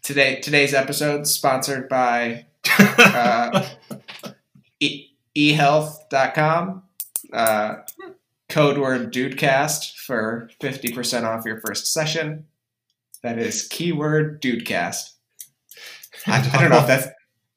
today 0.03 0.41
today's 0.41 0.75
episode 0.75 1.25
sponsored 1.25 1.89
by 1.89 2.45
uh, 2.79 3.67
ehealth.com. 5.35 6.83
Uh, 7.33 7.75
code 8.47 8.77
word 8.77 9.11
dudecast 9.11 9.95
for 9.97 10.49
50% 10.61 11.23
off 11.23 11.45
your 11.45 11.59
first 11.61 11.91
session. 11.91 12.45
That 13.27 13.39
is 13.39 13.67
keyword 13.67 14.41
dudecast. 14.41 15.09
I, 16.27 16.49
I 16.53 16.61
don't 16.61 16.69
know 16.69 16.77
if 16.77 16.87
that's 16.87 17.09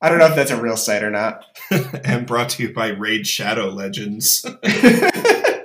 I 0.03 0.09
don't 0.09 0.19
know 0.19 0.27
if 0.27 0.35
that's 0.35 0.51
a 0.51 0.61
real 0.61 0.77
site 0.77 1.05
or 1.05 1.13
not. 1.13 1.45
and 2.05 2.27
brought 2.27 2.49
to 2.51 2.65
you 2.65 2.75
by 2.75 2.89
Raid 2.89 3.25
Shadow 3.25 3.69
Legends. 3.69 4.45
if 4.65 5.63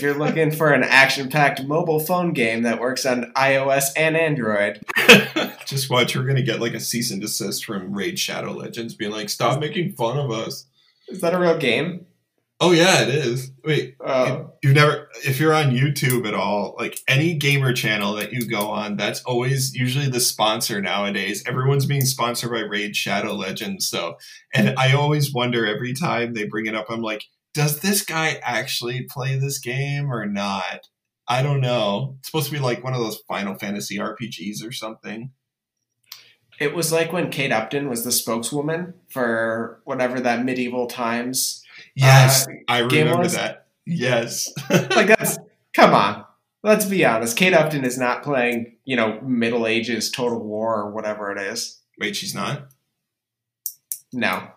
you're 0.00 0.16
looking 0.16 0.50
for 0.50 0.72
an 0.72 0.82
action-packed 0.82 1.64
mobile 1.64 2.00
phone 2.00 2.32
game 2.32 2.62
that 2.62 2.80
works 2.80 3.04
on 3.04 3.34
iOS 3.36 3.88
and 3.94 4.16
Android, 4.16 4.80
just 5.66 5.90
watch. 5.90 6.16
We're 6.16 6.24
gonna 6.24 6.40
get 6.40 6.58
like 6.58 6.72
a 6.72 6.80
cease 6.80 7.10
and 7.10 7.20
desist 7.20 7.66
from 7.66 7.92
Raid 7.92 8.18
Shadow 8.18 8.52
Legends, 8.52 8.94
being 8.94 9.12
like, 9.12 9.28
"Stop 9.28 9.60
making 9.60 9.92
fun 9.92 10.16
of 10.16 10.30
us." 10.30 10.64
Is 11.08 11.20
that 11.20 11.34
a 11.34 11.38
real 11.38 11.58
game? 11.58 12.06
Oh 12.60 12.72
yeah, 12.72 13.02
it 13.02 13.08
is. 13.10 13.52
Wait, 13.64 13.94
Oh. 14.04 14.52
you've 14.64 14.74
never 14.74 15.08
if 15.24 15.38
you're 15.38 15.54
on 15.54 15.70
YouTube 15.70 16.26
at 16.26 16.34
all, 16.34 16.74
like 16.76 16.98
any 17.06 17.34
gamer 17.34 17.72
channel 17.72 18.14
that 18.14 18.32
you 18.32 18.48
go 18.48 18.68
on, 18.70 18.96
that's 18.96 19.22
always 19.22 19.74
usually 19.76 20.08
the 20.08 20.18
sponsor 20.18 20.80
nowadays. 20.80 21.44
Everyone's 21.46 21.86
being 21.86 22.04
sponsored 22.04 22.50
by 22.50 22.60
Raid 22.60 22.96
Shadow 22.96 23.34
Legends, 23.34 23.88
so 23.88 24.16
and 24.52 24.74
I 24.76 24.92
always 24.92 25.32
wonder 25.32 25.66
every 25.66 25.92
time 25.94 26.34
they 26.34 26.46
bring 26.46 26.66
it 26.66 26.74
up, 26.74 26.86
I'm 26.90 27.00
like, 27.02 27.24
does 27.54 27.78
this 27.78 28.04
guy 28.04 28.40
actually 28.42 29.02
play 29.04 29.38
this 29.38 29.58
game 29.60 30.12
or 30.12 30.26
not? 30.26 30.88
I 31.28 31.42
don't 31.42 31.60
know. 31.60 32.16
It's 32.18 32.28
supposed 32.28 32.46
to 32.46 32.52
be 32.52 32.58
like 32.58 32.82
one 32.82 32.94
of 32.94 33.00
those 33.00 33.20
Final 33.28 33.54
Fantasy 33.54 33.98
RPGs 33.98 34.66
or 34.66 34.72
something. 34.72 35.30
It 36.58 36.74
was 36.74 36.90
like 36.90 37.12
when 37.12 37.30
Kate 37.30 37.52
Upton 37.52 37.88
was 37.88 38.02
the 38.04 38.10
spokeswoman 38.10 38.94
for 39.08 39.80
whatever 39.84 40.18
that 40.20 40.44
medieval 40.44 40.86
times. 40.88 41.62
Yes, 41.98 42.46
Uh, 42.46 42.52
I 42.68 42.78
remember 42.78 43.18
was? 43.18 43.34
that. 43.34 43.66
Yes. 43.86 44.52
Like 44.70 45.08
that's 45.08 45.38
come 45.74 45.94
on. 45.94 46.24
Let's 46.62 46.84
be 46.86 47.04
honest. 47.04 47.36
Kate 47.36 47.54
Upton 47.54 47.84
is 47.84 47.98
not 47.98 48.22
playing, 48.22 48.76
you 48.84 48.96
know, 48.96 49.20
Middle 49.20 49.66
Ages 49.66 50.10
Total 50.10 50.38
War 50.42 50.80
or 50.82 50.90
whatever 50.90 51.30
it 51.32 51.38
is. 51.40 51.80
Wait, 51.98 52.14
she's 52.16 52.34
not? 52.34 52.68
No. 54.12 54.48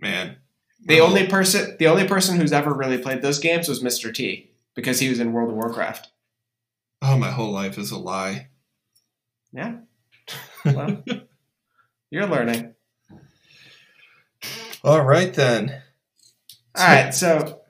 Man. 0.00 0.36
The 0.86 1.00
only 1.00 1.26
person 1.26 1.76
the 1.78 1.86
only 1.86 2.06
person 2.06 2.36
who's 2.38 2.52
ever 2.52 2.72
really 2.74 2.98
played 2.98 3.22
those 3.22 3.38
games 3.38 3.68
was 3.68 3.82
Mr. 3.82 4.12
T 4.12 4.50
because 4.74 5.00
he 5.00 5.08
was 5.08 5.20
in 5.20 5.32
World 5.32 5.50
of 5.50 5.56
Warcraft. 5.56 6.08
Oh, 7.02 7.16
my 7.18 7.30
whole 7.30 7.52
life 7.52 7.78
is 7.78 7.90
a 7.90 7.98
lie. 7.98 8.48
Yeah. 9.52 9.76
Well, 10.64 11.04
you're 12.10 12.26
learning. 12.26 12.74
All 14.82 15.02
right 15.02 15.32
then. 15.34 15.82
All 16.76 16.86
right, 16.86 17.14
so 17.14 17.60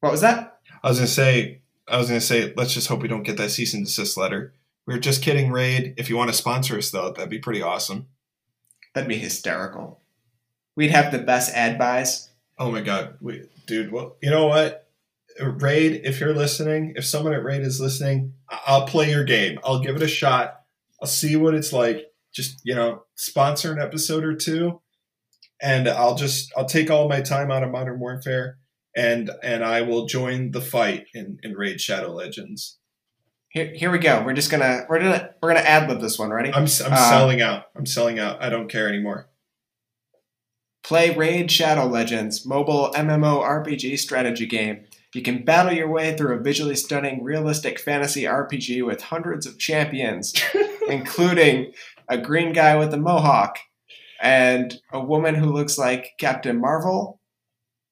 what 0.00 0.12
was 0.12 0.22
that? 0.22 0.60
I 0.82 0.88
was 0.88 0.98
gonna 0.98 1.06
say, 1.06 1.60
I 1.86 1.98
was 1.98 2.08
gonna 2.08 2.20
say, 2.20 2.52
let's 2.56 2.74
just 2.74 2.88
hope 2.88 3.02
we 3.02 3.08
don't 3.08 3.22
get 3.22 3.36
that 3.36 3.50
cease 3.50 3.74
and 3.74 3.84
desist 3.84 4.16
letter. 4.16 4.54
We 4.86 4.94
are 4.94 4.98
just 4.98 5.22
kidding, 5.22 5.52
Raid. 5.52 5.94
If 5.96 6.10
you 6.10 6.16
want 6.16 6.30
to 6.30 6.36
sponsor 6.36 6.76
us, 6.76 6.90
though, 6.90 7.12
that'd 7.12 7.30
be 7.30 7.38
pretty 7.38 7.62
awesome. 7.62 8.06
That'd 8.94 9.08
be 9.08 9.18
hysterical. 9.18 10.00
We'd 10.74 10.90
have 10.90 11.12
the 11.12 11.18
best 11.18 11.54
ad 11.54 11.78
buys. 11.78 12.30
Oh 12.58 12.70
my 12.70 12.80
god, 12.80 13.16
we, 13.20 13.44
dude. 13.66 13.92
Well, 13.92 14.16
you 14.20 14.30
know 14.30 14.46
what, 14.46 14.88
Raid. 15.40 16.00
If 16.04 16.18
you're 16.18 16.34
listening, 16.34 16.94
if 16.96 17.04
someone 17.04 17.34
at 17.34 17.44
Raid 17.44 17.62
is 17.62 17.80
listening, 17.80 18.34
I'll 18.48 18.86
play 18.86 19.10
your 19.10 19.24
game. 19.24 19.60
I'll 19.64 19.80
give 19.80 19.96
it 19.96 20.02
a 20.02 20.08
shot. 20.08 20.62
I'll 21.00 21.08
see 21.08 21.36
what 21.36 21.54
it's 21.54 21.72
like. 21.72 22.12
Just 22.32 22.60
you 22.64 22.74
know, 22.74 23.04
sponsor 23.14 23.72
an 23.72 23.80
episode 23.80 24.24
or 24.24 24.34
two, 24.34 24.80
and 25.62 25.88
I'll 25.88 26.14
just 26.16 26.52
I'll 26.56 26.64
take 26.66 26.90
all 26.90 27.08
my 27.08 27.20
time 27.22 27.50
out 27.50 27.62
of 27.62 27.70
Modern 27.70 27.98
Warfare, 28.00 28.58
and 28.96 29.30
and 29.42 29.64
I 29.64 29.82
will 29.82 30.06
join 30.06 30.50
the 30.50 30.60
fight 30.60 31.06
in, 31.14 31.38
in 31.42 31.54
Raid 31.54 31.80
Shadow 31.80 32.12
Legends. 32.12 32.78
Here, 33.50 33.72
here 33.74 33.90
we 33.90 33.98
go. 33.98 34.22
We're 34.24 34.32
just 34.34 34.50
gonna 34.50 34.84
we're 34.88 34.98
gonna 34.98 35.30
we're 35.42 35.50
gonna 35.54 35.60
ad 35.66 35.88
lib 35.88 36.00
this 36.00 36.18
one. 36.18 36.30
Ready? 36.30 36.48
I'm 36.50 36.64
I'm 36.64 36.92
Uh, 36.92 37.10
selling 37.10 37.40
out. 37.42 37.64
I'm 37.76 37.86
selling 37.86 38.18
out. 38.18 38.42
I 38.42 38.48
don't 38.48 38.68
care 38.70 38.88
anymore. 38.88 39.28
Play 40.82 41.14
Raid 41.14 41.50
Shadow 41.50 41.86
Legends, 41.86 42.44
mobile 42.44 42.90
MMORPG 42.96 43.98
strategy 43.98 44.46
game. 44.46 44.84
You 45.14 45.22
can 45.22 45.44
battle 45.44 45.72
your 45.72 45.88
way 45.88 46.16
through 46.16 46.34
a 46.36 46.42
visually 46.42 46.74
stunning, 46.74 47.22
realistic 47.22 47.78
fantasy 47.78 48.22
RPG 48.22 48.84
with 48.84 49.02
hundreds 49.02 49.46
of 49.46 49.58
champions, 49.58 50.34
including 50.88 51.72
a 52.08 52.18
green 52.18 52.52
guy 52.52 52.76
with 52.76 52.92
a 52.94 52.96
mohawk, 52.96 53.58
and 54.22 54.80
a 54.92 55.00
woman 55.00 55.34
who 55.34 55.52
looks 55.52 55.76
like 55.76 56.14
Captain 56.16 56.58
Marvel, 56.58 57.20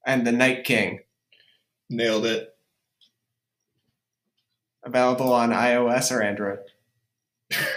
and 0.07 0.27
the 0.27 0.33
Night 0.33 0.65
King. 0.65 1.01
Nailed 1.91 2.25
it. 2.25 2.55
Available 4.85 5.33
on 5.33 5.51
iOS 5.51 6.15
or 6.15 6.23
Android. 6.23 6.61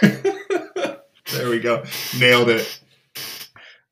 there 0.00 1.50
we 1.50 1.58
go. 1.58 1.82
Nailed 2.18 2.48
it. 2.48 2.80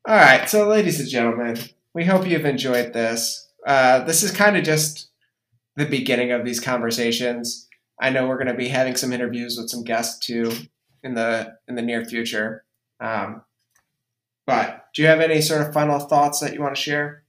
All 0.07 0.15
right, 0.15 0.49
so 0.49 0.67
ladies 0.67 0.99
and 0.99 1.09
gentlemen, 1.09 1.57
we 1.93 2.05
hope 2.05 2.25
you've 2.25 2.45
enjoyed 2.45 2.93
this. 2.93 3.49
Uh, 3.67 3.99
this 3.99 4.23
is 4.23 4.31
kind 4.31 4.57
of 4.57 4.63
just 4.63 5.09
the 5.75 5.85
beginning 5.85 6.31
of 6.31 6.45
these 6.45 6.59
conversations. 6.59 7.67
I 8.01 8.09
know 8.09 8.27
we're 8.27 8.37
going 8.37 8.47
to 8.47 8.53
be 8.53 8.69
having 8.69 8.95
some 8.95 9.13
interviews 9.13 9.57
with 9.57 9.69
some 9.69 9.83
guests 9.83 10.25
too 10.25 10.51
in 11.03 11.13
the 11.13 11.55
in 11.67 11.75
the 11.75 11.81
near 11.81 12.03
future. 12.05 12.65
Um, 12.99 13.43
but 14.45 14.87
do 14.93 15.01
you 15.01 15.07
have 15.07 15.21
any 15.21 15.41
sort 15.41 15.61
of 15.61 15.73
final 15.73 15.99
thoughts 15.99 16.39
that 16.39 16.53
you 16.53 16.61
want 16.61 16.75
to 16.75 16.81
share? 16.81 17.23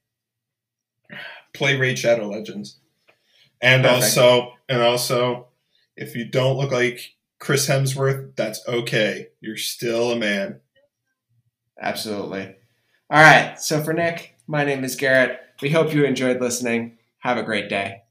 Play 1.52 1.76
Raid 1.76 1.98
Shadow 1.98 2.28
Legends. 2.28 2.78
And 3.60 3.84
Perfect. 3.84 4.04
also 4.04 4.52
and 4.68 4.82
also 4.82 5.48
if 5.96 6.16
you 6.16 6.24
don't 6.24 6.56
look 6.56 6.72
like 6.72 7.14
Chris 7.38 7.68
Hemsworth, 7.68 8.34
that's 8.36 8.66
okay. 8.66 9.28
You're 9.40 9.56
still 9.56 10.12
a 10.12 10.16
man. 10.16 10.60
Absolutely. 11.80 12.56
All 13.10 13.22
right, 13.22 13.60
so 13.60 13.82
for 13.82 13.92
Nick, 13.92 14.36
my 14.46 14.64
name 14.64 14.82
is 14.82 14.96
Garrett. 14.96 15.38
We 15.60 15.70
hope 15.70 15.92
you 15.92 16.04
enjoyed 16.04 16.40
listening. 16.40 16.98
Have 17.18 17.36
a 17.36 17.42
great 17.42 17.68
day. 17.68 18.03